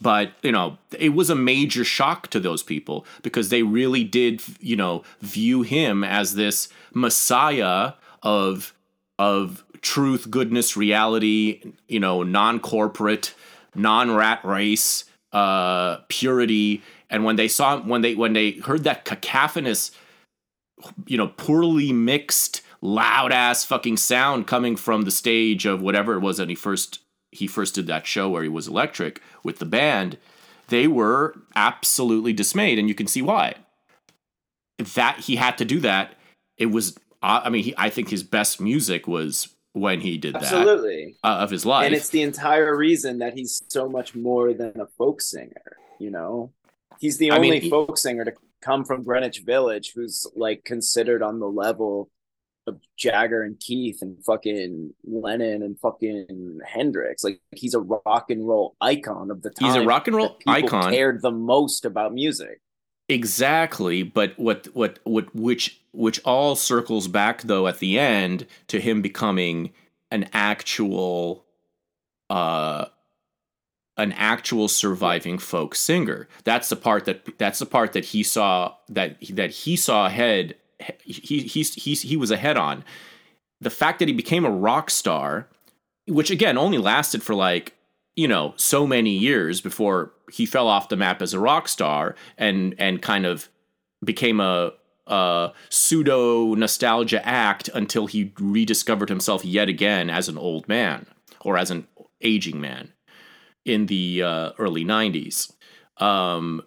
but 0.00 0.32
you 0.42 0.52
know 0.52 0.78
it 0.98 1.10
was 1.10 1.30
a 1.30 1.34
major 1.34 1.84
shock 1.84 2.28
to 2.28 2.40
those 2.40 2.62
people 2.62 3.06
because 3.22 3.48
they 3.48 3.62
really 3.62 4.04
did 4.04 4.42
you 4.60 4.76
know 4.76 5.02
view 5.20 5.62
him 5.62 6.02
as 6.04 6.34
this 6.34 6.68
messiah 6.92 7.92
of 8.22 8.74
of 9.18 9.64
truth 9.80 10.30
goodness 10.30 10.76
reality 10.76 11.72
you 11.88 12.00
know 12.00 12.22
non-corporate 12.22 13.34
non-rat 13.74 14.44
race 14.44 15.04
uh 15.34 15.98
purity. 16.08 16.82
And 17.10 17.24
when 17.24 17.36
they 17.36 17.48
saw 17.48 17.80
when 17.80 18.00
they 18.00 18.14
when 18.14 18.32
they 18.32 18.52
heard 18.52 18.84
that 18.84 19.04
cacophonous 19.04 19.90
you 21.06 21.18
know 21.18 21.28
poorly 21.28 21.92
mixed 21.92 22.62
loud 22.80 23.32
ass 23.32 23.64
fucking 23.64 23.96
sound 23.96 24.46
coming 24.46 24.76
from 24.76 25.02
the 25.02 25.10
stage 25.10 25.66
of 25.66 25.82
whatever 25.82 26.14
it 26.14 26.20
was 26.20 26.36
that 26.36 26.48
he 26.48 26.54
first 26.54 27.00
he 27.34 27.46
first 27.46 27.74
did 27.74 27.86
that 27.86 28.06
show 28.06 28.28
where 28.30 28.42
he 28.42 28.48
was 28.48 28.68
electric 28.68 29.20
with 29.42 29.58
the 29.58 29.66
band 29.66 30.18
they 30.68 30.86
were 30.86 31.34
absolutely 31.54 32.32
dismayed 32.32 32.78
and 32.78 32.88
you 32.88 32.94
can 32.94 33.06
see 33.06 33.20
why. 33.20 33.54
That 34.94 35.20
he 35.20 35.36
had 35.36 35.58
to 35.58 35.64
do 35.64 35.78
that. 35.80 36.14
It 36.56 36.66
was 36.66 36.96
uh, 37.22 37.42
i 37.44 37.50
mean 37.50 37.64
he, 37.64 37.74
i 37.76 37.88
think 37.90 38.08
his 38.10 38.22
best 38.22 38.60
music 38.60 39.06
was 39.06 39.48
when 39.72 40.00
he 40.00 40.16
did 40.16 40.36
Absolutely. 40.36 41.16
that 41.22 41.28
uh, 41.28 41.42
of 41.42 41.50
his 41.50 41.66
life. 41.66 41.86
And 41.86 41.94
it's 41.94 42.10
the 42.10 42.22
entire 42.22 42.76
reason 42.76 43.18
that 43.18 43.34
he's 43.34 43.60
so 43.68 43.88
much 43.88 44.14
more 44.14 44.54
than 44.54 44.80
a 44.80 44.86
folk 44.86 45.20
singer 45.20 45.78
you 45.98 46.10
know? 46.10 46.52
He's 47.00 47.18
the 47.18 47.32
I 47.32 47.38
mean, 47.38 47.52
only 47.52 47.60
he- 47.60 47.70
folk 47.70 47.98
singer 47.98 48.24
to 48.24 48.32
come 48.60 48.84
from 48.84 49.02
greenwich 49.02 49.40
village 49.40 49.92
who's 49.94 50.26
like 50.34 50.64
considered 50.64 51.22
on 51.22 51.38
the 51.38 51.48
level 51.48 52.10
of 52.66 52.80
jagger 52.96 53.42
and 53.42 53.58
keith 53.60 53.98
and 54.02 54.22
fucking 54.24 54.92
lennon 55.04 55.62
and 55.62 55.78
fucking 55.80 56.58
hendrix 56.66 57.22
like 57.22 57.40
he's 57.52 57.74
a 57.74 57.80
rock 57.80 58.30
and 58.30 58.46
roll 58.48 58.76
icon 58.80 59.30
of 59.30 59.42
the 59.42 59.50
time 59.50 59.68
He's 59.68 59.76
a 59.76 59.86
rock 59.86 60.06
and 60.06 60.16
roll 60.16 60.38
icon. 60.46 60.92
cared 60.92 61.22
the 61.22 61.30
most 61.30 61.84
about 61.84 62.14
music 62.14 62.60
Exactly, 63.08 64.02
but 64.02 64.32
what 64.38 64.66
what 64.74 64.98
what 65.04 65.34
which 65.34 65.80
which 65.92 66.20
all 66.24 66.56
circles 66.56 67.06
back 67.06 67.42
though 67.42 67.66
at 67.66 67.78
the 67.78 67.98
end 67.98 68.46
to 68.68 68.80
him 68.80 69.02
becoming 69.02 69.72
an 70.10 70.28
actual 70.32 71.44
uh 72.30 72.86
an 73.98 74.12
actual 74.12 74.68
surviving 74.68 75.38
folk 75.38 75.74
singer. 75.74 76.28
That's 76.44 76.70
the 76.70 76.76
part 76.76 77.04
that 77.04 77.36
that's 77.36 77.58
the 77.58 77.66
part 77.66 77.92
that 77.92 78.06
he 78.06 78.22
saw 78.22 78.74
that 78.88 79.18
that 79.32 79.50
he 79.50 79.76
saw 79.76 80.06
ahead 80.06 80.56
he 81.04 81.40
he 81.40 81.62
he 81.62 81.94
he 81.94 82.16
was 82.16 82.30
ahead 82.30 82.56
on. 82.56 82.84
The 83.60 83.70
fact 83.70 83.98
that 83.98 84.08
he 84.08 84.14
became 84.14 84.44
a 84.44 84.50
rock 84.50 84.90
star, 84.90 85.48
which 86.06 86.30
again 86.30 86.58
only 86.58 86.78
lasted 86.78 87.22
for 87.22 87.34
like 87.34 87.74
you 88.16 88.28
know 88.28 88.54
so 88.56 88.86
many 88.86 89.10
years 89.10 89.60
before 89.60 90.12
he 90.32 90.46
fell 90.46 90.68
off 90.68 90.88
the 90.88 90.96
map 90.96 91.22
as 91.22 91.34
a 91.34 91.40
rock 91.40 91.68
star 91.68 92.14
and 92.38 92.74
and 92.78 93.02
kind 93.02 93.26
of 93.26 93.48
became 94.04 94.40
a, 94.40 94.72
a 95.06 95.52
pseudo 95.70 96.54
nostalgia 96.54 97.26
act 97.26 97.68
until 97.74 98.06
he 98.06 98.32
rediscovered 98.38 99.08
himself 99.08 99.44
yet 99.44 99.68
again 99.68 100.10
as 100.10 100.28
an 100.28 100.36
old 100.36 100.68
man 100.68 101.06
or 101.40 101.56
as 101.56 101.70
an 101.70 101.86
aging 102.20 102.60
man 102.60 102.92
in 103.64 103.86
the 103.86 104.22
uh, 104.22 104.50
early 104.58 104.84
90s 104.84 105.52
um, 105.98 106.62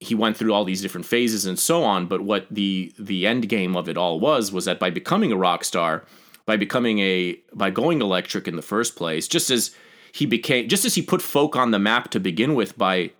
he 0.00 0.14
went 0.14 0.36
through 0.36 0.52
all 0.52 0.64
these 0.64 0.82
different 0.82 1.06
phases 1.06 1.46
and 1.46 1.58
so 1.58 1.84
on 1.84 2.06
but 2.06 2.22
what 2.22 2.46
the 2.50 2.92
the 2.98 3.26
end 3.26 3.48
game 3.48 3.76
of 3.76 3.88
it 3.88 3.96
all 3.96 4.18
was 4.18 4.50
was 4.50 4.64
that 4.64 4.80
by 4.80 4.90
becoming 4.90 5.30
a 5.30 5.36
rock 5.36 5.64
star 5.64 6.04
by 6.46 6.56
becoming 6.56 6.98
a 6.98 7.38
by 7.52 7.70
going 7.70 8.00
electric 8.00 8.48
in 8.48 8.56
the 8.56 8.62
first 8.62 8.96
place 8.96 9.28
just 9.28 9.50
as 9.50 9.74
he 10.12 10.26
became 10.26 10.68
just 10.68 10.84
as 10.84 10.94
he 10.94 11.02
put 11.02 11.22
folk 11.22 11.54
on 11.54 11.70
the 11.70 11.78
map 11.78 12.10
to 12.10 12.18
begin 12.18 12.54
with 12.54 12.76
by 12.76 13.10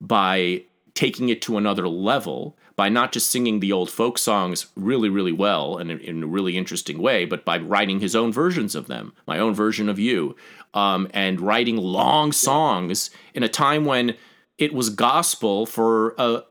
by 0.00 0.62
taking 0.94 1.28
it 1.28 1.42
to 1.42 1.56
another 1.56 1.88
level 1.88 2.56
by 2.80 2.88
not 2.88 3.12
just 3.12 3.28
singing 3.28 3.60
the 3.60 3.72
old 3.72 3.90
folk 3.90 4.16
songs 4.16 4.68
really, 4.74 5.10
really 5.10 5.32
well 5.32 5.76
and 5.76 5.90
in, 5.90 6.22
a 6.22 6.26
really 6.26 6.56
interesting 6.56 6.98
way, 6.98 7.26
but 7.26 7.44
by 7.44 7.58
writing 7.58 8.00
his 8.00 8.16
own 8.16 8.32
versions 8.32 8.74
of 8.74 8.86
them, 8.86 9.12
my 9.26 9.38
own 9.38 9.52
version 9.52 9.86
of 9.86 9.98
you, 9.98 10.34
um, 10.72 11.06
and 11.12 11.42
writing 11.42 11.76
long 11.76 12.32
songs 12.32 13.10
in 13.34 13.42
a 13.42 13.50
time 13.50 13.84
when 13.84 14.16
it 14.60 14.72
was 14.72 14.90
gospel 14.90 15.66
for 15.66 16.14
a, 16.18 16.44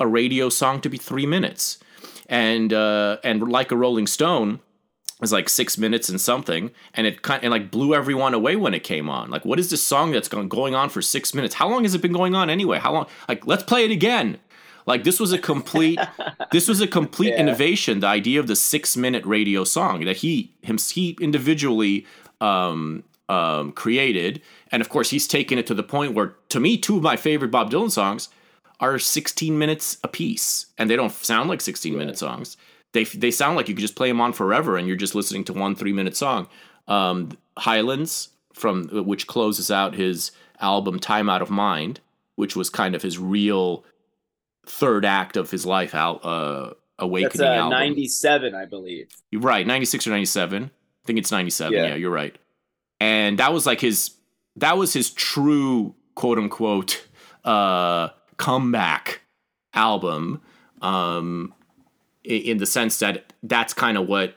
a 0.00 0.06
radio 0.06 0.48
song 0.48 0.80
to 0.80 0.88
be 0.88 0.96
three 0.98 1.26
minutes. 1.26 1.78
And 2.26 2.72
uh, 2.72 3.18
and 3.22 3.46
like 3.48 3.70
a 3.70 3.76
Rolling 3.76 4.06
Stone, 4.06 4.60
was 5.20 5.30
like 5.32 5.48
six 5.48 5.76
minutes 5.78 6.08
and 6.08 6.20
something, 6.20 6.70
and 6.94 7.06
it 7.06 7.20
kind 7.22 7.42
and 7.44 7.50
like 7.50 7.70
blew 7.70 7.94
everyone 7.94 8.34
away 8.34 8.56
when 8.56 8.72
it 8.74 8.82
came 8.82 9.08
on. 9.10 9.30
Like, 9.30 9.44
what 9.44 9.58
is 9.60 9.68
this 9.70 9.82
song 9.82 10.10
that's 10.10 10.28
going 10.28 10.74
on 10.74 10.88
for 10.88 11.02
six 11.02 11.34
minutes? 11.34 11.54
How 11.54 11.68
long 11.68 11.84
has 11.84 11.94
it 11.94 12.00
been 12.02 12.12
going 12.12 12.34
on 12.34 12.48
anyway? 12.48 12.78
How 12.78 12.92
long? 12.92 13.06
Like, 13.28 13.46
let's 13.46 13.62
play 13.62 13.84
it 13.84 13.90
again. 13.90 14.38
Like 14.86 15.04
this 15.04 15.18
was 15.20 15.32
a 15.32 15.38
complete, 15.38 15.98
this 16.52 16.66
was 16.68 16.80
a 16.80 16.86
complete 16.86 17.30
Yeah. 17.34 17.40
innovation. 17.40 18.00
The 18.00 18.06
idea 18.06 18.40
of 18.40 18.46
the 18.46 18.56
six 18.56 18.96
minute 18.96 19.24
radio 19.24 19.64
song 19.64 20.04
that 20.04 20.18
he 20.18 20.54
him 20.62 20.78
he 20.78 21.16
individually 21.20 22.06
um, 22.40 23.04
um, 23.28 23.72
created, 23.72 24.42
and 24.74 24.80
of 24.80 24.88
course 24.88 25.10
he's 25.10 25.28
taken 25.28 25.56
it 25.56 25.68
to 25.68 25.74
the 25.74 25.84
point 25.84 26.14
where, 26.14 26.34
to 26.48 26.58
me, 26.58 26.76
two 26.76 26.96
of 26.96 27.02
my 27.04 27.16
favorite 27.16 27.52
Bob 27.52 27.70
Dylan 27.70 27.92
songs 27.92 28.28
are 28.80 28.98
16 28.98 29.56
minutes 29.56 29.98
apiece, 30.02 30.66
and 30.76 30.90
they 30.90 30.96
don't 30.96 31.12
sound 31.12 31.48
like 31.48 31.60
16 31.60 31.96
minute 31.96 32.18
songs. 32.18 32.56
They 32.92 33.04
they 33.04 33.30
sound 33.30 33.54
like 33.54 33.68
you 33.68 33.74
could 33.76 33.82
just 33.82 33.94
play 33.94 34.08
them 34.08 34.20
on 34.20 34.32
forever, 34.32 34.76
and 34.76 34.88
you're 34.88 34.96
just 34.96 35.14
listening 35.14 35.44
to 35.44 35.52
one 35.52 35.76
three 35.76 35.92
minute 35.92 36.16
song. 36.16 36.48
Um, 36.88 37.38
Highlands 37.56 38.30
from 38.52 38.88
which 39.06 39.28
closes 39.28 39.70
out 39.70 39.94
his 39.94 40.32
album 40.60 40.98
Time 40.98 41.30
Out 41.30 41.40
of 41.40 41.50
Mind, 41.50 42.00
which 42.34 42.56
was 42.56 42.68
kind 42.68 42.96
of 42.96 43.02
his 43.02 43.16
real 43.16 43.84
third 44.66 45.04
act 45.04 45.36
of 45.36 45.52
his 45.52 45.64
life 45.64 45.94
out 45.94 46.24
uh 46.24 46.64
That's 46.64 46.76
awakening 46.98 47.46
uh, 47.46 47.52
album. 47.52 47.78
97, 47.78 48.54
I 48.56 48.64
believe. 48.64 49.08
You're 49.30 49.40
right, 49.40 49.64
96 49.64 50.08
or 50.08 50.10
97. 50.10 50.64
I 50.64 50.70
think 51.06 51.20
it's 51.20 51.30
97. 51.30 51.72
Yeah. 51.72 51.86
Yeah. 51.86 51.94
you're 51.94 52.10
right. 52.10 52.36
And 52.98 53.38
that 53.38 53.52
was 53.52 53.66
like 53.66 53.80
his 53.80 54.14
that 54.56 54.76
was 54.76 54.92
his 54.92 55.10
true 55.10 55.94
quote 56.14 56.38
unquote 56.38 57.06
uh 57.44 58.08
comeback 58.36 59.20
album 59.74 60.40
um 60.80 61.52
in 62.24 62.58
the 62.58 62.66
sense 62.66 62.98
that 62.98 63.32
that's 63.42 63.74
kind 63.74 63.98
of 63.98 64.06
what 64.06 64.34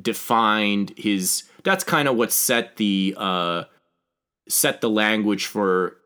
defined 0.00 0.92
his 0.96 1.44
that's 1.64 1.84
kind 1.84 2.06
of 2.08 2.16
what 2.16 2.32
set 2.32 2.76
the 2.76 3.14
uh 3.16 3.64
set 4.48 4.80
the 4.80 4.90
language 4.90 5.46
for 5.46 5.96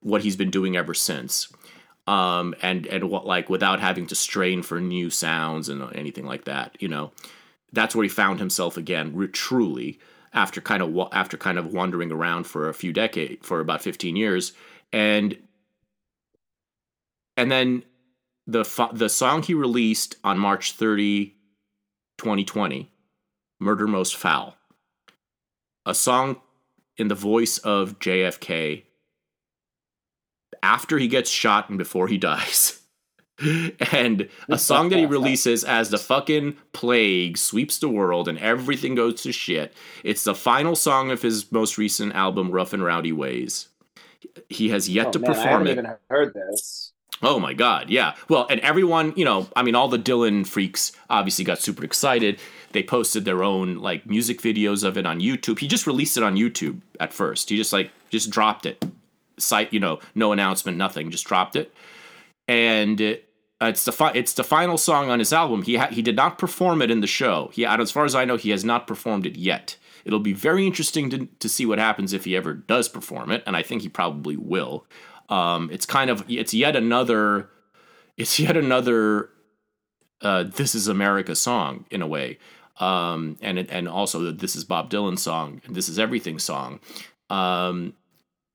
what 0.00 0.22
he's 0.22 0.36
been 0.36 0.50
doing 0.50 0.76
ever 0.76 0.94
since. 0.94 1.52
Um 2.06 2.54
and 2.62 2.86
and 2.86 3.08
what 3.10 3.26
like 3.26 3.48
without 3.48 3.80
having 3.80 4.06
to 4.08 4.14
strain 4.14 4.62
for 4.62 4.80
new 4.80 5.10
sounds 5.10 5.68
and 5.68 5.94
anything 5.94 6.26
like 6.26 6.44
that 6.44 6.76
you 6.80 6.88
know? 6.88 7.12
That's 7.72 7.94
where 7.94 8.04
he 8.04 8.08
found 8.08 8.40
himself 8.40 8.76
again 8.76 9.14
re- 9.14 9.28
truly 9.28 9.98
after 10.34 10.60
kind 10.60 10.82
of 10.82 11.08
after 11.12 11.36
kind 11.36 11.58
of 11.58 11.72
wandering 11.72 12.12
around 12.12 12.44
for 12.44 12.68
a 12.68 12.74
few 12.74 12.92
decades 12.92 13.46
for 13.46 13.60
about 13.60 13.82
15 13.82 14.16
years 14.16 14.52
and 14.92 15.38
and 17.36 17.50
then 17.50 17.84
the 18.46 18.64
the 18.92 19.08
song 19.08 19.42
he 19.42 19.54
released 19.54 20.16
on 20.22 20.38
March 20.38 20.72
30 20.72 21.34
2020 22.18 22.90
Murder 23.60 23.86
Most 23.86 24.16
Foul 24.16 24.56
a 25.86 25.94
song 25.94 26.40
in 26.96 27.08
the 27.08 27.14
voice 27.14 27.58
of 27.58 27.98
JFK 27.98 28.84
after 30.62 30.98
he 30.98 31.08
gets 31.08 31.30
shot 31.30 31.68
and 31.68 31.78
before 31.78 32.08
he 32.08 32.18
dies. 32.30 32.80
and 33.92 34.28
a 34.48 34.58
song 34.58 34.88
that 34.90 34.98
he 34.98 35.06
releases 35.06 35.64
as 35.64 35.90
the 35.90 35.98
fucking 35.98 36.56
plague 36.72 37.36
sweeps 37.36 37.78
the 37.78 37.88
world 37.88 38.28
and 38.28 38.38
everything 38.38 38.94
goes 38.94 39.22
to 39.22 39.32
shit. 39.32 39.74
It's 40.04 40.24
the 40.24 40.34
final 40.34 40.76
song 40.76 41.10
of 41.10 41.22
his 41.22 41.50
most 41.50 41.76
recent 41.76 42.14
album, 42.14 42.50
Rough 42.50 42.72
and 42.72 42.84
Rowdy 42.84 43.12
Ways. 43.12 43.68
He 44.48 44.68
has 44.70 44.88
yet 44.88 45.08
Oh, 45.08 45.10
to 45.12 45.18
man, 45.18 45.30
I 45.30 45.34
perform 45.34 45.48
haven't 45.66 45.66
it. 45.66 45.72
even 45.72 45.96
heard 46.08 46.34
this. 46.34 46.92
Oh 47.22 47.38
my 47.38 47.54
god, 47.54 47.90
yeah. 47.90 48.14
Well, 48.28 48.46
and 48.50 48.60
everyone, 48.60 49.12
you 49.16 49.24
know, 49.24 49.48
I 49.56 49.62
mean 49.62 49.74
all 49.74 49.88
the 49.88 49.98
Dylan 49.98 50.46
freaks 50.46 50.92
obviously 51.08 51.44
got 51.44 51.58
super 51.60 51.84
excited. 51.84 52.38
They 52.72 52.82
posted 52.82 53.24
their 53.24 53.42
own 53.42 53.78
like 53.78 54.06
music 54.06 54.40
videos 54.42 54.84
of 54.84 54.96
it 54.98 55.06
on 55.06 55.20
YouTube. 55.20 55.58
He 55.58 55.68
just 55.68 55.86
released 55.86 56.16
it 56.16 56.22
on 56.22 56.36
YouTube 56.36 56.80
at 57.00 57.12
first. 57.12 57.50
He 57.50 57.56
just 57.56 57.72
like 57.72 57.90
just 58.10 58.30
dropped 58.30 58.66
it. 58.66 58.84
Site, 59.38 59.72
you 59.72 59.80
know, 59.80 60.00
no 60.14 60.32
announcement, 60.32 60.76
nothing, 60.78 61.10
just 61.10 61.24
dropped 61.26 61.56
it. 61.56 61.72
And 62.46 63.18
uh, 63.64 63.68
it's 63.68 63.84
the 63.84 63.92
fi- 63.92 64.12
it's 64.12 64.34
the 64.34 64.44
final 64.44 64.76
song 64.76 65.08
on 65.08 65.18
his 65.18 65.32
album. 65.32 65.62
He 65.62 65.76
ha- 65.76 65.88
he 65.90 66.02
did 66.02 66.16
not 66.16 66.38
perform 66.38 66.82
it 66.82 66.90
in 66.90 67.00
the 67.00 67.06
show. 67.06 67.50
He 67.52 67.64
as 67.64 67.90
far 67.90 68.04
as 68.04 68.14
I 68.14 68.24
know, 68.24 68.36
he 68.36 68.50
has 68.50 68.64
not 68.64 68.86
performed 68.86 69.24
it 69.26 69.36
yet. 69.36 69.76
It'll 70.04 70.20
be 70.20 70.34
very 70.34 70.66
interesting 70.66 71.08
to 71.10 71.26
to 71.38 71.48
see 71.48 71.64
what 71.64 71.78
happens 71.78 72.12
if 72.12 72.24
he 72.24 72.36
ever 72.36 72.52
does 72.52 72.88
perform 72.88 73.30
it, 73.30 73.42
and 73.46 73.56
I 73.56 73.62
think 73.62 73.82
he 73.82 73.88
probably 73.88 74.36
will. 74.36 74.86
Um, 75.30 75.70
it's 75.72 75.86
kind 75.86 76.10
of 76.10 76.24
it's 76.28 76.52
yet 76.52 76.76
another 76.76 77.48
it's 78.16 78.38
yet 78.38 78.56
another 78.56 79.30
uh, 80.20 80.42
this 80.42 80.74
is 80.74 80.86
America 80.86 81.34
song 81.34 81.86
in 81.90 82.02
a 82.02 82.06
way, 82.06 82.38
um, 82.80 83.38
and 83.40 83.58
and 83.58 83.88
also 83.88 84.20
the 84.20 84.32
this 84.32 84.54
is 84.56 84.64
Bob 84.64 84.90
Dylan 84.90 85.18
song 85.18 85.62
and 85.64 85.74
this 85.74 85.88
is 85.88 85.98
everything 85.98 86.38
song, 86.38 86.80
um, 87.30 87.94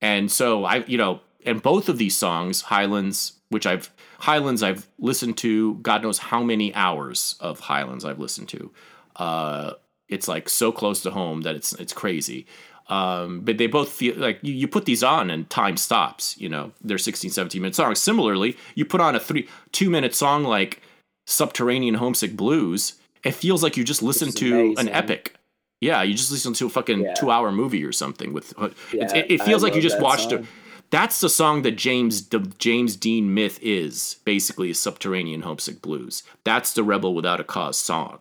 and 0.01 0.31
so 0.31 0.65
I 0.65 0.83
you 0.85 0.99
know 0.99 1.21
and 1.45 1.63
both 1.63 1.89
of 1.89 1.97
these 1.97 2.15
songs 2.15 2.61
Highlands 2.61 3.39
which 3.49 3.65
I've 3.65 3.91
Highlands 4.19 4.61
I've 4.63 4.87
listened 4.99 5.37
to 5.37 5.75
God 5.75 6.03
knows 6.03 6.17
how 6.17 6.43
many 6.43 6.73
hours 6.75 7.35
of 7.39 7.59
Highlands 7.61 8.05
I've 8.05 8.19
listened 8.19 8.49
to, 8.49 8.71
uh, 9.15 9.73
it's 10.07 10.27
like 10.27 10.49
so 10.49 10.71
close 10.71 11.01
to 11.03 11.11
home 11.11 11.41
that 11.41 11.55
it's 11.55 11.73
it's 11.73 11.93
crazy. 11.93 12.45
Um, 12.87 13.41
but 13.41 13.59
they 13.59 13.67
both 13.67 13.89
feel 13.89 14.15
like 14.15 14.39
you, 14.41 14.51
you 14.51 14.67
put 14.67 14.85
these 14.85 15.03
on 15.03 15.29
and 15.29 15.47
time 15.49 15.77
stops, 15.77 16.35
you 16.39 16.49
know, 16.49 16.71
they're 16.83 16.97
16, 16.97 17.29
17 17.29 17.61
minute 17.61 17.75
songs. 17.75 17.99
Similarly, 17.99 18.57
you 18.73 18.83
put 18.83 18.99
on 18.99 19.15
a 19.15 19.19
three, 19.19 19.47
two 19.71 19.91
minute 19.91 20.15
song 20.15 20.43
like 20.43 20.81
Subterranean 21.27 21.95
Homesick 21.95 22.35
Blues, 22.35 22.93
it 23.23 23.35
feels 23.35 23.61
like 23.61 23.77
you 23.77 23.83
just 23.83 24.01
listened 24.01 24.29
is 24.29 24.35
to 24.35 24.73
an 24.79 24.89
epic. 24.89 25.35
Yeah, 25.81 26.01
you 26.01 26.13
just 26.15 26.31
listened 26.31 26.55
to 26.57 26.65
a 26.65 26.69
fucking 26.69 27.01
Yeah. 27.01 27.13
two 27.13 27.29
hour 27.29 27.51
movie 27.51 27.85
or 27.85 27.91
something 27.91 28.33
with, 28.33 28.53
it, 28.59 28.73
Yeah, 28.91 29.15
it, 29.15 29.31
it 29.31 29.41
I 29.41 29.45
feels 29.45 29.61
like 29.63 29.75
you 29.75 29.81
just 29.81 30.01
watched 30.01 30.31
a, 30.31 30.37
song. 30.37 30.47
That's 30.91 31.19
the 31.19 31.29
song 31.29 31.61
that 31.63 31.71
James 31.77 32.29
the 32.29 32.39
James 32.57 32.95
Dean 32.95 33.33
myth 33.33 33.59
is 33.61 34.17
basically 34.25 34.69
is 34.71 34.79
Subterranean 34.79 35.41
Homesick 35.41 35.81
Blues. 35.81 36.23
That's 36.43 36.73
the 36.73 36.83
Rebel 36.83 37.13
Without 37.13 37.39
a 37.39 37.43
Cause 37.43 37.77
song. 37.77 38.19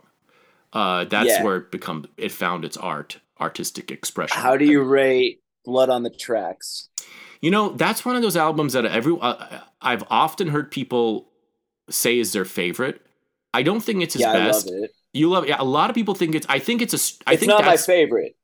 Uh, 0.73 1.05
that's 1.05 1.27
Yeah. 1.27 1.43
where 1.43 1.57
it 1.59 1.71
become 1.73 2.07
it 2.17 2.33
found 2.33 2.65
its 2.65 2.77
art, 2.77 3.19
artistic 3.41 3.91
expression. 3.91 4.37
How 4.43 4.57
do 4.57 4.65
you 4.65 4.83
rate 4.83 5.43
Blood 5.65 5.91
on 5.91 6.03
the 6.03 6.11
Tracks? 6.11 6.89
You 7.41 7.51
know, 7.51 7.71
that's 7.71 8.05
one 8.05 8.17
of 8.17 8.23
those 8.23 8.37
albums 8.37 8.73
that 8.73 8.85
every 8.85 9.17
uh, 9.21 9.61
I've 9.81 10.05
often 10.11 10.49
heard 10.49 10.71
people 10.71 11.29
say 11.91 12.19
is 12.19 12.33
their 12.33 12.45
favorite. 12.45 13.03
I 13.55 13.63
don't 13.63 13.81
think 13.81 14.03
it's 14.03 14.15
his 14.15 14.23
yeah, 14.23 14.33
best. 14.33 14.71
I 14.71 14.73
love 14.73 14.83
it. 14.85 14.91
You 15.13 15.31
love, 15.31 15.49
yeah. 15.49 15.57
A 15.59 15.65
lot 15.65 15.91
of 15.91 15.95
people 15.95 16.15
think 16.15 16.35
it's. 16.35 16.47
I 16.49 16.59
think 16.59 16.83
it's 16.83 16.95
a. 16.95 17.31
I 17.31 17.35
It's 17.35 17.41
think 17.41 17.49
not 17.49 17.65
my 17.65 17.77
favorite. 17.77 18.37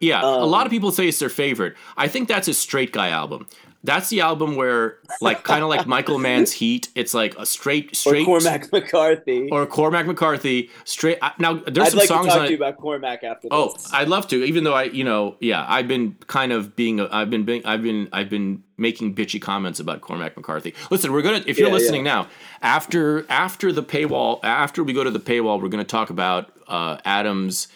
Yeah, 0.00 0.22
a 0.22 0.26
Um, 0.26 0.50
lot 0.50 0.66
of 0.66 0.70
people 0.70 0.90
say 0.92 1.08
it's 1.08 1.18
their 1.18 1.28
favorite. 1.28 1.74
I 1.96 2.08
think 2.08 2.28
that's 2.28 2.48
a 2.48 2.54
straight 2.54 2.92
guy 2.92 3.08
album. 3.10 3.46
That's 3.82 4.10
the 4.10 4.20
album 4.20 4.56
where, 4.56 4.98
like, 5.22 5.42
kind 5.42 5.62
of 5.62 5.70
like 5.70 5.86
Michael 5.86 6.18
Mann's 6.18 6.52
Heat. 6.52 6.88
It's 6.94 7.14
like 7.14 7.34
a 7.38 7.46
straight, 7.46 7.92
Or 7.92 7.94
straight, 7.94 8.26
Cormac 8.26 8.70
McCarthy. 8.70 9.48
or 9.50 9.64
Cormac 9.64 10.06
McCarthy. 10.06 10.68
Straight. 10.84 11.16
uh, 11.22 11.30
Now 11.38 11.54
there's 11.54 11.86
I'd 11.86 11.90
some 11.92 11.98
like 11.98 12.08
to 12.08 12.14
songs 12.14 12.26
talk 12.26 12.36
on 12.40 12.44
to 12.44 12.50
you 12.50 12.56
about 12.58 12.76
Cormac 12.76 13.24
after 13.24 13.48
this. 13.48 13.50
Oh, 13.50 13.74
I'd 13.94 14.08
love 14.08 14.28
to. 14.28 14.44
Even 14.44 14.64
though 14.64 14.74
I, 14.74 14.82
you 14.82 15.02
know, 15.02 15.36
yeah, 15.40 15.64
I've 15.66 15.88
been 15.88 16.14
kind 16.26 16.52
of 16.52 16.76
being, 16.76 17.00
a, 17.00 17.08
I've 17.10 17.30
been, 17.30 17.44
being, 17.44 17.64
I've 17.64 17.82
been, 17.82 18.10
I've 18.12 18.28
been 18.28 18.62
making 18.76 19.14
bitchy 19.14 19.40
comments 19.40 19.80
about 19.80 20.02
Cormac 20.02 20.36
McCarthy. 20.36 20.74
Listen, 20.90 21.10
we're 21.10 21.22
gonna, 21.22 21.42
if 21.46 21.56
you're 21.58 21.68
Yeah, 21.68 21.74
listening 21.74 22.04
yeah. 22.04 22.12
now, 22.24 22.28
after 22.60 23.24
after 23.30 23.72
the 23.72 23.82
paywall, 23.82 24.40
after 24.42 24.84
we 24.84 24.92
go 24.92 25.04
to 25.04 25.10
the 25.10 25.20
paywall, 25.20 25.58
we're 25.60 25.68
gonna 25.70 25.84
talk 25.84 26.10
about 26.10 26.50
uh, 26.68 26.98
Adam's 27.06 27.68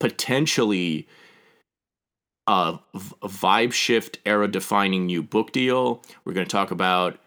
potentially 0.00 1.06
a 2.46 2.78
vibe 2.94 3.72
shift 3.72 4.18
era 4.24 4.48
defining 4.48 5.06
new 5.06 5.22
book 5.22 5.52
deal. 5.52 6.02
We're 6.24 6.32
gonna 6.32 6.46
talk 6.46 6.70
about 6.70 7.18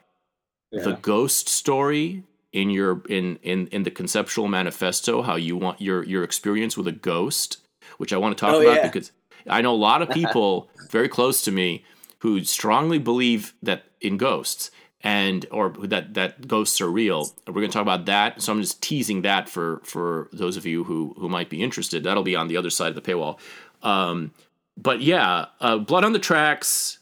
the 0.71 0.93
ghost 1.01 1.49
story 1.49 2.23
in 2.53 2.69
your 2.69 3.01
in 3.09 3.37
in 3.43 3.67
in 3.67 3.83
the 3.83 3.91
conceptual 3.91 4.47
manifesto 4.47 5.21
how 5.21 5.35
you 5.35 5.55
want 5.57 5.81
your 5.81 6.03
your 6.05 6.23
experience 6.23 6.75
with 6.77 6.87
a 6.87 6.91
ghost 6.91 7.57
which 7.97 8.11
i 8.13 8.17
want 8.17 8.37
to 8.37 8.41
talk 8.41 8.55
Oh, 8.55 8.61
about 8.61 8.75
yeah. 8.77 8.87
because 8.87 9.11
i 9.47 9.61
know 9.61 9.73
a 9.73 9.75
lot 9.75 10.01
of 10.01 10.09
people 10.21 10.69
very 10.89 11.07
close 11.09 11.41
to 11.43 11.51
me 11.51 11.83
who 12.19 12.43
strongly 12.43 12.99
believe 12.99 13.53
that 13.61 13.83
in 14.01 14.17
ghosts 14.17 14.69
and 15.03 15.45
or 15.51 15.69
that 15.69 16.13
that 16.13 16.47
ghosts 16.47 16.79
are 16.81 16.89
real 16.89 17.33
we're 17.47 17.53
going 17.53 17.67
to 17.67 17.73
talk 17.73 17.81
about 17.81 18.05
that 18.05 18.41
so 18.41 18.51
i'm 18.51 18.61
just 18.61 18.81
teasing 18.81 19.21
that 19.23 19.49
for 19.49 19.81
for 19.83 20.29
those 20.31 20.57
of 20.57 20.65
you 20.65 20.83
who 20.83 21.15
who 21.17 21.27
might 21.27 21.49
be 21.49 21.63
interested 21.63 22.03
that'll 22.03 22.23
be 22.23 22.35
on 22.35 22.47
the 22.47 22.57
other 22.57 22.69
side 22.69 22.89
of 22.89 22.95
the 22.95 23.01
paywall 23.01 23.39
um 23.81 24.31
but 24.77 25.01
yeah 25.01 25.45
uh 25.59 25.77
blood 25.77 26.03
on 26.03 26.13
the 26.13 26.19
tracks 26.19 26.99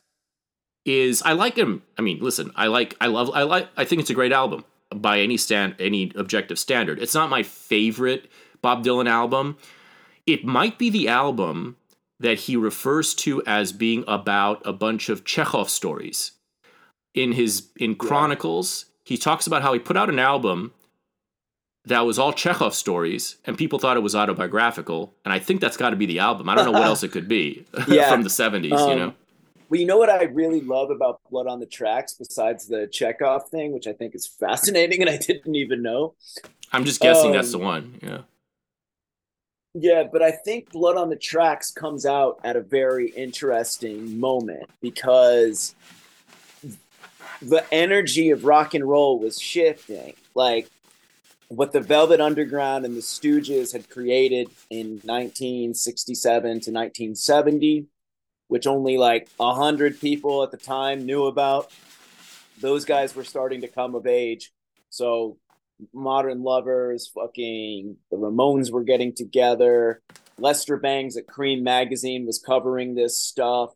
is 0.89 1.21
I 1.21 1.33
like 1.33 1.55
him. 1.55 1.83
I 1.97 2.01
mean, 2.01 2.19
listen, 2.19 2.51
I 2.55 2.67
like, 2.67 2.95
I 2.99 3.07
love, 3.07 3.29
I 3.33 3.43
like, 3.43 3.69
I 3.77 3.85
think 3.85 4.01
it's 4.01 4.09
a 4.09 4.15
great 4.15 4.31
album 4.31 4.65
by 4.93 5.19
any 5.19 5.37
stand, 5.37 5.75
any 5.79 6.11
objective 6.15 6.57
standard. 6.57 6.99
It's 6.99 7.13
not 7.13 7.29
my 7.29 7.43
favorite 7.43 8.29
Bob 8.61 8.83
Dylan 8.83 9.07
album. 9.07 9.57
It 10.25 10.45
might 10.45 10.77
be 10.77 10.89
the 10.89 11.07
album 11.07 11.77
that 12.19 12.39
he 12.39 12.55
refers 12.55 13.13
to 13.15 13.43
as 13.45 13.71
being 13.71 14.03
about 14.07 14.61
a 14.65 14.73
bunch 14.73 15.09
of 15.09 15.23
Chekhov 15.23 15.69
stories. 15.69 16.31
In 17.13 17.31
his 17.33 17.67
in 17.77 17.95
Chronicles, 17.95 18.85
he 19.03 19.17
talks 19.17 19.47
about 19.47 19.61
how 19.61 19.73
he 19.73 19.79
put 19.79 19.97
out 19.97 20.09
an 20.09 20.19
album 20.19 20.73
that 21.85 22.01
was 22.01 22.19
all 22.19 22.31
Chekhov 22.33 22.75
stories, 22.75 23.37
and 23.45 23.57
people 23.57 23.79
thought 23.79 23.97
it 23.97 24.01
was 24.01 24.15
autobiographical. 24.15 25.13
And 25.25 25.33
I 25.33 25.39
think 25.39 25.59
that's 25.59 25.77
got 25.77 25.89
to 25.89 25.95
be 25.95 26.05
the 26.05 26.19
album. 26.19 26.47
I 26.49 26.55
don't 26.55 26.65
know 26.65 26.71
what 26.71 26.83
else 26.91 27.03
it 27.03 27.11
could 27.11 27.27
be 27.27 27.65
Yeah. 27.87 28.11
from 28.11 28.21
the 28.21 28.29
'70s. 28.29 28.69
you 28.69 28.75
Um, 28.75 28.97
know, 28.99 29.13
Well, 29.69 29.79
you 29.79 29.87
know 29.87 29.97
what 29.97 30.09
I 30.09 30.23
really 30.25 30.61
love 30.61 30.91
about 30.91 31.19
Blood 31.31 31.47
on 31.47 31.59
the 31.59 31.65
Tracks, 31.65 32.13
besides 32.13 32.67
the 32.67 32.87
Chekhov 32.87 33.49
thing, 33.49 33.71
which 33.71 33.87
I 33.87 33.93
think 33.93 34.13
is 34.13 34.27
fascinating 34.27 35.01
and 35.01 35.09
I 35.09 35.17
didn't 35.17 35.55
even 35.55 35.81
know. 35.81 36.13
I'm 36.71 36.85
just 36.85 37.01
guessing 37.01 37.31
that's 37.31 37.53
um, 37.55 37.59
the 37.61 37.65
one. 37.65 37.99
Yeah. 38.03 38.21
Yeah, 39.73 40.03
but 40.11 40.21
I 40.21 40.31
think 40.31 40.71
Blood 40.71 40.97
on 40.97 41.09
the 41.09 41.15
Tracks 41.15 41.71
comes 41.71 42.05
out 42.05 42.39
at 42.43 42.55
a 42.55 42.61
very 42.61 43.09
interesting 43.11 44.19
moment 44.19 44.67
because 44.81 45.75
the 47.41 47.65
energy 47.71 48.31
of 48.31 48.45
rock 48.45 48.73
and 48.73 48.87
roll 48.87 49.19
was 49.19 49.39
shifting. 49.39 50.13
Like 50.35 50.69
what 51.49 51.71
the 51.71 51.81
Velvet 51.81 52.21
Underground 52.21 52.85
and 52.85 52.95
the 52.95 53.01
Stooges 53.01 53.73
had 53.73 53.89
created 53.89 54.49
in 54.69 54.99
1967 55.03 56.41
to 56.41 56.71
1970, 56.71 57.87
which 58.47 58.67
only 58.67 58.97
like 58.97 59.29
a 59.39 59.53
hundred 59.53 59.99
people 59.99 60.43
at 60.43 60.51
the 60.51 60.57
time 60.57 61.05
knew 61.05 61.25
about. 61.25 61.71
Those 62.59 62.85
guys 62.85 63.15
were 63.15 63.23
starting 63.23 63.61
to 63.61 63.67
come 63.67 63.95
of 63.95 64.05
age. 64.05 64.51
So 64.89 65.37
Modern 65.93 66.43
Lovers, 66.43 67.07
fucking 67.07 67.97
the 68.11 68.17
Ramones 68.17 68.71
were 68.71 68.83
getting 68.83 69.13
together. 69.15 70.01
Lester 70.37 70.77
Bangs 70.77 71.17
at 71.17 71.27
Creem 71.27 71.63
Magazine 71.63 72.25
was 72.25 72.39
covering 72.39 72.95
this 72.95 73.17
stuff. 73.17 73.71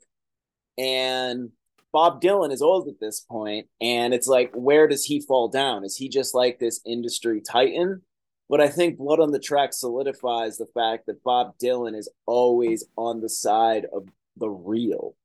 And 0.78 1.52
Bob 1.94 2.22
Dylan 2.22 2.52
is 2.52 2.62
old 2.64 2.88
at 2.88 3.00
this 3.00 3.22
point, 3.22 3.68
and 3.80 4.14
it's 4.14 4.28
like, 4.28 4.52
where 4.54 4.88
does 4.88 5.06
he 5.06 5.22
fall 5.22 5.48
down? 5.48 5.86
Is 5.86 5.96
he 5.96 6.10
just 6.10 6.34
like 6.34 6.60
this 6.60 6.82
industry 6.86 7.40
titan? 7.40 8.02
But 8.50 8.60
I 8.60 8.68
think 8.68 8.98
Blood 8.98 9.20
on 9.20 9.32
the 9.32 9.40
Track 9.40 9.74
solidifies 9.74 10.58
the 10.58 10.68
fact 10.74 11.06
that 11.06 11.24
Bob 11.24 11.56
Dylan 11.64 11.98
is 11.98 12.10
always 12.26 12.84
on 12.98 13.22
the 13.22 13.30
side 13.30 13.86
of 13.94 14.08
the 14.38 14.50
real. 14.50 15.16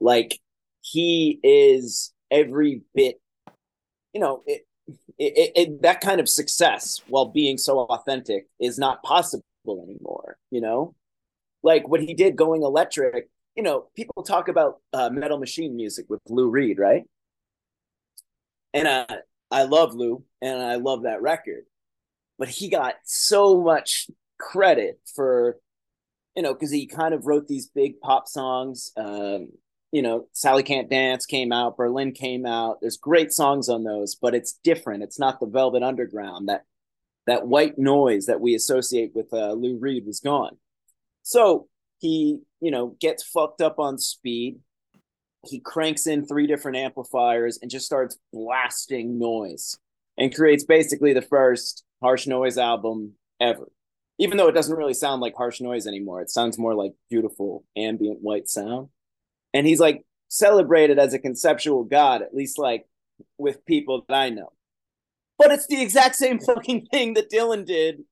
Like 0.00 0.38
he 0.82 1.40
is 1.42 2.12
every 2.30 2.82
bit, 2.94 3.20
you 4.12 4.20
know, 4.20 4.42
it, 4.46 4.66
it, 5.18 5.52
it, 5.56 5.82
that 5.82 6.00
kind 6.00 6.20
of 6.20 6.28
success 6.28 7.02
while 7.08 7.26
being 7.26 7.56
so 7.56 7.80
authentic 7.80 8.46
is 8.60 8.78
not 8.78 9.02
possible 9.02 9.42
anymore. 9.68 10.36
You 10.50 10.60
know, 10.60 10.94
like 11.62 11.88
what 11.88 12.00
he 12.00 12.14
did 12.14 12.36
going 12.36 12.62
electric. 12.62 13.28
You 13.56 13.62
know, 13.62 13.86
people 13.96 14.22
talk 14.22 14.48
about 14.48 14.80
uh, 14.92 15.10
metal 15.10 15.38
machine 15.38 15.74
music 15.74 16.06
with 16.08 16.20
Lou 16.28 16.50
Reed, 16.50 16.78
right? 16.78 17.04
And 18.74 18.86
I, 18.86 19.06
I 19.50 19.62
love 19.62 19.94
Lou, 19.94 20.22
and 20.42 20.62
I 20.62 20.74
love 20.74 21.04
that 21.04 21.22
record, 21.22 21.64
but 22.38 22.48
he 22.48 22.68
got 22.68 22.94
so 23.04 23.60
much 23.62 24.10
credit 24.38 25.00
for, 25.14 25.56
you 26.34 26.42
know, 26.42 26.52
because 26.52 26.70
he 26.70 26.86
kind 26.86 27.14
of 27.14 27.26
wrote 27.26 27.48
these 27.48 27.68
big 27.68 27.98
pop 28.00 28.28
songs. 28.28 28.92
Um, 28.96 29.48
you 29.92 30.02
know, 30.02 30.28
Sally 30.32 30.62
Can't 30.62 30.90
Dance 30.90 31.24
came 31.24 31.52
out, 31.52 31.78
Berlin 31.78 32.12
came 32.12 32.44
out. 32.44 32.82
There's 32.82 32.98
great 32.98 33.32
songs 33.32 33.70
on 33.70 33.84
those, 33.84 34.14
but 34.14 34.34
it's 34.34 34.58
different. 34.62 35.02
It's 35.02 35.18
not 35.18 35.40
the 35.40 35.46
Velvet 35.46 35.82
Underground. 35.82 36.50
That 36.50 36.64
that 37.26 37.46
white 37.46 37.78
noise 37.78 38.26
that 38.26 38.40
we 38.40 38.54
associate 38.54 39.12
with 39.14 39.32
uh, 39.32 39.52
Lou 39.52 39.78
Reed 39.78 40.04
was 40.06 40.20
gone. 40.20 40.58
So 41.22 41.68
he, 41.98 42.40
you 42.60 42.70
know, 42.70 42.96
gets 43.00 43.22
fucked 43.22 43.60
up 43.60 43.78
on 43.78 43.98
speed. 43.98 44.58
He 45.46 45.60
cranks 45.60 46.06
in 46.06 46.26
three 46.26 46.46
different 46.46 46.76
amplifiers 46.76 47.58
and 47.62 47.70
just 47.70 47.86
starts 47.86 48.18
blasting 48.32 49.18
noise 49.18 49.78
and 50.18 50.34
creates 50.34 50.64
basically 50.64 51.12
the 51.12 51.22
first 51.22 51.84
harsh 52.02 52.26
noise 52.26 52.58
album 52.58 53.12
ever. 53.40 53.70
Even 54.18 54.38
though 54.38 54.48
it 54.48 54.52
doesn't 54.54 54.76
really 54.76 54.94
sound 54.94 55.20
like 55.20 55.36
harsh 55.36 55.60
noise 55.60 55.86
anymore, 55.86 56.22
it 56.22 56.30
sounds 56.30 56.58
more 56.58 56.74
like 56.74 56.92
beautiful 57.08 57.64
ambient 57.76 58.20
white 58.22 58.48
sound 58.48 58.88
and 59.56 59.66
he's 59.66 59.80
like 59.80 60.02
celebrated 60.28 60.98
as 60.98 61.14
a 61.14 61.18
conceptual 61.18 61.82
god 61.84 62.20
at 62.20 62.34
least 62.34 62.58
like 62.58 62.84
with 63.38 63.64
people 63.64 64.04
that 64.06 64.14
i 64.14 64.28
know 64.28 64.52
but 65.38 65.50
it's 65.50 65.66
the 65.66 65.80
exact 65.80 66.14
same 66.14 66.38
fucking 66.38 66.86
thing 66.86 67.14
that 67.14 67.30
dylan 67.30 67.64
did 67.64 68.02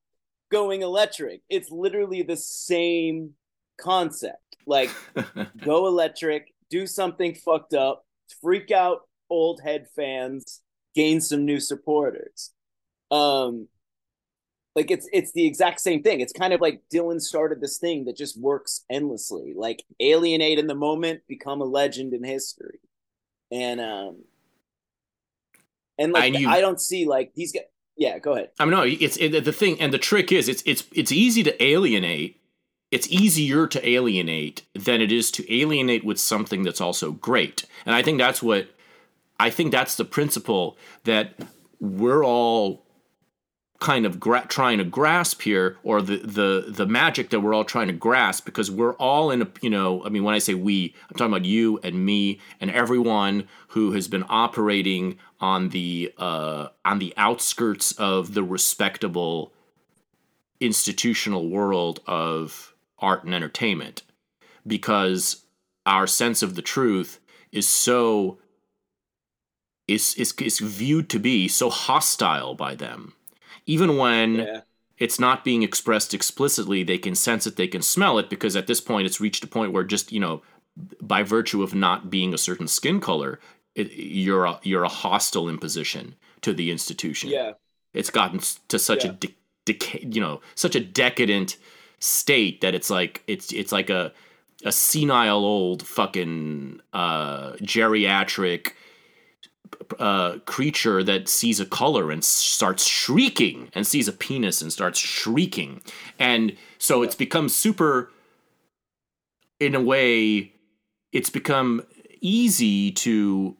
going 0.50 0.82
electric 0.82 1.42
it's 1.48 1.70
literally 1.70 2.22
the 2.22 2.36
same 2.36 3.30
concept 3.78 4.56
like 4.66 4.90
go 5.64 5.86
electric 5.86 6.54
do 6.70 6.86
something 6.86 7.34
fucked 7.34 7.74
up 7.74 8.06
freak 8.40 8.70
out 8.70 9.02
old 9.30 9.60
head 9.62 9.86
fans 9.94 10.60
gain 10.94 11.20
some 11.20 11.44
new 11.44 11.60
supporters 11.60 12.52
um 13.10 13.68
like 14.76 14.90
it's 14.90 15.08
it's 15.12 15.32
the 15.32 15.46
exact 15.46 15.80
same 15.80 16.02
thing. 16.02 16.20
It's 16.20 16.32
kind 16.32 16.52
of 16.52 16.60
like 16.60 16.82
Dylan 16.92 17.20
started 17.20 17.60
this 17.60 17.78
thing 17.78 18.06
that 18.06 18.16
just 18.16 18.36
works 18.40 18.84
endlessly. 18.90 19.54
Like 19.56 19.84
alienate 20.00 20.58
in 20.58 20.66
the 20.66 20.74
moment, 20.74 21.20
become 21.28 21.60
a 21.60 21.64
legend 21.64 22.12
in 22.12 22.24
history. 22.24 22.80
And 23.52 23.80
um 23.80 24.24
and 25.96 26.12
like 26.12 26.36
you- 26.36 26.48
I 26.48 26.60
don't 26.60 26.80
see 26.80 27.04
like 27.04 27.34
these 27.34 27.52
guys 27.52 27.64
yeah, 27.96 28.18
go 28.18 28.32
ahead. 28.32 28.50
I 28.58 28.64
mean, 28.64 28.72
no, 28.72 28.82
it's 28.82 29.16
it, 29.18 29.44
the 29.44 29.52
thing, 29.52 29.80
and 29.80 29.94
the 29.94 29.98
trick 29.98 30.32
is, 30.32 30.48
it's 30.48 30.64
it's 30.66 30.82
it's 30.92 31.12
easy 31.12 31.44
to 31.44 31.62
alienate. 31.62 32.40
It's 32.94 33.08
easier 33.08 33.66
to 33.66 33.88
alienate 33.88 34.62
than 34.72 35.00
it 35.00 35.10
is 35.10 35.32
to 35.32 35.42
alienate 35.52 36.04
with 36.04 36.20
something 36.20 36.62
that's 36.62 36.80
also 36.80 37.10
great, 37.10 37.64
and 37.84 37.92
I 37.92 38.02
think 38.02 38.18
that's 38.18 38.40
what 38.40 38.68
I 39.40 39.50
think 39.50 39.72
that's 39.72 39.96
the 39.96 40.04
principle 40.04 40.78
that 41.02 41.34
we're 41.80 42.24
all 42.24 42.84
kind 43.80 44.06
of 44.06 44.20
gra- 44.20 44.46
trying 44.46 44.78
to 44.78 44.84
grasp 44.84 45.42
here, 45.42 45.76
or 45.82 46.00
the 46.02 46.18
the 46.18 46.66
the 46.68 46.86
magic 46.86 47.30
that 47.30 47.40
we're 47.40 47.52
all 47.52 47.64
trying 47.64 47.88
to 47.88 47.92
grasp, 47.92 48.44
because 48.44 48.70
we're 48.70 48.94
all 48.94 49.32
in 49.32 49.42
a 49.42 49.48
you 49.60 49.70
know, 49.70 50.04
I 50.04 50.08
mean, 50.08 50.22
when 50.22 50.36
I 50.36 50.38
say 50.38 50.54
we, 50.54 50.94
I'm 51.10 51.16
talking 51.16 51.32
about 51.32 51.44
you 51.44 51.80
and 51.82 52.06
me 52.06 52.38
and 52.60 52.70
everyone 52.70 53.48
who 53.68 53.90
has 53.92 54.06
been 54.06 54.24
operating 54.28 55.18
on 55.40 55.70
the 55.70 56.14
uh, 56.16 56.68
on 56.84 57.00
the 57.00 57.12
outskirts 57.16 57.90
of 57.92 58.34
the 58.34 58.44
respectable 58.44 59.52
institutional 60.60 61.48
world 61.48 61.98
of 62.06 62.73
art 63.08 63.24
and 63.24 63.34
entertainment, 63.34 64.02
because 64.66 65.44
our 65.86 66.06
sense 66.06 66.42
of 66.42 66.54
the 66.54 66.62
truth 66.62 67.20
is 67.52 67.68
so 67.68 68.38
is 69.86 70.14
is, 70.14 70.32
is 70.40 70.58
viewed 70.60 71.08
to 71.10 71.18
be 71.18 71.46
so 71.48 71.68
hostile 71.70 72.54
by 72.54 72.74
them 72.74 73.12
even 73.66 73.96
when 74.02 74.34
Yeah. 74.36 74.60
it's 75.04 75.18
not 75.26 75.44
being 75.44 75.62
expressed 75.62 76.14
explicitly 76.14 76.82
they 76.82 76.98
can 76.98 77.14
sense 77.14 77.46
it 77.46 77.56
they 77.56 77.68
can 77.68 77.82
smell 77.82 78.18
it 78.18 78.30
because 78.30 78.56
at 78.56 78.66
this 78.66 78.80
point 78.80 79.06
it's 79.06 79.20
reached 79.20 79.44
a 79.44 79.46
point 79.56 79.72
where 79.72 79.84
just 79.84 80.10
you 80.10 80.20
know 80.20 80.42
by 81.02 81.22
virtue 81.22 81.62
of 81.62 81.74
not 81.74 82.08
being 82.10 82.32
a 82.34 82.38
certain 82.48 82.66
skin 82.78 82.98
color 83.00 83.38
it, 83.74 83.92
you're 84.26 84.46
a, 84.46 84.58
you're 84.62 84.84
a 84.84 84.88
hostile 85.04 85.48
imposition 85.54 86.14
to 86.40 86.54
the 86.54 86.70
institution 86.70 87.28
Yeah. 87.28 87.52
it's 87.92 88.10
gotten 88.10 88.40
to 88.68 88.78
such 88.78 89.04
a 89.04 89.10
de- 89.12 89.34
decay, 89.66 90.08
you 90.10 90.20
know 90.24 90.40
such 90.54 90.74
a 90.76 90.80
decadent 90.80 91.58
state 92.04 92.60
that 92.60 92.74
it's 92.74 92.90
like 92.90 93.22
it's 93.26 93.52
it's 93.52 93.72
like 93.72 93.88
a 93.88 94.12
a 94.64 94.72
senile 94.72 95.44
old 95.44 95.86
fucking 95.86 96.80
uh 96.92 97.52
geriatric 97.54 98.72
uh, 99.98 100.38
creature 100.46 101.02
that 101.02 101.28
sees 101.28 101.60
a 101.60 101.66
color 101.66 102.10
and 102.10 102.24
starts 102.24 102.86
shrieking 102.86 103.70
and 103.74 103.86
sees 103.86 104.08
a 104.08 104.12
penis 104.12 104.62
and 104.62 104.72
starts 104.72 104.98
shrieking. 104.98 105.80
And 106.18 106.56
so 106.78 107.02
it's 107.02 107.14
become 107.14 107.48
super, 107.48 108.10
in 109.60 109.74
a 109.74 109.80
way, 109.80 110.52
it's 111.12 111.30
become 111.30 111.82
easy 112.20 112.92
to 112.92 113.56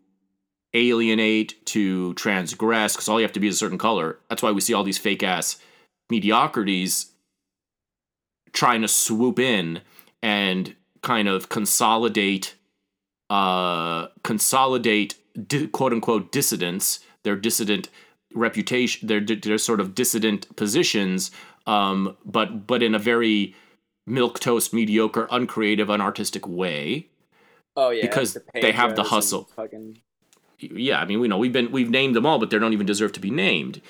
alienate, 0.73 1.65
to 1.67 2.15
transgress, 2.15 2.95
because 2.95 3.09
all 3.09 3.21
you 3.21 3.25
have 3.25 3.33
to 3.33 3.41
be 3.41 3.49
is 3.49 3.55
a 3.57 3.59
certain 3.59 3.79
color. 3.79 4.19
That's 4.29 4.43
why 4.43 4.53
we 4.53 4.61
see 4.61 4.75
all 4.75 4.85
these 4.85 4.99
fake 4.99 5.23
ass 5.23 5.57
mediocrities 6.11 7.14
trying 8.55 8.81
to 8.81 8.89
swoop 8.89 9.39
in 9.39 9.83
and 10.23 10.75
kind 11.03 11.29
of 11.29 11.51
consolidate 11.51 12.55
uh 13.31 14.07
consolidate 14.23 15.17
di- 15.47 15.67
quote 15.67 15.93
unquote 15.93 16.33
dissidents 16.33 17.01
their 17.25 17.37
dissident 17.37 17.91
reputation 18.35 19.07
their 19.07 19.21
their 19.21 19.59
sort 19.59 19.81
of 19.81 19.95
dissident 19.95 20.55
positions 20.57 21.31
um 21.67 22.17
but 22.25 22.67
but 22.67 22.83
in 22.83 22.95
a 22.95 22.99
very 22.99 23.55
milk 24.07 24.41
toast 24.41 24.73
mediocre 24.73 25.29
uncreative 25.31 25.89
unartistic 25.89 26.47
way 26.47 27.09
Oh 27.77 27.91
yeah, 27.91 28.03
Because 28.03 28.35
the 28.35 28.43
they 28.55 28.73
have 28.73 28.95
the 28.97 29.05
hustle. 29.05 29.49
Fucking 29.57 29.99
yeah, 30.59 31.01
I 31.01 31.05
mean, 31.05 31.21
we 31.21 31.29
know 31.29 31.39
we've 31.39 31.53
been 31.53 31.73
we've 31.73 31.91
named 31.91 32.15
them 32.15 32.25
all, 32.25 32.39
but 32.39 32.51
they 32.51 32.59
don't 32.59 32.73
even 32.73 32.87
deserve 32.87 33.13
to 33.13 33.21
be 33.21 33.31
named. 33.31 33.81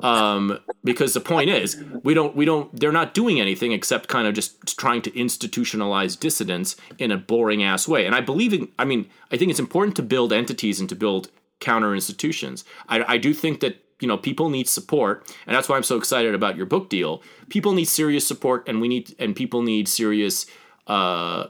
Um, 0.00 0.58
because 0.82 1.14
the 1.14 1.20
point 1.20 1.48
is, 1.48 1.82
we 2.02 2.12
don't 2.12 2.34
we 2.34 2.44
don't 2.44 2.74
they're 2.78 2.90
not 2.90 3.14
doing 3.14 3.40
anything 3.40 3.72
except 3.72 4.08
kind 4.08 4.26
of 4.26 4.34
just 4.34 4.76
trying 4.76 5.00
to 5.02 5.10
institutionalize 5.12 6.18
dissidents 6.18 6.76
in 6.98 7.12
a 7.12 7.16
boring 7.16 7.62
ass 7.62 7.86
way. 7.86 8.04
And 8.04 8.14
I 8.14 8.20
believe 8.20 8.52
in, 8.52 8.68
I 8.78 8.84
mean, 8.84 9.08
I 9.30 9.36
think 9.36 9.50
it's 9.50 9.60
important 9.60 9.94
to 9.96 10.02
build 10.02 10.32
entities 10.32 10.80
and 10.80 10.88
to 10.88 10.96
build 10.96 11.30
counter 11.60 11.94
institutions. 11.94 12.64
I, 12.88 13.14
I 13.14 13.18
do 13.18 13.32
think 13.32 13.60
that 13.60 13.76
you 14.00 14.08
know 14.08 14.18
people 14.18 14.50
need 14.50 14.68
support, 14.68 15.32
and 15.46 15.54
that's 15.54 15.68
why 15.68 15.76
I'm 15.76 15.84
so 15.84 15.96
excited 15.96 16.34
about 16.34 16.56
your 16.56 16.66
book 16.66 16.90
deal. 16.90 17.22
People 17.48 17.72
need 17.72 17.86
serious 17.86 18.26
support, 18.26 18.68
and 18.68 18.80
we 18.80 18.88
need 18.88 19.14
and 19.18 19.36
people 19.36 19.62
need 19.62 19.86
serious 19.88 20.46
uh, 20.88 21.46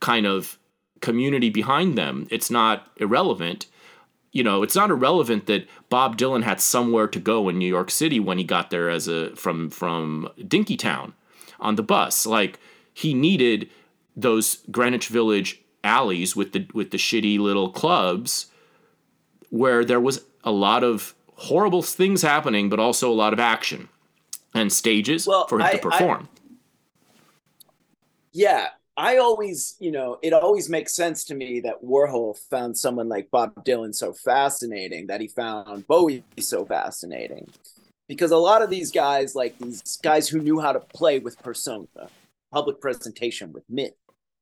kind 0.00 0.26
of 0.26 0.58
community 1.00 1.50
behind 1.50 1.96
them. 1.96 2.26
It's 2.30 2.50
not 2.50 2.88
irrelevant. 2.96 3.66
You 4.32 4.44
know, 4.44 4.62
it's 4.62 4.76
not 4.76 4.90
irrelevant 4.90 5.46
that 5.46 5.66
Bob 5.88 6.16
Dylan 6.16 6.44
had 6.44 6.60
somewhere 6.60 7.08
to 7.08 7.18
go 7.18 7.48
in 7.48 7.58
New 7.58 7.66
York 7.68 7.90
City 7.90 8.20
when 8.20 8.38
he 8.38 8.44
got 8.44 8.70
there 8.70 8.88
as 8.88 9.08
a 9.08 9.34
from 9.34 9.70
from 9.70 10.28
Dinkytown 10.38 11.12
on 11.58 11.74
the 11.76 11.82
bus. 11.82 12.26
Like 12.26 12.60
he 12.94 13.12
needed 13.12 13.68
those 14.16 14.58
Greenwich 14.70 15.08
Village 15.08 15.60
alleys 15.82 16.36
with 16.36 16.52
the 16.52 16.66
with 16.72 16.90
the 16.92 16.96
shitty 16.98 17.38
little 17.40 17.70
clubs 17.70 18.46
where 19.48 19.84
there 19.84 19.98
was 20.00 20.24
a 20.44 20.52
lot 20.52 20.84
of 20.84 21.14
horrible 21.34 21.82
things 21.82 22.22
happening, 22.22 22.68
but 22.68 22.78
also 22.78 23.10
a 23.10 23.14
lot 23.14 23.32
of 23.32 23.40
action 23.40 23.88
and 24.54 24.72
stages 24.72 25.26
Well, 25.26 25.46
for 25.48 25.56
him 25.58 25.62
I- 25.66 25.72
to 25.72 25.78
perform. 25.78 26.28
yeah. 28.32 28.68
I 28.96 29.16
always, 29.16 29.76
you 29.78 29.92
know, 29.92 30.18
it 30.22 30.32
always 30.32 30.68
makes 30.68 30.94
sense 30.94 31.24
to 31.24 31.34
me 31.34 31.60
that 31.60 31.82
Warhol 31.82 32.36
found 32.50 32.76
someone 32.76 33.08
like 33.08 33.30
Bob 33.30 33.64
Dylan 33.64 33.94
so 33.94 34.12
fascinating 34.12 35.06
that 35.06 35.20
he 35.20 35.28
found 35.28 35.86
Bowie 35.86 36.24
so 36.38 36.64
fascinating. 36.64 37.48
Because 38.08 38.32
a 38.32 38.36
lot 38.36 38.62
of 38.62 38.70
these 38.70 38.90
guys, 38.90 39.34
like 39.34 39.56
these 39.58 39.98
guys 40.02 40.28
who 40.28 40.40
knew 40.40 40.60
how 40.60 40.72
to 40.72 40.80
play 40.80 41.20
with 41.20 41.40
persona, 41.42 41.86
public 42.52 42.80
presentation 42.80 43.52
with 43.52 43.62
myth, 43.68 43.94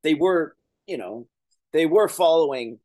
they 0.03 0.15
were, 0.15 0.57
you 0.87 0.97
know, 0.97 1.27
they 1.73 1.85
were 1.87 2.09
following 2.09 2.79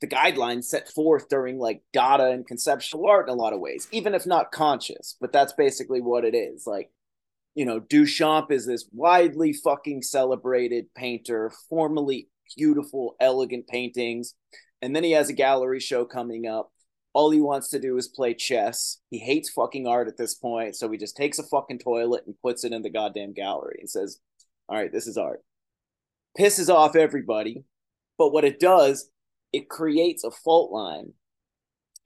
the 0.00 0.06
guidelines 0.06 0.64
set 0.64 0.88
forth 0.88 1.28
during 1.28 1.58
like 1.58 1.82
Dada 1.92 2.30
and 2.30 2.46
conceptual 2.46 3.06
art 3.06 3.28
in 3.28 3.34
a 3.34 3.36
lot 3.36 3.52
of 3.52 3.60
ways, 3.60 3.88
even 3.92 4.14
if 4.14 4.26
not 4.26 4.52
conscious. 4.52 5.16
But 5.20 5.32
that's 5.32 5.52
basically 5.52 6.00
what 6.00 6.24
it 6.24 6.34
is. 6.34 6.66
Like, 6.66 6.90
you 7.54 7.64
know, 7.64 7.80
Duchamp 7.80 8.50
is 8.50 8.66
this 8.66 8.88
widely 8.92 9.52
fucking 9.52 10.02
celebrated 10.02 10.86
painter, 10.94 11.52
formally 11.68 12.28
beautiful, 12.56 13.16
elegant 13.20 13.66
paintings. 13.68 14.34
And 14.82 14.94
then 14.94 15.04
he 15.04 15.12
has 15.12 15.28
a 15.28 15.34
gallery 15.34 15.80
show 15.80 16.04
coming 16.04 16.46
up. 16.46 16.70
All 17.12 17.30
he 17.30 17.40
wants 17.40 17.68
to 17.70 17.80
do 17.80 17.96
is 17.96 18.06
play 18.06 18.34
chess. 18.34 18.98
He 19.10 19.18
hates 19.18 19.50
fucking 19.50 19.86
art 19.86 20.06
at 20.08 20.16
this 20.16 20.34
point. 20.34 20.76
So 20.76 20.90
he 20.90 20.96
just 20.96 21.16
takes 21.16 21.38
a 21.38 21.42
fucking 21.42 21.80
toilet 21.80 22.22
and 22.26 22.36
puts 22.40 22.64
it 22.64 22.72
in 22.72 22.82
the 22.82 22.90
goddamn 22.90 23.32
gallery 23.32 23.78
and 23.80 23.90
says, 23.90 24.18
All 24.68 24.76
right, 24.76 24.92
this 24.92 25.08
is 25.08 25.16
art. 25.16 25.42
Pisses 26.38 26.72
off 26.72 26.94
everybody. 26.94 27.64
But 28.16 28.32
what 28.32 28.44
it 28.44 28.60
does, 28.60 29.10
it 29.52 29.68
creates 29.68 30.22
a 30.22 30.30
fault 30.30 30.70
line. 30.70 31.14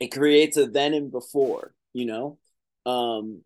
It 0.00 0.08
creates 0.08 0.56
a 0.56 0.66
then 0.66 0.94
and 0.94 1.10
before, 1.10 1.74
you 1.92 2.06
know? 2.06 2.38
Um, 2.86 3.42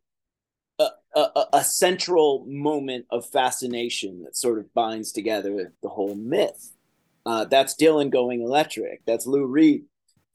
a, 1.19 1.47
a, 1.55 1.65
central 1.65 2.45
moment 2.47 3.07
of 3.11 3.27
fascination 3.27 4.23
that 4.25 4.37
sort 4.37 4.59
of 4.59 4.73
binds 4.75 5.13
together 5.13 5.73
the 5.83 5.89
whole 5.89 6.15
myth. 6.15 6.73
Uh, 7.27 7.45
that's 7.45 7.75
Dylan 7.75 8.11
going 8.11 8.43
electric. 8.43 9.05
That's 9.07 9.27
Lou 9.27 9.47
Reed, 9.47 9.85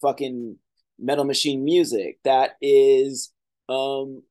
fucking 0.01 0.57
Metal 0.99 1.25
Machine 1.25 1.63
Music. 1.63 2.19
That 2.23 2.51
is 2.61 3.31
um, 3.69 4.23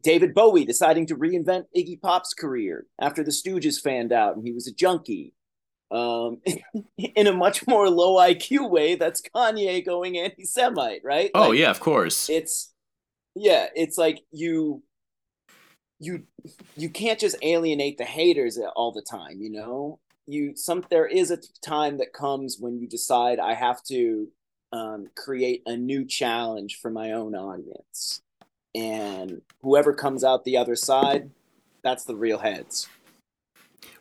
David 0.00 0.34
Bowie 0.34 0.64
deciding 0.64 1.06
to 1.06 1.16
reinvent 1.16 1.66
Iggy 1.76 2.00
Pop's 2.00 2.34
career 2.34 2.86
after 3.00 3.22
the 3.22 3.30
Stooges 3.30 3.80
fanned 3.80 4.12
out 4.12 4.36
and 4.36 4.46
he 4.46 4.52
was 4.52 4.66
a 4.66 4.74
junkie. 4.74 5.34
Um, 5.90 6.40
in 6.96 7.26
a 7.26 7.34
much 7.34 7.66
more 7.66 7.90
low 7.90 8.16
IQ 8.16 8.70
way, 8.70 8.94
that's 8.94 9.20
Kanye 9.20 9.84
going 9.84 10.16
anti 10.16 10.44
Semite, 10.44 11.02
right? 11.04 11.30
oh 11.34 11.48
Like, 11.48 11.58
yeah, 11.58 11.70
of 11.70 11.80
course. 11.80 12.30
it's 12.30 12.72
yeah 13.34 13.66
it's 13.74 13.96
like 13.96 14.20
you 14.30 14.82
you 16.02 16.24
you 16.76 16.90
can't 16.90 17.20
just 17.20 17.36
alienate 17.42 17.96
the 17.96 18.04
haters 18.04 18.58
all 18.76 18.92
the 18.92 19.02
time 19.02 19.40
you 19.40 19.50
know 19.50 19.98
you 20.26 20.54
some 20.56 20.84
there 20.90 21.06
is 21.06 21.30
a 21.30 21.38
time 21.64 21.98
that 21.98 22.12
comes 22.12 22.58
when 22.58 22.78
you 22.78 22.88
decide 22.88 23.38
i 23.38 23.54
have 23.54 23.82
to 23.84 24.28
um, 24.72 25.06
create 25.14 25.62
a 25.66 25.76
new 25.76 26.02
challenge 26.02 26.78
for 26.80 26.90
my 26.90 27.12
own 27.12 27.34
audience 27.34 28.22
and 28.74 29.42
whoever 29.60 29.92
comes 29.92 30.24
out 30.24 30.44
the 30.44 30.56
other 30.56 30.74
side 30.74 31.30
that's 31.82 32.04
the 32.04 32.16
real 32.16 32.38
heads 32.38 32.88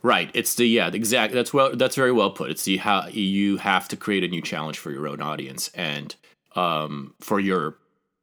Right. 0.03 0.31
It's 0.33 0.55
the 0.55 0.65
yeah, 0.65 0.89
exactly. 0.91 1.35
That's 1.35 1.53
well. 1.53 1.75
That's 1.75 1.95
very 1.95 2.11
well 2.11 2.31
put. 2.31 2.49
It's 2.49 2.63
the 2.63 2.77
how 2.77 3.07
you 3.07 3.57
have 3.57 3.87
to 3.89 3.95
create 3.95 4.23
a 4.23 4.27
new 4.27 4.41
challenge 4.41 4.79
for 4.79 4.91
your 4.91 5.07
own 5.07 5.21
audience 5.21 5.69
and 5.75 6.15
um 6.55 7.13
for 7.19 7.39
your, 7.39 7.77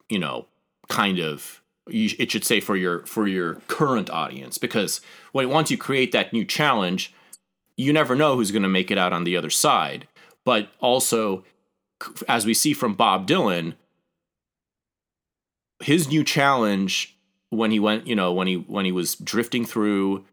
you 0.09 0.19
know, 0.19 0.47
kind 0.89 1.19
of. 1.19 1.61
You, 1.91 2.15
it 2.19 2.31
should 2.31 2.43
say 2.43 2.59
for 2.59 2.75
your 2.75 3.05
for 3.05 3.27
your 3.27 3.55
current 3.67 4.09
audience 4.09 4.57
because 4.57 5.01
when 5.31 5.49
once 5.49 5.71
you 5.71 5.77
create 5.77 6.11
that 6.11 6.33
new 6.33 6.45
challenge, 6.45 7.13
you 7.77 7.93
never 7.93 8.15
know 8.15 8.35
who's 8.35 8.51
going 8.51 8.63
to 8.63 8.69
make 8.69 8.91
it 8.91 8.97
out 8.97 9.13
on 9.13 9.23
the 9.23 9.37
other 9.37 9.49
side. 9.49 10.07
But 10.45 10.69
also, 10.79 11.43
as 12.27 12.45
we 12.45 12.53
see 12.53 12.73
from 12.73 12.93
Bob 12.93 13.27
Dylan, 13.27 13.75
his 15.81 16.07
new 16.07 16.23
challenge 16.23 17.17
when 17.49 17.71
he 17.71 17.79
went, 17.79 18.07
you 18.07 18.15
know, 18.15 18.33
when 18.33 18.47
he 18.47 18.55
when 18.55 18.85
he 18.85 18.91
was 18.91 19.15
drifting 19.15 19.65
through 19.65 20.25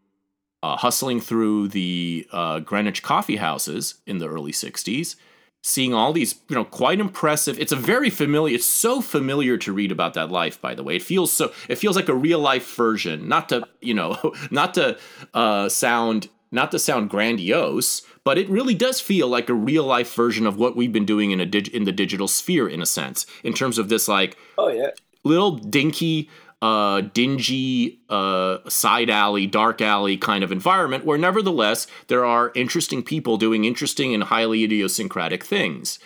uh, 0.63 0.77
hustling 0.77 1.21
through 1.21 1.69
the 1.69 2.27
uh, 2.33 2.61
Greenwich 2.61 3.03
coffee 3.03 3.37
houses 3.37 3.97
in 4.07 4.19
the 4.19 4.29
early 4.29 4.53
60s, 4.53 5.17
seeing 5.63 5.93
all 5.93 6.13
these, 6.13 6.41
you 6.49 6.55
know, 6.55 6.65
quite 6.65 7.01
impressive. 7.01 7.59
It's 7.59 7.73
a 7.73 7.77
very 7.77 8.11
familiar, 8.11 8.55
it's 8.55 8.65
so 8.65 9.01
familiar 9.01 9.57
to 9.59 9.73
read 9.73 9.91
about 9.91 10.15
that 10.15 10.31
life, 10.31 10.61
by 10.61 10.75
the 10.75 10.83
way. 10.83 10.97
It 10.97 11.03
feels 11.03 11.33
so, 11.33 11.53
it 11.69 11.77
feels 11.77 11.97
like 11.97 12.09
a 12.09 12.15
real 12.15 12.39
life 12.39 12.77
version, 12.77 13.29
not 13.29 13.49
to, 13.49 13.67
you 13.81 13.95
know, 13.95 14.35
not 14.51 14.75
to 14.75 14.99
uh, 15.35 15.69
sound, 15.69 16.29
not 16.53 16.71
to 16.71 16.79
sound 16.79 17.11
grandiose, 17.11 18.03
but 18.23 18.39
it 18.39 18.49
really 18.49 18.75
does 18.75 19.01
feel 19.01 19.29
like 19.29 19.49
a 19.49 19.55
real 19.55 19.85
life 19.85 20.15
version 20.15 20.47
of 20.47 20.57
what 20.57 20.77
we've 20.77 20.93
been 20.93 21.05
doing 21.05 21.31
in 21.33 21.41
a 21.41 21.47
dig- 21.47 21.69
in 21.69 21.85
the 21.85 21.93
digital 21.93 22.29
sphere, 22.29 22.69
in 22.69 22.81
a 22.81 22.87
sense, 22.87 23.27
in 23.43 23.53
terms 23.53 23.79
of 23.79 23.89
this 23.89 24.09
like 24.09 24.37
oh 24.59 24.69
yeah 24.69 24.91
little 25.27 25.53
dinky, 25.53 26.31
uh, 26.63 27.03
dingy, 27.13 28.01
uh, 28.09 28.59
side 28.69 29.11
alley, 29.11 29.47
dark 29.47 29.81
alley 29.81 30.17
kind 30.17 30.43
of 30.43 30.51
environment 30.51 31.05
where, 31.05 31.19
nevertheless, 31.19 31.87
there 32.09 32.25
are 32.25 32.53
interesting 32.55 33.03
people 33.03 33.37
doing 33.37 33.65
interesting 33.65 34.15
and 34.15 34.25
highly 34.25 34.65
idiosyncratic 34.65 35.45
things. 35.45 35.99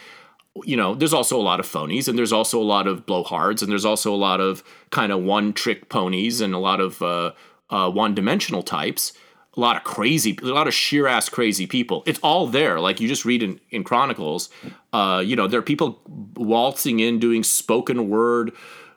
You 0.64 0.76
know, 0.76 0.96
there's 0.96 1.14
also 1.14 1.38
a 1.38 1.42
lot 1.42 1.61
of 1.61 1.66
phonies, 1.66 2.09
and 2.09 2.18
there's 2.18 2.32
also 2.32 2.61
a 2.61 2.64
lot 2.64 2.88
of 2.88 3.07
blowhards, 3.07 3.62
and 3.62 3.70
there's 3.70 3.84
also 3.84 4.12
a 4.12 4.16
lot 4.16 4.40
of 4.40 4.64
kind 4.90 5.12
of 5.12 5.22
one 5.22 5.53
trick 5.53 5.88
ponies, 5.88 6.40
and 6.40 6.53
a 6.53 6.59
lot 6.59 6.80
of 6.80 7.01
uh, 7.01 7.32
uh, 7.70 7.88
one 7.88 8.14
dimensional 8.14 8.64
types. 8.64 9.12
A 9.57 9.61
lot 9.61 9.76
of 9.76 9.84
crazy, 9.84 10.38
a 10.42 10.46
lot 10.46 10.68
of 10.68 10.74
sheer 10.74 11.09
ass 11.09 11.28
crazy 11.28 11.66
people. 11.66 12.03
It's 12.07 12.20
all 12.22 12.46
there. 12.46 12.78
Like 12.78 13.01
you 13.01 13.09
just 13.09 13.24
read 13.24 13.42
in, 13.42 13.61
in 13.70 13.82
Chronicles, 13.82 14.48
uh, 14.92 15.22
you 15.24 15.34
know, 15.34 15.48
there 15.48 15.59
are 15.59 15.62
people 15.62 16.01
waltzing 16.36 17.01
in 17.01 17.18
doing 17.18 17.42
spoken 17.42 18.09
word 18.09 18.53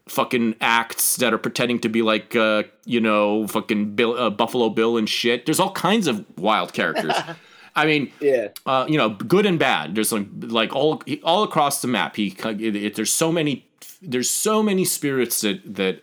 fucking 0.07 0.55
acts 0.59 1.15
that 1.17 1.33
are 1.33 1.37
pretending 1.37 1.79
to 1.79 1.89
be 1.89 2.01
like 2.01 2.35
uh, 2.35 2.63
you 2.85 2.99
know 2.99 3.47
fucking 3.47 3.95
Bill, 3.95 4.17
uh, 4.17 4.29
Buffalo 4.29 4.69
Bill 4.69 4.97
and 4.97 5.07
shit. 5.09 5.45
There's 5.45 5.59
all 5.59 5.71
kinds 5.71 6.07
of 6.07 6.25
wild 6.37 6.73
characters. 6.73 7.13
I 7.75 7.85
mean, 7.87 8.11
yeah 8.19 8.49
uh, 8.67 8.85
you 8.87 8.97
know, 8.97 9.09
good 9.09 9.45
and 9.47 9.57
bad. 9.57 9.95
There's 9.95 10.11
like 10.11 10.27
like 10.41 10.75
all 10.75 11.01
all 11.23 11.43
across 11.43 11.81
the 11.81 11.87
map. 11.87 12.15
He 12.15 12.27
it, 12.43 12.75
it- 12.75 12.95
there's 12.95 13.11
so 13.11 13.31
many 13.31 13.65
there's 14.01 14.29
so 14.29 14.61
many 14.61 14.85
spirits 14.85 15.41
that 15.41 15.61
that 15.75 16.01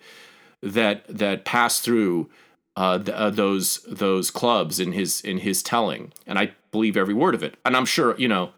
that 0.63 1.05
that 1.09 1.45
pass 1.45 1.81
through 1.81 2.29
uh, 2.77 2.99
th- 2.99 3.09
uh, 3.17 3.31
those 3.31 3.81
those 3.89 4.31
clubs 4.31 4.81
in 4.81 4.93
his 4.93 5.21
in 5.21 5.39
his 5.39 5.63
telling, 5.63 6.13
and 6.27 6.39
I 6.39 6.53
believe 6.73 6.97
every 6.97 7.15
word 7.15 7.35
of 7.35 7.43
it. 7.43 7.57
And 7.65 7.77
I'm 7.77 7.87
sure 7.87 8.17
you 8.19 8.27
know 8.29 8.51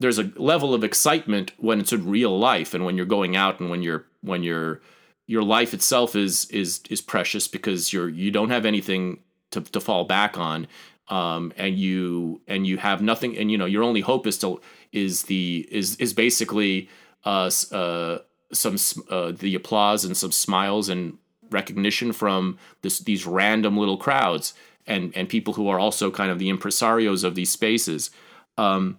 there's 0.00 0.18
a 0.18 0.32
level 0.36 0.72
of 0.74 0.82
excitement 0.82 1.52
when 1.58 1.78
it's 1.78 1.92
in 1.92 2.08
real 2.08 2.36
life 2.38 2.72
and 2.74 2.84
when 2.84 2.96
you're 2.96 3.06
going 3.06 3.36
out 3.36 3.60
and 3.60 3.68
when 3.70 3.82
you're 3.82 4.06
when 4.22 4.42
you're 4.42 4.80
your 5.26 5.42
life 5.42 5.72
itself 5.72 6.16
is 6.16 6.46
is 6.46 6.80
is 6.90 7.00
precious 7.00 7.46
because 7.48 7.92
you're 7.92 8.08
you 8.08 8.30
don't 8.30 8.50
have 8.50 8.66
anything 8.66 9.20
to, 9.50 9.60
to 9.60 9.80
fall 9.80 10.04
back 10.04 10.38
on 10.38 10.66
um, 11.08 11.52
and 11.56 11.78
you 11.78 12.40
and 12.46 12.66
you 12.66 12.78
have 12.78 13.02
nothing 13.02 13.36
and 13.36 13.50
you 13.50 13.58
know 13.58 13.66
your 13.66 13.82
only 13.82 14.00
hope 14.00 14.26
is 14.26 14.38
to 14.38 14.60
is 14.92 15.24
the 15.24 15.68
is 15.70 15.96
is 15.96 16.12
basically 16.12 16.88
uh, 17.24 17.50
uh 17.72 18.18
some 18.52 18.76
uh, 19.10 19.32
the 19.32 19.54
applause 19.54 20.04
and 20.04 20.16
some 20.16 20.32
smiles 20.32 20.88
and 20.88 21.16
recognition 21.50 22.12
from 22.12 22.58
this 22.82 22.98
these 23.00 23.26
random 23.26 23.76
little 23.76 23.96
crowds 23.96 24.54
and 24.86 25.12
and 25.16 25.28
people 25.28 25.54
who 25.54 25.68
are 25.68 25.78
also 25.78 26.10
kind 26.10 26.30
of 26.30 26.38
the 26.38 26.50
impresarios 26.50 27.24
of 27.24 27.34
these 27.34 27.50
spaces. 27.50 28.10
Um, 28.56 28.98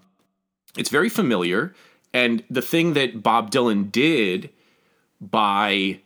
it's 0.78 0.90
very 0.90 1.10
familiar, 1.10 1.74
and 2.14 2.44
the 2.50 2.62
thing 2.62 2.94
that 2.94 3.22
Bob 3.22 3.52
Dylan 3.52 3.92
did 3.92 4.50
by 5.22 6.02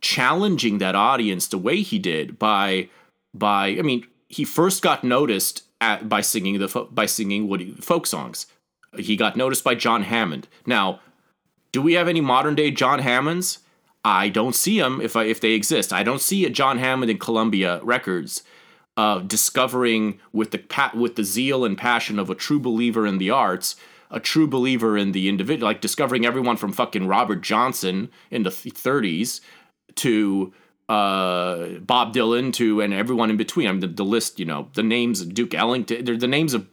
challenging 0.00 0.78
that 0.78 0.94
audience 0.94 1.46
the 1.46 1.58
way 1.58 1.82
he 1.82 1.98
did 1.98 2.38
by 2.38 2.88
by 3.34 3.68
I 3.78 3.82
mean 3.82 4.06
he 4.28 4.44
first 4.44 4.82
got 4.82 5.04
noticed 5.04 5.64
at, 5.80 6.08
by 6.08 6.20
singing 6.20 6.58
the 6.58 6.68
fo- 6.68 6.86
by 6.86 7.06
singing 7.06 7.48
Woody 7.48 7.72
folk 7.72 8.06
songs. 8.06 8.46
He 8.96 9.16
got 9.16 9.36
noticed 9.36 9.64
by 9.64 9.74
John 9.74 10.02
Hammond. 10.02 10.48
Now, 10.66 11.00
do 11.72 11.80
we 11.82 11.94
have 11.94 12.08
any 12.08 12.20
modern 12.20 12.54
day 12.54 12.70
John 12.70 13.00
Hammonds? 13.00 13.58
I 14.04 14.28
don't 14.28 14.54
see 14.54 14.80
them 14.80 15.00
if 15.00 15.16
I, 15.16 15.24
if 15.24 15.40
they 15.40 15.52
exist. 15.52 15.92
I 15.92 16.02
don't 16.02 16.20
see 16.20 16.44
a 16.44 16.50
John 16.50 16.78
Hammond 16.78 17.10
in 17.10 17.18
Columbia 17.18 17.80
Records 17.82 18.42
uh, 18.96 19.20
discovering 19.20 20.20
with 20.32 20.50
the 20.50 20.58
pa- 20.58 20.92
with 20.94 21.16
the 21.16 21.24
zeal 21.24 21.64
and 21.64 21.78
passion 21.78 22.18
of 22.18 22.30
a 22.30 22.34
true 22.34 22.60
believer 22.60 23.06
in 23.06 23.18
the 23.18 23.30
arts, 23.30 23.76
a 24.12 24.20
true 24.20 24.46
believer 24.46 24.96
in 24.96 25.12
the 25.12 25.28
individual, 25.28 25.66
like 25.66 25.80
discovering 25.80 26.24
everyone 26.24 26.56
from 26.56 26.72
fucking 26.72 27.08
Robert 27.08 27.40
Johnson 27.40 28.10
in 28.30 28.44
the 28.44 28.50
th- 28.50 28.74
30s 28.74 29.40
to 29.96 30.52
uh, 30.88 31.78
Bob 31.80 32.14
Dylan 32.14 32.52
to 32.54 32.80
and 32.80 32.92
everyone 32.92 33.30
in 33.30 33.36
between. 33.36 33.66
I 33.66 33.72
mean, 33.72 33.80
the, 33.80 33.88
the 33.88 34.04
list, 34.04 34.38
you 34.38 34.44
know, 34.44 34.68
the 34.74 34.82
names 34.82 35.20
of 35.20 35.34
Duke 35.34 35.54
Ellington, 35.54 36.04
they're 36.04 36.16
the 36.16 36.28
names 36.28 36.54
of 36.54 36.66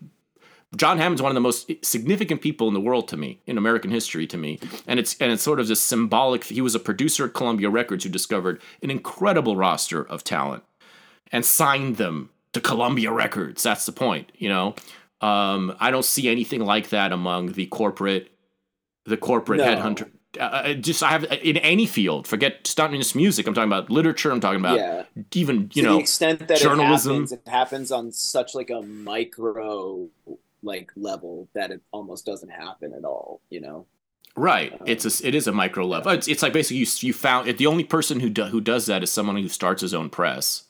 John 0.76 1.00
Hammond's 1.00 1.22
one 1.22 1.32
of 1.32 1.36
the 1.36 1.42
most 1.42 1.72
significant 1.84 2.42
people 2.42 2.68
in 2.68 2.74
the 2.76 2.80
world 2.80 3.08
to 3.08 3.18
me, 3.18 3.42
in 3.48 3.58
American 3.58 3.90
history 3.90 4.28
to 4.28 4.38
me, 4.38 4.60
and 4.86 5.00
it's 5.00 5.18
and 5.20 5.32
it's 5.32 5.42
sort 5.42 5.60
of 5.60 5.68
this 5.68 5.82
symbolic. 5.82 6.44
He 6.44 6.62
was 6.62 6.76
a 6.76 6.80
producer 6.80 7.26
at 7.26 7.34
Columbia 7.34 7.70
Records 7.72 8.04
who 8.04 8.10
discovered 8.12 8.62
an 8.84 8.92
incredible 8.92 9.56
roster 9.56 10.04
of 10.04 10.24
talent 10.24 10.64
and 11.32 11.44
signed 11.44 11.98
them 11.98 12.30
to 12.54 12.62
Columbia 12.62 13.12
Records. 13.12 13.64
That's 13.64 13.86
the 13.86 13.92
point, 13.92 14.32
you 14.36 14.50
know. 14.50 14.76
Um, 15.22 15.76
I 15.80 15.92
don't 15.92 16.06
see 16.06 16.30
anything 16.30 16.62
like 16.66 16.90
that 16.90 17.12
among 17.12 17.54
the 17.54 17.66
corporate, 17.68 18.32
the 19.06 19.18
corporate 19.18 19.60
No. 19.60 19.66
headhunter. 19.66 20.10
Uh, 20.40 20.44
Uh, 20.44 20.74
just 20.74 21.02
I 21.02 21.10
have 21.10 21.24
in 21.26 21.58
any 21.58 21.88
field. 21.88 22.28
Forget 22.28 22.74
not 22.78 22.92
just 22.92 23.16
music. 23.16 23.48
I'm 23.48 23.54
talking 23.56 23.70
about 23.70 23.90
literature. 23.90 24.32
I'm 24.32 24.40
talking 24.40 24.60
about 24.60 24.78
yeah. 24.78 25.04
even 25.34 25.72
you 25.74 25.82
to 25.82 25.84
know 25.84 25.94
the 25.96 26.02
extent 26.02 26.48
that 26.48 26.60
journalism. 26.60 27.12
it 27.12 27.16
happens, 27.16 27.32
it 27.32 27.48
happens 27.48 27.92
on 27.92 28.12
such 28.12 28.54
like 28.54 28.70
a 28.70 28.82
micro 28.82 30.08
like 30.62 30.92
level 30.96 31.48
that 31.54 31.72
it 31.72 31.82
almost 31.92 32.26
doesn't 32.28 32.50
happen 32.50 32.94
at 32.94 33.04
all. 33.06 33.42
You 33.50 33.62
know. 33.62 33.86
Right. 34.36 34.80
It's 34.86 35.04
a, 35.04 35.28
it 35.28 35.34
is 35.36 35.48
a 35.48 35.52
micro 35.52 35.86
level. 35.86 36.12
It's, 36.12 36.28
it's 36.28 36.44
like 36.44 36.54
basically 36.54 36.78
you, 36.78 36.86
you 37.00 37.12
found 37.14 37.48
it, 37.48 37.58
the 37.58 37.66
only 37.66 37.84
person 37.84 38.20
who 38.20 38.30
do, 38.30 38.46
who 38.46 38.62
does 38.62 38.86
that 38.86 39.04
is 39.04 39.12
someone 39.12 39.36
who 39.36 39.50
starts 39.50 39.82
his 39.82 39.94
own 39.94 40.10
press 40.10 40.66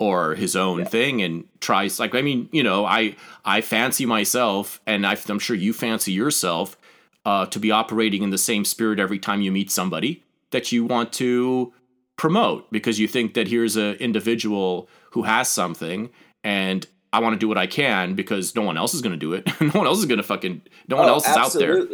or 0.00 0.34
his 0.34 0.54
own 0.56 0.84
thing 0.84 1.20
and 1.22 1.44
tries 1.60 1.98
like 1.98 2.14
I 2.14 2.22
mean, 2.22 2.48
you 2.52 2.62
know, 2.62 2.84
I 2.84 3.16
I 3.44 3.60
fancy 3.60 4.06
myself 4.06 4.80
and 4.86 5.06
I, 5.06 5.16
I'm 5.28 5.38
sure 5.38 5.56
you 5.56 5.72
fancy 5.72 6.12
yourself 6.12 6.76
uh, 7.24 7.46
to 7.46 7.58
be 7.58 7.70
operating 7.70 8.22
in 8.22 8.30
the 8.30 8.38
same 8.38 8.64
spirit 8.64 8.98
every 9.00 9.18
time 9.18 9.40
you 9.42 9.52
meet 9.52 9.70
somebody 9.70 10.22
that 10.50 10.72
you 10.72 10.84
want 10.84 11.12
to 11.14 11.72
promote 12.16 12.70
because 12.72 12.98
you 12.98 13.06
think 13.06 13.34
that 13.34 13.48
here's 13.48 13.76
an 13.76 13.94
individual 13.94 14.88
who 15.10 15.22
has 15.22 15.48
something 15.50 16.10
and 16.42 16.86
I 17.12 17.20
want 17.20 17.34
to 17.34 17.38
do 17.38 17.48
what 17.48 17.58
I 17.58 17.66
can 17.66 18.14
because 18.14 18.54
no 18.54 18.62
one 18.62 18.76
else 18.76 18.92
is 18.94 19.00
going 19.02 19.12
to 19.12 19.18
do 19.18 19.32
it. 19.32 19.46
no 19.60 19.68
one 19.70 19.86
else 19.86 19.98
is 19.98 20.06
going 20.06 20.18
to 20.18 20.22
fucking 20.22 20.62
no 20.88 20.96
one 20.96 21.06
Oh, 21.06 21.14
else 21.14 21.28
is 21.28 21.36
out 21.36 21.52
there, 21.54 21.86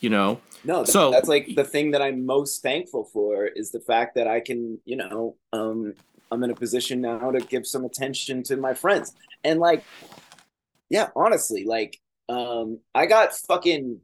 you 0.00 0.10
know. 0.10 0.40
No, 0.62 0.84
So- 0.84 1.10
that's 1.10 1.28
like 1.28 1.54
the 1.56 1.64
thing 1.64 1.90
that 1.92 2.02
I'm 2.02 2.26
most 2.26 2.62
thankful 2.62 3.04
for 3.04 3.46
is 3.46 3.70
the 3.70 3.80
fact 3.80 4.14
that 4.16 4.28
I 4.28 4.40
can, 4.40 4.78
you 4.84 4.96
know, 4.96 5.36
um, 5.52 5.94
I'm 6.30 6.42
in 6.42 6.50
a 6.50 6.54
position 6.54 7.00
now 7.00 7.30
to 7.30 7.40
give 7.40 7.66
some 7.66 7.84
attention 7.84 8.42
to 8.44 8.56
my 8.56 8.74
friends. 8.74 9.14
And 9.44 9.58
like, 9.60 9.84
yeah, 10.88 11.08
honestly, 11.16 11.64
like, 11.64 12.00
um, 12.28 12.78
I 12.94 13.06
got 13.06 13.34
fucking 13.34 14.00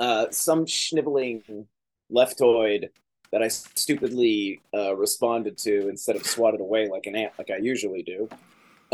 uh 0.00 0.26
some 0.30 0.66
schniveling 0.66 1.66
leftoid 2.10 2.88
that 3.30 3.42
I 3.42 3.48
stupidly 3.48 4.62
uh 4.74 4.96
responded 4.96 5.58
to 5.58 5.88
instead 5.88 6.16
of 6.16 6.26
swatted 6.26 6.60
away 6.60 6.88
like 6.88 7.06
an 7.06 7.14
ant 7.16 7.32
like 7.38 7.50
I 7.50 7.58
usually 7.58 8.02
do. 8.02 8.28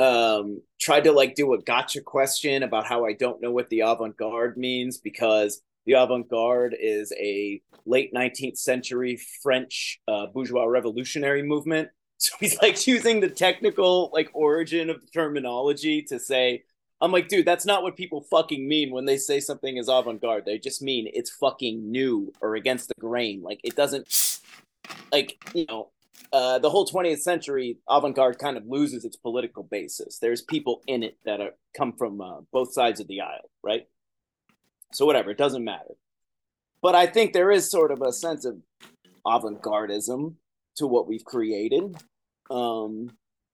Um 0.03 0.63
tried 0.81 1.05
to 1.05 1.13
like 1.13 1.37
do 1.37 1.55
a 1.55 1.63
gotcha 1.63 2.01
question 2.01 2.63
about 2.65 2.87
how 2.87 3.07
I 3.07 3.13
don't 3.13 3.41
know 3.41 3.53
what 3.53 3.71
the 3.71 3.81
avant-garde 3.81 4.57
means 4.57 4.99
because 4.99 5.63
the 5.87 5.93
avant-garde 5.95 6.77
is 6.79 7.13
a 7.19 7.63
late 7.87 8.13
19th 8.13 8.59
century 8.59 9.19
French 9.43 10.01
uh, 10.07 10.27
bourgeois 10.27 10.65
revolutionary 10.65 11.43
movement. 11.43 11.89
So 12.23 12.37
he's 12.39 12.61
like 12.61 12.87
using 12.87 13.21
the 13.21 13.31
technical 13.31 14.11
like 14.13 14.29
origin 14.35 14.91
of 14.91 15.01
the 15.01 15.07
terminology 15.07 16.03
to 16.03 16.19
say, 16.19 16.65
I'm 17.01 17.13
like, 17.13 17.29
dude, 17.29 17.47
that's 17.47 17.65
not 17.65 17.83
what 17.83 17.97
people 17.97 18.21
fucking 18.31 18.69
mean 18.69 18.91
when 18.91 19.07
they 19.07 19.17
say 19.17 19.41
something 19.41 19.79
is 19.79 19.89
avant-garde. 19.89 20.45
They 20.45 20.59
just 20.59 20.83
mean 20.83 21.09
it's 21.15 21.31
fucking 21.31 21.91
new 21.91 22.31
or 22.43 22.57
against 22.57 22.89
the 22.89 22.95
grain. 23.01 23.41
Like 23.43 23.61
it 23.65 23.75
doesn't 23.75 24.39
like, 25.11 25.43
you 25.55 25.65
know, 25.67 25.93
uh, 26.31 26.59
the 26.59 26.69
whole 26.69 26.87
20th 26.87 27.21
century 27.21 27.79
avant-garde 27.89 28.39
kind 28.39 28.59
of 28.59 28.67
loses 28.67 29.07
its 29.07 29.17
political 29.17 29.63
basis. 29.63 30.19
There's 30.19 30.43
people 30.43 30.83
in 30.87 31.03
it 31.03 31.17
that 31.25 31.41
are 31.41 31.55
come 31.75 31.95
from 31.95 32.21
uh, 32.21 32.41
both 32.53 32.75
sides 32.75 33.01
of 33.01 33.09
the 33.09 33.23
aisle, 33.23 33.51
right? 33.63 33.87
So 34.93 35.07
whatever, 35.07 35.31
it 35.31 35.39
doesn't 35.39 35.65
matter. 35.65 35.95
But 36.83 36.95
I 36.95 37.07
think 37.07 37.33
there 37.33 37.51
is 37.51 37.71
sort 37.71 37.91
of 37.91 38.03
a 38.03 38.13
sense 38.13 38.45
of 38.45 38.59
avant-gardism 39.27 40.35
to 40.77 40.87
what 40.87 41.07
we've 41.07 41.25
created. 41.25 41.97
Um, 42.51 43.11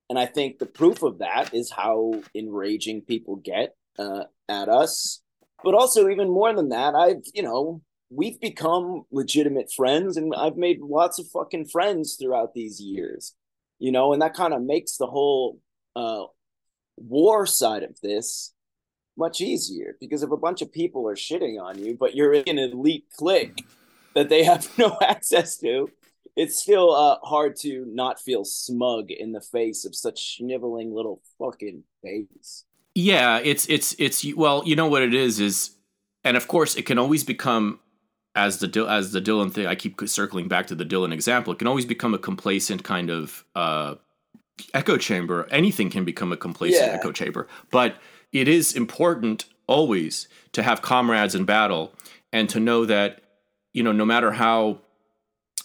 and 0.08 0.18
I 0.18 0.26
think 0.26 0.58
the 0.58 0.66
proof 0.66 1.02
of 1.02 1.18
that 1.18 1.52
is 1.52 1.70
how 1.70 2.22
enraging 2.34 3.02
people 3.02 3.36
get 3.36 3.76
uh, 3.98 4.24
at 4.48 4.68
us. 4.68 5.20
But 5.62 5.74
also, 5.74 6.08
even 6.08 6.28
more 6.28 6.54
than 6.54 6.68
that, 6.70 6.94
I've, 6.94 7.22
you 7.34 7.42
know, 7.42 7.82
we've 8.10 8.40
become 8.40 9.04
legitimate 9.10 9.72
friends 9.72 10.16
and 10.16 10.32
I've 10.34 10.56
made 10.56 10.80
lots 10.80 11.18
of 11.18 11.28
fucking 11.28 11.66
friends 11.66 12.16
throughout 12.20 12.54
these 12.54 12.80
years, 12.80 13.34
you 13.78 13.90
know, 13.90 14.12
and 14.12 14.22
that 14.22 14.34
kind 14.34 14.54
of 14.54 14.62
makes 14.62 14.96
the 14.96 15.06
whole 15.06 15.60
uh, 15.96 16.24
war 16.96 17.46
side 17.46 17.82
of 17.82 18.00
this 18.02 18.52
much 19.18 19.40
easier 19.40 19.96
because 19.98 20.22
if 20.22 20.30
a 20.30 20.36
bunch 20.36 20.62
of 20.62 20.72
people 20.72 21.08
are 21.08 21.16
shitting 21.16 21.60
on 21.60 21.82
you, 21.82 21.96
but 21.98 22.14
you're 22.14 22.34
in 22.34 22.58
an 22.58 22.70
elite 22.70 23.06
clique 23.16 23.64
that 24.14 24.28
they 24.28 24.44
have 24.44 24.70
no 24.78 24.96
access 25.02 25.58
to, 25.58 25.90
it's 26.36 26.60
still 26.60 26.94
uh, 26.94 27.18
hard 27.22 27.56
to 27.56 27.86
not 27.88 28.20
feel 28.20 28.44
smug 28.44 29.10
in 29.10 29.32
the 29.32 29.40
face 29.40 29.84
of 29.84 29.94
such 29.94 30.36
sniveling 30.36 30.94
little 30.94 31.22
fucking 31.38 31.82
babies. 32.02 32.64
Yeah, 32.94 33.38
it's 33.38 33.68
it's 33.68 33.94
it's 33.98 34.24
well, 34.34 34.62
you 34.64 34.76
know 34.76 34.86
what 34.88 35.02
it 35.02 35.14
is 35.14 35.40
is, 35.40 35.70
and 36.24 36.36
of 36.36 36.48
course 36.48 36.76
it 36.76 36.86
can 36.86 36.98
always 36.98 37.24
become 37.24 37.80
as 38.34 38.58
the 38.58 38.86
as 38.88 39.12
the 39.12 39.20
Dylan 39.20 39.52
thing. 39.52 39.66
I 39.66 39.74
keep 39.74 40.00
circling 40.08 40.48
back 40.48 40.66
to 40.68 40.74
the 40.74 40.84
Dylan 40.84 41.12
example. 41.12 41.52
It 41.52 41.58
can 41.58 41.68
always 41.68 41.84
become 41.86 42.14
a 42.14 42.18
complacent 42.18 42.84
kind 42.84 43.10
of 43.10 43.44
uh, 43.54 43.96
echo 44.74 44.96
chamber. 44.96 45.46
Anything 45.50 45.90
can 45.90 46.04
become 46.04 46.32
a 46.32 46.36
complacent 46.36 46.86
Yeah. 46.86 46.94
echo 46.94 47.12
chamber, 47.12 47.48
but 47.70 47.96
it 48.32 48.48
is 48.48 48.74
important 48.74 49.46
always 49.66 50.28
to 50.52 50.62
have 50.62 50.80
comrades 50.82 51.34
in 51.34 51.44
battle 51.44 51.92
and 52.32 52.48
to 52.50 52.60
know 52.60 52.84
that 52.86 53.20
you 53.72 53.82
know 53.82 53.92
no 53.92 54.04
matter 54.04 54.32
how 54.32 54.78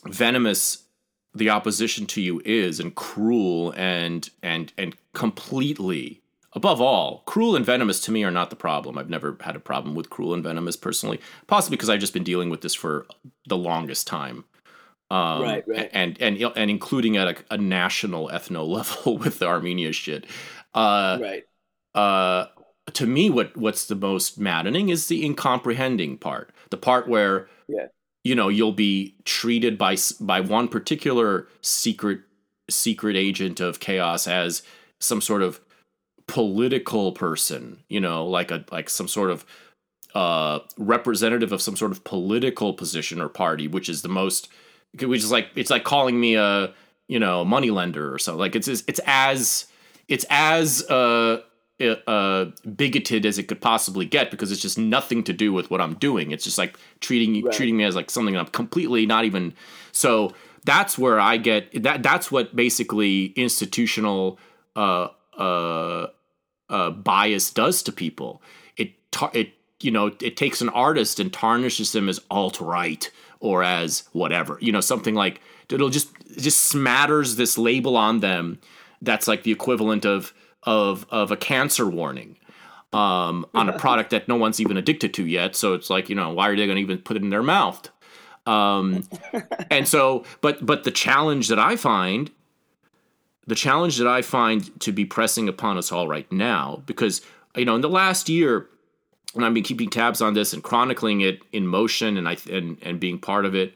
venomous 0.06 0.86
the 1.34 1.50
opposition 1.50 2.06
to 2.06 2.22
you 2.22 2.42
is 2.44 2.80
and 2.80 2.96
cruel 2.96 3.74
and 3.78 4.30
and 4.44 4.74
and 4.78 4.96
completely 5.14 6.22
above 6.54 6.82
all 6.82 7.24
cruel 7.26 7.56
and 7.56 7.66
venomous 7.66 8.00
to 8.02 8.12
me 8.12 8.24
are 8.24 8.32
not 8.32 8.50
the 8.50 8.56
problem 8.56 8.98
i've 8.98 9.10
never 9.10 9.38
had 9.42 9.56
a 9.56 9.60
problem 9.60 9.96
with 9.96 10.10
cruel 10.10 10.34
and 10.34 10.44
venomous 10.44 10.76
personally 10.76 11.20
possibly 11.48 11.78
because 11.78 11.90
i've 11.90 12.00
just 12.00 12.14
been 12.14 12.24
dealing 12.24 12.50
with 12.50 12.62
this 12.62 12.76
for 12.76 13.06
the 13.48 13.58
longest 13.58 14.08
time 14.08 14.44
um, 15.10 15.42
Right, 15.42 15.64
right. 15.68 15.90
and 15.94 16.20
and 16.22 16.42
and 16.56 16.70
including 16.72 17.18
at 17.18 17.28
a, 17.28 17.54
a 17.54 17.58
national 17.58 18.30
ethno 18.30 18.68
level 18.78 19.18
with 19.18 19.40
the 19.40 19.46
armenia 19.48 19.92
shit 19.94 20.26
uh 20.74 21.18
right. 21.22 21.44
uh, 21.94 22.46
to 22.94 23.06
me, 23.06 23.30
what 23.30 23.56
what's 23.56 23.86
the 23.86 23.96
most 23.96 24.40
maddening 24.40 24.90
is 24.90 25.08
the 25.08 25.26
incomprehending 25.26 26.18
part. 26.18 26.52
The 26.70 26.78
part 26.78 27.08
where, 27.08 27.48
Yeah. 27.68 27.88
You 28.24 28.36
know, 28.36 28.50
you'll 28.50 28.72
be 28.72 29.16
treated 29.26 29.78
by 29.78 29.98
by 30.20 30.40
one 30.42 30.68
particular 30.68 31.48
secret 31.62 32.22
secret 32.70 33.16
agent 33.16 33.60
of 33.60 33.80
chaos 33.80 34.28
as 34.28 34.64
some 35.00 35.22
sort 35.22 35.42
of 35.42 35.60
political 36.28 37.12
person. 37.12 37.84
You 37.90 38.00
know, 38.00 38.26
like 38.26 38.52
a 38.52 38.64
like 38.72 38.90
some 38.90 39.08
sort 39.08 39.32
of 39.32 39.46
uh, 40.14 40.60
representative 40.78 41.52
of 41.52 41.62
some 41.62 41.76
sort 41.76 41.92
of 41.92 42.04
political 42.04 42.74
position 42.74 43.22
or 43.22 43.30
party, 43.30 43.68
which 43.68 43.90
is 43.90 44.02
the 44.02 44.10
most, 44.10 44.50
which 45.00 45.24
is 45.24 45.32
like 45.32 45.50
it's 45.56 45.72
like 45.72 45.84
calling 45.84 46.20
me 46.20 46.36
a 46.36 46.74
you 47.08 47.20
know 47.20 47.44
money 47.44 47.72
lender 47.72 48.14
or 48.14 48.20
something. 48.20 48.40
Like 48.40 48.56
it's 48.56 48.68
it's 48.68 49.00
as 49.06 49.66
it's 50.08 50.26
as 50.30 50.84
uh, 50.90 51.42
uh, 51.82 52.46
bigoted 52.76 53.26
as 53.26 53.38
it 53.38 53.44
could 53.48 53.62
possibly 53.62 54.06
get 54.06 54.32
because 54.32 54.52
it's 54.52 54.62
just 54.62 54.78
nothing 54.78 55.24
to 55.26 55.34
do 55.34 55.52
with 55.54 55.70
what 55.72 55.82
I'm 55.82 55.96
doing. 55.96 56.32
It's 56.32 56.44
just 56.44 56.58
like 56.58 56.78
treating 57.00 57.44
Right. 57.44 57.54
treating 57.54 57.78
me 57.78 57.84
as 57.84 57.96
like 57.96 58.10
something 58.10 58.38
I'm 58.38 58.48
completely 58.48 59.06
not 59.06 59.26
even. 59.26 59.54
So 59.92 60.34
that's 60.64 60.98
where 60.98 61.20
I 61.20 61.38
get 61.38 61.84
that. 61.84 62.04
That's 62.04 62.32
what 62.32 62.56
basically 62.56 63.28
institutional 63.36 64.40
uh, 64.76 65.08
uh, 65.38 66.08
uh, 66.70 66.90
bias 66.92 67.52
does 67.52 67.84
to 67.84 67.92
people. 67.92 68.42
It 68.78 68.92
tar- 69.12 69.32
it 69.34 69.54
you 69.82 69.92
know 69.92 70.12
it 70.22 70.38
takes 70.38 70.62
an 70.62 70.70
artist 70.70 71.20
and 71.20 71.34
tarnishes 71.34 71.92
them 71.92 72.08
as 72.08 72.20
alt 72.30 72.62
right 72.62 73.10
or 73.40 73.64
as 73.64 74.04
whatever 74.12 74.60
you 74.62 74.72
know 74.72 74.82
something 74.82 75.16
like 75.16 75.42
it'll 75.70 75.90
just 75.90 76.10
it 76.30 76.42
just 76.42 76.72
smatters 76.72 77.36
this 77.36 77.58
label 77.58 77.98
on 77.98 78.20
them 78.20 78.60
that's 79.02 79.28
like 79.28 79.42
the 79.42 79.52
equivalent 79.52 80.06
of 80.06 80.34
of 80.64 81.06
of 81.10 81.32
a 81.32 81.38
cancer 81.38 81.88
warning 81.88 82.38
um, 82.94 83.46
on 83.54 83.70
a 83.70 83.78
product 83.78 84.10
that 84.12 84.28
no 84.28 84.36
one's 84.36 84.60
even 84.60 84.78
addicted 84.78 85.14
to 85.16 85.26
yet. 85.26 85.56
So 85.56 85.74
it's 85.74 85.90
like 85.90 86.10
you 86.10 86.16
know 86.16 86.34
why 86.34 86.50
are 86.50 86.56
they 86.56 86.66
going 86.66 86.76
to 86.76 86.82
even 86.82 87.00
put 87.00 87.18
it 87.18 87.24
in 87.24 87.30
their 87.30 87.44
mouth? 87.44 87.90
Um, 88.46 89.08
and 89.72 89.88
so, 89.88 90.26
but 90.42 90.66
but 90.66 90.84
the 90.84 90.92
challenge 90.92 91.48
that 91.48 91.60
I 91.60 91.76
find, 91.76 92.32
the 93.48 93.56
challenge 93.56 93.98
that 93.98 94.08
I 94.08 94.22
find 94.22 94.80
to 94.82 94.92
be 94.92 95.06
pressing 95.06 95.48
upon 95.48 95.78
us 95.78 95.92
all 95.92 96.08
right 96.08 96.30
now, 96.32 96.84
because 96.86 97.22
you 97.56 97.66
know 97.66 97.76
in 97.76 97.82
the 97.82 97.90
last 97.90 98.30
year, 98.30 98.68
and 99.36 99.46
I've 99.46 99.54
been 99.54 99.64
keeping 99.64 99.90
tabs 99.90 100.22
on 100.22 100.34
this 100.34 100.54
and 100.54 100.64
chronicling 100.64 101.22
it 101.22 101.40
in 101.52 101.68
motion, 101.68 102.18
and 102.18 102.28
I 102.28 102.38
and 102.52 102.78
and 102.82 103.00
being 103.00 103.20
part 103.20 103.46
of 103.46 103.56
it. 103.56 103.74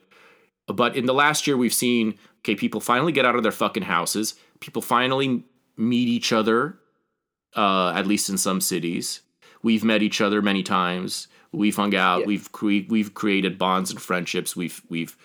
But 0.68 0.96
in 0.96 1.06
the 1.06 1.14
last 1.14 1.48
year, 1.48 1.58
we've 1.58 1.74
seen 1.74 2.16
okay, 2.40 2.56
people 2.56 2.82
finally 2.82 3.12
get 3.12 3.26
out 3.26 3.36
of 3.36 3.44
their 3.44 3.52
fucking 3.52 3.84
houses. 3.84 4.36
People 4.60 4.82
finally 4.82 5.44
meet 5.78 6.08
each 6.08 6.32
other, 6.32 6.78
uh, 7.56 7.92
at 7.96 8.08
least 8.08 8.30
in 8.30 8.38
some 8.38 8.62
cities. 8.62 9.22
We've 9.64 9.84
met 9.84 10.02
each 10.04 10.22
other 10.22 10.42
many 10.42 10.64
times. 10.64 11.28
We've 11.52 11.76
hung 11.76 11.96
out. 11.96 12.22
Yeah. 12.22 12.26
We've 12.28 12.52
cre- 12.52 12.88
we've 12.90 13.14
created 13.14 13.58
bonds 13.58 13.92
and 13.92 14.02
friendships. 14.02 14.56
We've 14.56 14.82
we've 14.90 15.18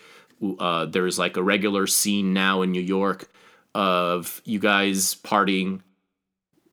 uh, 0.58 0.86
there's 0.86 1.18
like 1.18 1.36
a 1.36 1.42
regular 1.42 1.86
scene 1.86 2.32
now 2.32 2.62
in 2.62 2.70
New 2.72 2.80
York 2.80 3.28
of 3.74 4.40
you 4.44 4.58
guys 4.58 5.14
partying, 5.16 5.80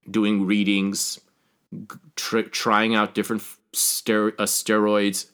doing 0.09 0.45
readings, 0.45 1.19
tr- 2.15 2.41
trying 2.41 2.95
out 2.95 3.13
different 3.13 3.43
ster- 3.73 4.34
uh, 4.39 4.45
steroids 4.45 5.28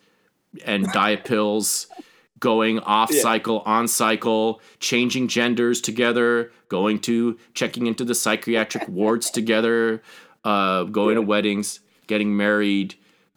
and 0.65 0.87
diet 0.91 1.25
pills, 1.25 1.87
going 2.43 2.77
off 2.79 3.09
Yeah. 3.09 3.21
cycle, 3.21 3.63
on 3.65 3.87
cycle, 3.87 4.59
changing 4.81 5.29
genders 5.29 5.79
together, 5.79 6.51
going 6.67 6.99
to 6.99 7.37
checking 7.53 7.87
into 7.87 8.03
the 8.03 8.13
psychiatric 8.13 8.85
wards 8.89 9.31
together, 9.31 10.03
uh, 10.43 10.83
going 10.83 11.15
to 11.15 11.21
weddings, 11.21 11.79
getting 12.05 12.35
married, 12.35 12.95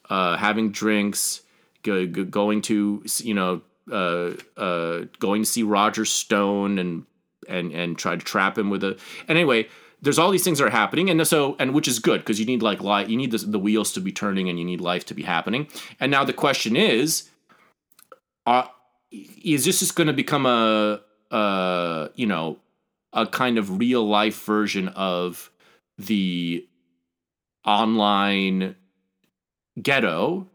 uh, 0.09 0.35
having 0.35 0.71
drinks, 0.71 1.39
go, 1.83 2.05
go, 2.05 2.25
going 2.25 2.61
to 2.63 3.01
you 3.19 3.33
know 3.33 3.61
uh, 3.89 4.31
uh, 4.57 5.05
going 5.19 5.43
to 5.43 5.49
see 5.49 5.63
Roger 5.63 6.03
Stone 6.03 6.77
and 6.77 7.05
and 7.47 7.71
and 7.71 7.97
try 7.97 8.13
to 8.17 8.25
trap 8.25 8.57
him 8.57 8.69
with 8.69 8.83
a 8.83 8.97
and 9.29 9.37
anyway 9.37 9.65
there's 10.01 10.19
all 10.19 10.31
these 10.31 10.43
things 10.43 10.59
that 10.59 10.65
are 10.65 10.69
happening 10.69 11.09
and 11.09 11.25
so 11.25 11.55
and 11.59 11.73
which 11.73 11.87
is 11.87 11.97
good 11.99 12.19
because 12.19 12.41
you 12.41 12.45
need 12.45 12.61
like 12.61 12.81
life 12.81 13.07
you 13.07 13.15
need 13.15 13.31
the, 13.31 13.37
the 13.37 13.57
wheels 13.57 13.93
to 13.93 14.01
be 14.01 14.11
turning 14.11 14.49
and 14.49 14.59
you 14.59 14.65
need 14.65 14.81
life 14.81 15.05
to 15.05 15.13
be 15.13 15.23
happening 15.23 15.65
and 15.97 16.11
now 16.11 16.25
the 16.25 16.33
question 16.33 16.75
is 16.75 17.29
uh, 18.45 18.65
is 19.11 19.65
this 19.65 19.79
just 19.79 19.95
going 19.95 20.07
to 20.07 20.13
become 20.13 20.45
a 20.45 21.01
uh 21.31 22.07
you 22.15 22.25
know 22.25 22.57
a 23.13 23.25
kind 23.25 23.57
of 23.57 23.79
real 23.79 24.07
life 24.07 24.43
version 24.43 24.87
of 24.89 25.51
the 25.97 26.67
online 27.65 28.75
ghetto 29.81 30.47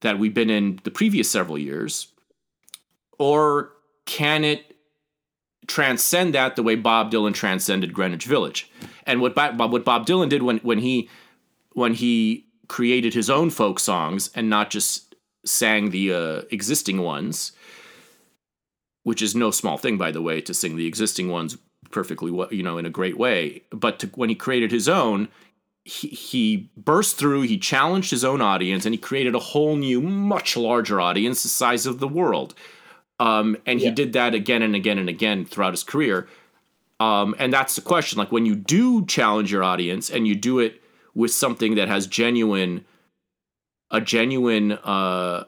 that 0.00 0.18
we've 0.18 0.34
been 0.34 0.50
in 0.50 0.78
the 0.84 0.90
previous 0.90 1.30
several 1.30 1.58
years 1.58 2.08
or 3.18 3.72
can 4.06 4.44
it 4.44 4.76
transcend 5.66 6.34
that 6.34 6.56
the 6.56 6.62
way 6.62 6.74
Bob 6.74 7.12
Dylan 7.12 7.34
transcended 7.34 7.92
Greenwich 7.92 8.24
Village? 8.24 8.70
And 9.06 9.20
what 9.20 9.34
Bob, 9.34 9.60
what 9.60 9.84
Bob 9.84 10.06
Dylan 10.06 10.28
did 10.28 10.42
when 10.42 10.58
when 10.58 10.78
he 10.78 11.08
when 11.72 11.94
he 11.94 12.46
created 12.66 13.14
his 13.14 13.30
own 13.30 13.50
folk 13.50 13.78
songs 13.78 14.30
and 14.34 14.50
not 14.50 14.70
just 14.70 15.07
sang 15.48 15.90
the 15.90 16.12
uh, 16.12 16.42
existing 16.50 17.00
ones, 17.02 17.52
which 19.02 19.22
is 19.22 19.34
no 19.34 19.50
small 19.50 19.78
thing, 19.78 19.98
by 19.98 20.10
the 20.10 20.22
way, 20.22 20.40
to 20.42 20.54
sing 20.54 20.76
the 20.76 20.86
existing 20.86 21.28
ones 21.28 21.56
perfectly, 21.90 22.30
you 22.50 22.62
know, 22.62 22.78
in 22.78 22.86
a 22.86 22.90
great 22.90 23.18
way. 23.18 23.62
But 23.70 23.98
to, 24.00 24.06
when 24.08 24.28
he 24.28 24.34
created 24.34 24.70
his 24.70 24.88
own, 24.88 25.28
he, 25.84 26.08
he 26.08 26.70
burst 26.76 27.16
through, 27.16 27.42
he 27.42 27.58
challenged 27.58 28.10
his 28.10 28.24
own 28.24 28.40
audience, 28.42 28.84
and 28.84 28.94
he 28.94 28.98
created 28.98 29.34
a 29.34 29.38
whole 29.40 29.76
new, 29.76 30.00
much 30.00 30.56
larger 30.56 31.00
audience, 31.00 31.42
the 31.42 31.48
size 31.48 31.86
of 31.86 31.98
the 31.98 32.08
world. 32.08 32.54
Um, 33.20 33.56
and 33.66 33.80
he 33.80 33.90
did 33.90 34.12
that 34.12 34.34
again 34.34 34.62
and 34.62 34.76
again 34.76 34.98
and 34.98 35.08
again 35.08 35.44
throughout 35.44 35.72
his 35.72 35.82
career. 35.82 36.28
Um, 37.00 37.34
and 37.38 37.52
that's 37.52 37.74
the 37.74 37.80
question. 37.80 38.18
Like 38.18 38.30
when 38.30 38.46
you 38.46 38.54
do 38.54 39.04
challenge 39.06 39.50
your 39.50 39.64
audience 39.64 40.10
and 40.10 40.26
you 40.26 40.34
do 40.34 40.58
it 40.58 40.82
with 41.14 41.32
something 41.32 41.74
that 41.74 41.88
has 41.88 42.06
genuine, 42.06 42.84
a 43.90 44.00
genuine 44.00 44.72
uh, 44.72 45.44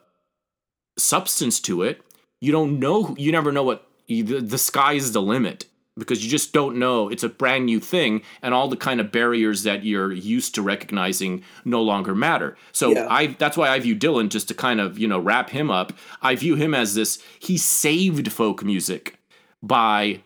substance 0.98 1.60
to 1.60 1.82
it, 1.82 2.02
you 2.40 2.52
don't 2.52 2.78
know. 2.78 3.14
You 3.18 3.32
never 3.32 3.52
know 3.52 3.62
what 3.62 3.86
you, 4.06 4.22
the, 4.24 4.40
the 4.40 4.58
sky 4.58 4.94
is 4.94 5.12
the 5.12 5.22
limit 5.22 5.66
because 5.98 6.24
you 6.24 6.30
just 6.30 6.52
don't 6.52 6.76
know. 6.78 7.08
It's 7.08 7.22
a 7.22 7.28
brand 7.28 7.66
new 7.66 7.80
thing, 7.80 8.22
and 8.42 8.54
all 8.54 8.68
the 8.68 8.76
kind 8.76 9.00
of 9.00 9.12
barriers 9.12 9.62
that 9.64 9.84
you're 9.84 10.12
used 10.12 10.54
to 10.54 10.62
recognizing 10.62 11.44
no 11.64 11.82
longer 11.82 12.14
matter. 12.14 12.56
So 12.72 12.90
Yeah. 12.90 13.06
I 13.08 13.28
that's 13.28 13.56
why 13.56 13.68
I 13.68 13.78
view 13.78 13.94
Dylan 13.94 14.30
just 14.30 14.48
to 14.48 14.54
kind 14.54 14.80
of 14.80 14.98
you 14.98 15.06
know 15.06 15.18
wrap 15.18 15.50
him 15.50 15.70
up. 15.70 15.92
I 16.22 16.34
view 16.34 16.56
him 16.56 16.74
as 16.74 16.94
this. 16.94 17.22
He 17.38 17.58
saved 17.58 18.32
folk 18.32 18.64
music 18.64 19.18
by 19.62 20.22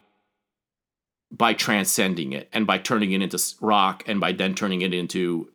by 1.31 1.53
transcending 1.53 2.33
it 2.33 2.49
and 2.53 2.67
by 2.67 2.79
turning 2.79 3.11
it 3.13 3.21
into 3.21 3.39
rock 3.61 4.05
and 4.07 4.21
by 4.21 4.31
then 4.33 4.55
turning 4.55 4.83
it 4.83 4.95
into 4.95 5.49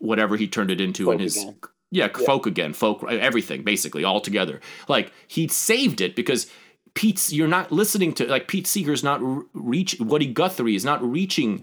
whatever 0.00 0.36
he 0.36 0.48
turned 0.48 0.70
it 0.70 0.80
into 0.80 1.12
in 1.12 1.20
his 1.20 1.36
again. 1.36 1.56
Yeah, 1.92 2.08
folk 2.08 2.46
again, 2.46 2.72
folk 2.72 3.04
everything 3.08 3.62
basically 3.62 4.02
all 4.02 4.20
together. 4.20 4.60
Like 4.88 5.12
he 5.28 5.46
saved 5.46 6.00
it 6.00 6.16
because 6.16 6.50
Pete's 6.94 7.32
you're 7.32 7.46
not 7.46 7.70
listening 7.70 8.14
to 8.14 8.26
like 8.26 8.48
Pete 8.48 8.66
Seeger's 8.66 9.04
not 9.04 9.22
re- 9.22 9.44
reach 9.52 10.00
Woody 10.00 10.26
Guthrie 10.26 10.74
is 10.74 10.86
not 10.86 11.02
reaching 11.04 11.62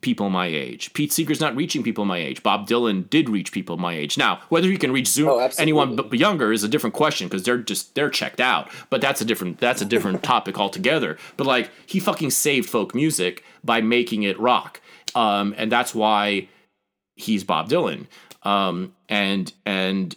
people 0.00 0.30
my 0.30 0.46
age. 0.46 0.92
Pete 0.92 1.12
Seeger's 1.12 1.40
not 1.40 1.56
reaching 1.56 1.82
people 1.82 2.04
my 2.04 2.18
age. 2.18 2.44
Bob 2.44 2.68
Dylan 2.68 3.10
did 3.10 3.28
reach 3.28 3.50
people 3.50 3.76
my 3.78 3.94
age. 3.94 4.16
Now, 4.16 4.40
whether 4.48 4.68
he 4.68 4.76
can 4.76 4.92
reach 4.92 5.08
Zoom 5.08 5.28
Oh, 5.28 5.50
anyone 5.58 5.96
but 5.96 6.12
younger 6.14 6.52
is 6.52 6.62
a 6.62 6.68
different 6.68 6.94
question 6.94 7.26
because 7.26 7.42
they're 7.42 7.58
just 7.58 7.96
they're 7.96 8.10
checked 8.10 8.40
out. 8.40 8.70
But 8.90 9.00
that's 9.00 9.20
a 9.20 9.24
different 9.24 9.58
that's 9.58 9.82
a 9.82 9.86
different 9.86 10.22
topic 10.32 10.56
altogether. 10.56 11.18
But 11.36 11.48
like 11.48 11.70
he 11.84 11.98
fucking 11.98 12.30
saved 12.30 12.70
folk 12.70 12.94
music 12.94 13.42
by 13.64 13.80
making 13.80 14.22
it 14.22 14.38
rock. 14.38 14.80
Um, 15.16 15.52
and 15.58 15.72
that's 15.72 15.96
why 15.96 16.48
he's 17.16 17.42
Bob 17.42 17.68
Dylan. 17.68 18.06
Um, 18.42 18.94
and 19.08 19.52
and 19.66 20.14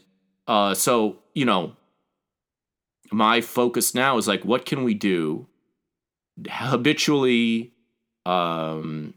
uh, 0.47 0.73
so 0.73 1.19
you 1.33 1.45
know, 1.45 1.75
my 3.11 3.41
focus 3.41 3.95
now 3.95 4.17
is 4.17 4.27
like, 4.27 4.43
what 4.43 4.65
can 4.65 4.83
we 4.83 4.93
do 4.93 5.47
habitually, 6.49 7.73
um, 8.25 9.13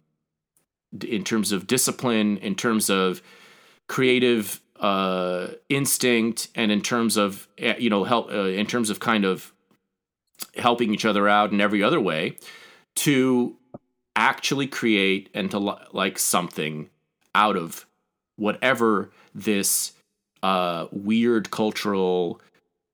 in 1.07 1.25
terms 1.25 1.53
of 1.53 1.67
discipline, 1.67 2.39
in 2.39 2.55
terms 2.55 2.91
of 2.91 3.23
creative 3.89 4.61
uh, 4.81 5.49
instinct, 5.69 6.49
and 6.55 6.71
in 6.71 6.81
terms 6.81 7.17
of 7.17 7.49
eh, 7.59 7.75
you 7.79 7.91
know 7.91 8.05
help, 8.05 8.31
uh, 8.31 8.45
in 8.45 8.67
terms 8.67 8.91
of 8.91 9.01
kind 9.01 9.25
of 9.25 9.53
helping 10.57 10.93
each 10.93 11.05
other 11.05 11.29
out 11.29 11.53
in 11.53 11.61
every 11.61 11.83
other 11.83 12.01
way, 12.01 12.37
to 12.95 13.57
actually 14.17 14.67
create 14.67 15.29
and 15.35 15.51
to 15.51 15.59
li- 15.59 15.75
like 15.93 16.19
something 16.19 16.89
out 17.35 17.57
of 17.57 17.87
whatever 18.37 19.11
this 19.35 19.93
uh, 20.43 20.87
weird 20.93 21.51
cultural 21.51 22.41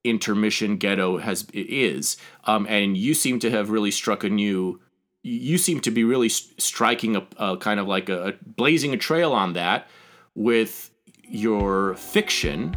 intermission 0.04 0.76
ghetto 0.78 1.18
has 1.18 1.46
is 1.52 2.16
um, 2.44 2.66
and 2.68 2.96
you 2.96 3.12
seem 3.12 3.38
to 3.38 3.50
have 3.50 3.68
really 3.70 3.90
struck 3.90 4.24
a 4.24 4.30
new 4.30 4.80
you 5.22 5.58
seem 5.58 5.78
to 5.80 5.90
be 5.90 6.02
really 6.04 6.28
s- 6.28 6.48
striking 6.56 7.16
a, 7.16 7.26
a 7.36 7.56
kind 7.58 7.78
of 7.78 7.86
like 7.86 8.08
a, 8.08 8.28
a 8.28 8.32
blazing 8.56 8.94
a 8.94 8.96
trail 8.96 9.32
on 9.32 9.52
that 9.52 9.88
with 10.34 10.90
your 11.24 11.94
fiction 11.96 12.74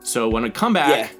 so 0.00 0.28
when 0.28 0.44
i 0.44 0.48
come 0.48 0.72
back 0.72 0.88
Yeah. 1.12 1.16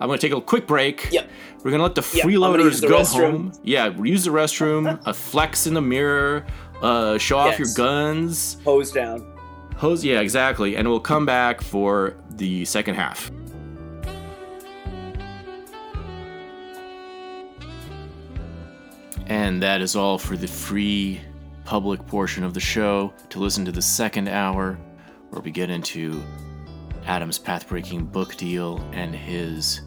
i'm 0.00 0.06
going 0.06 0.18
to 0.20 0.24
take 0.28 0.36
a 0.36 0.40
quick 0.40 0.68
break 0.68 1.08
Yep. 1.10 1.28
we're 1.64 1.72
going 1.72 1.78
to 1.80 1.82
let 1.82 1.96
the 1.96 2.02
Yep, 2.18 2.26
I'm 2.26 2.30
gonna 2.32 2.62
use 2.62 2.78
freeloaders 2.78 2.80
the 2.82 2.86
go 2.88 2.98
restroom. 3.00 3.30
home 3.32 3.52
yeah 3.64 3.88
use 4.00 4.22
the 4.24 4.30
restroom 4.30 5.00
a 5.06 5.12
flex 5.12 5.66
in 5.66 5.74
the 5.74 5.82
mirror 5.82 6.46
uh, 6.80 7.18
show 7.18 7.38
off 7.38 7.58
your 7.58 7.68
guns 7.76 8.56
Hose 8.64 8.92
down. 8.92 9.31
Hose, 9.76 10.04
yeah, 10.04 10.20
exactly. 10.20 10.76
And 10.76 10.88
we'll 10.88 11.00
come 11.00 11.26
back 11.26 11.60
for 11.60 12.16
the 12.30 12.64
second 12.64 12.94
half. 12.94 13.30
And 19.26 19.62
that 19.62 19.80
is 19.80 19.96
all 19.96 20.18
for 20.18 20.36
the 20.36 20.48
free 20.48 21.20
public 21.64 22.06
portion 22.06 22.44
of 22.44 22.54
the 22.54 22.60
show. 22.60 23.12
To 23.30 23.38
listen 23.38 23.64
to 23.64 23.72
the 23.72 23.82
second 23.82 24.28
hour, 24.28 24.78
where 25.30 25.40
we 25.42 25.50
get 25.50 25.70
into 25.70 26.22
Adam's 27.06 27.38
path-breaking 27.38 28.06
book 28.06 28.36
deal 28.36 28.78
and 28.92 29.14
his 29.14 29.80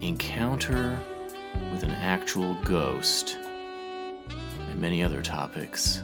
encounter 0.00 0.98
with 1.72 1.82
an 1.82 1.90
actual 1.90 2.54
ghost, 2.62 3.38
and 4.70 4.80
many 4.80 5.02
other 5.02 5.22
topics. 5.22 6.02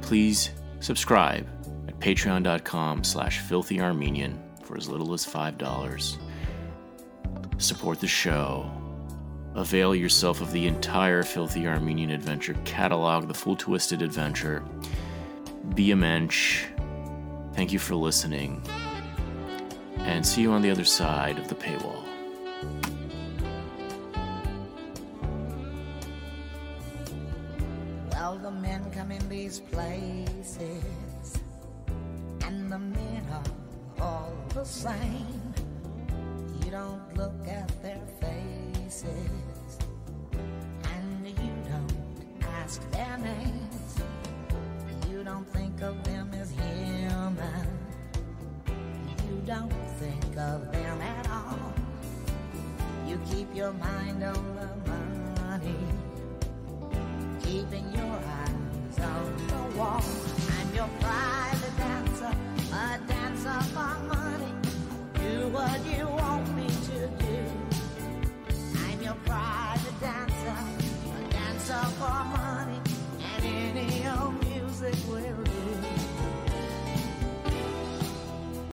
Please 0.00 0.50
Subscribe 0.80 1.46
patreon.com 2.00 3.04
slash 3.04 3.40
filthyarmenian 3.40 4.36
for 4.64 4.76
as 4.76 4.88
little 4.88 5.12
as 5.12 5.26
$5. 5.26 6.16
Support 7.58 8.00
the 8.00 8.06
show. 8.08 8.70
Avail 9.54 9.94
yourself 9.94 10.40
of 10.40 10.52
the 10.52 10.66
entire 10.66 11.22
Filthy 11.22 11.66
Armenian 11.66 12.10
Adventure 12.10 12.54
catalog, 12.64 13.26
the 13.26 13.34
full 13.34 13.56
Twisted 13.56 14.00
Adventure. 14.00 14.62
Be 15.74 15.90
a 15.90 15.96
mensch. 15.96 16.66
Thank 17.54 17.72
you 17.72 17.78
for 17.78 17.96
listening. 17.96 18.62
And 19.98 20.24
see 20.24 20.42
you 20.42 20.52
on 20.52 20.62
the 20.62 20.70
other 20.70 20.84
side 20.84 21.38
of 21.38 21.48
the 21.48 21.54
paywall. 21.54 22.04
Well, 28.12 28.38
the 28.38 28.50
men 28.50 28.90
come 28.92 29.10
in 29.10 29.28
these 29.28 29.60
places, 29.60 31.09
and 32.50 32.72
the 32.72 32.78
men 32.78 33.24
are 33.32 34.04
all 34.04 34.32
the 34.54 34.64
same. 34.64 35.54
You 36.64 36.70
don't 36.72 37.16
look 37.16 37.46
at 37.46 37.70
their 37.80 38.02
faces, 38.20 39.78
and 40.94 41.26
you 41.26 41.54
don't 41.70 41.94
ask 42.60 42.78
their 42.90 43.18
names. 43.18 43.90
You 45.08 45.22
don't 45.22 45.48
think 45.48 45.80
of 45.80 46.02
them 46.02 46.30
as 46.34 46.50
human. 46.50 47.66
You 49.28 49.36
don't 49.46 49.82
think 50.00 50.36
of 50.36 50.72
them 50.72 51.00
at 51.00 51.30
all. 51.30 51.72
You 53.06 53.20
keep 53.30 53.54
your 53.54 53.72
mind 53.74 54.24
on 54.24 54.44
the 54.60 55.40
money 55.40 55.76
keeping 57.44 57.92
your 57.92 58.18
eyes 58.40 58.98
on 58.98 59.46
the 59.48 59.78
wall 59.78 60.04
and 60.58 60.74
your 60.74 60.88
pride 61.00 61.69
hands 63.44 63.70
of 63.70 63.76
our 63.76 63.98
money. 64.04 64.52
Do 65.14 65.48
what 65.48 65.84
you 65.86 66.06
want 66.06 66.56
me 66.56 66.66
to 66.66 67.06
do. 67.24 67.46
I'm 68.86 69.02
your 69.02 69.14
private 69.24 70.00
dancer, 70.00 70.56
a 71.18 71.30
dancer 71.30 71.84
for 71.98 72.24
money. 72.24 72.79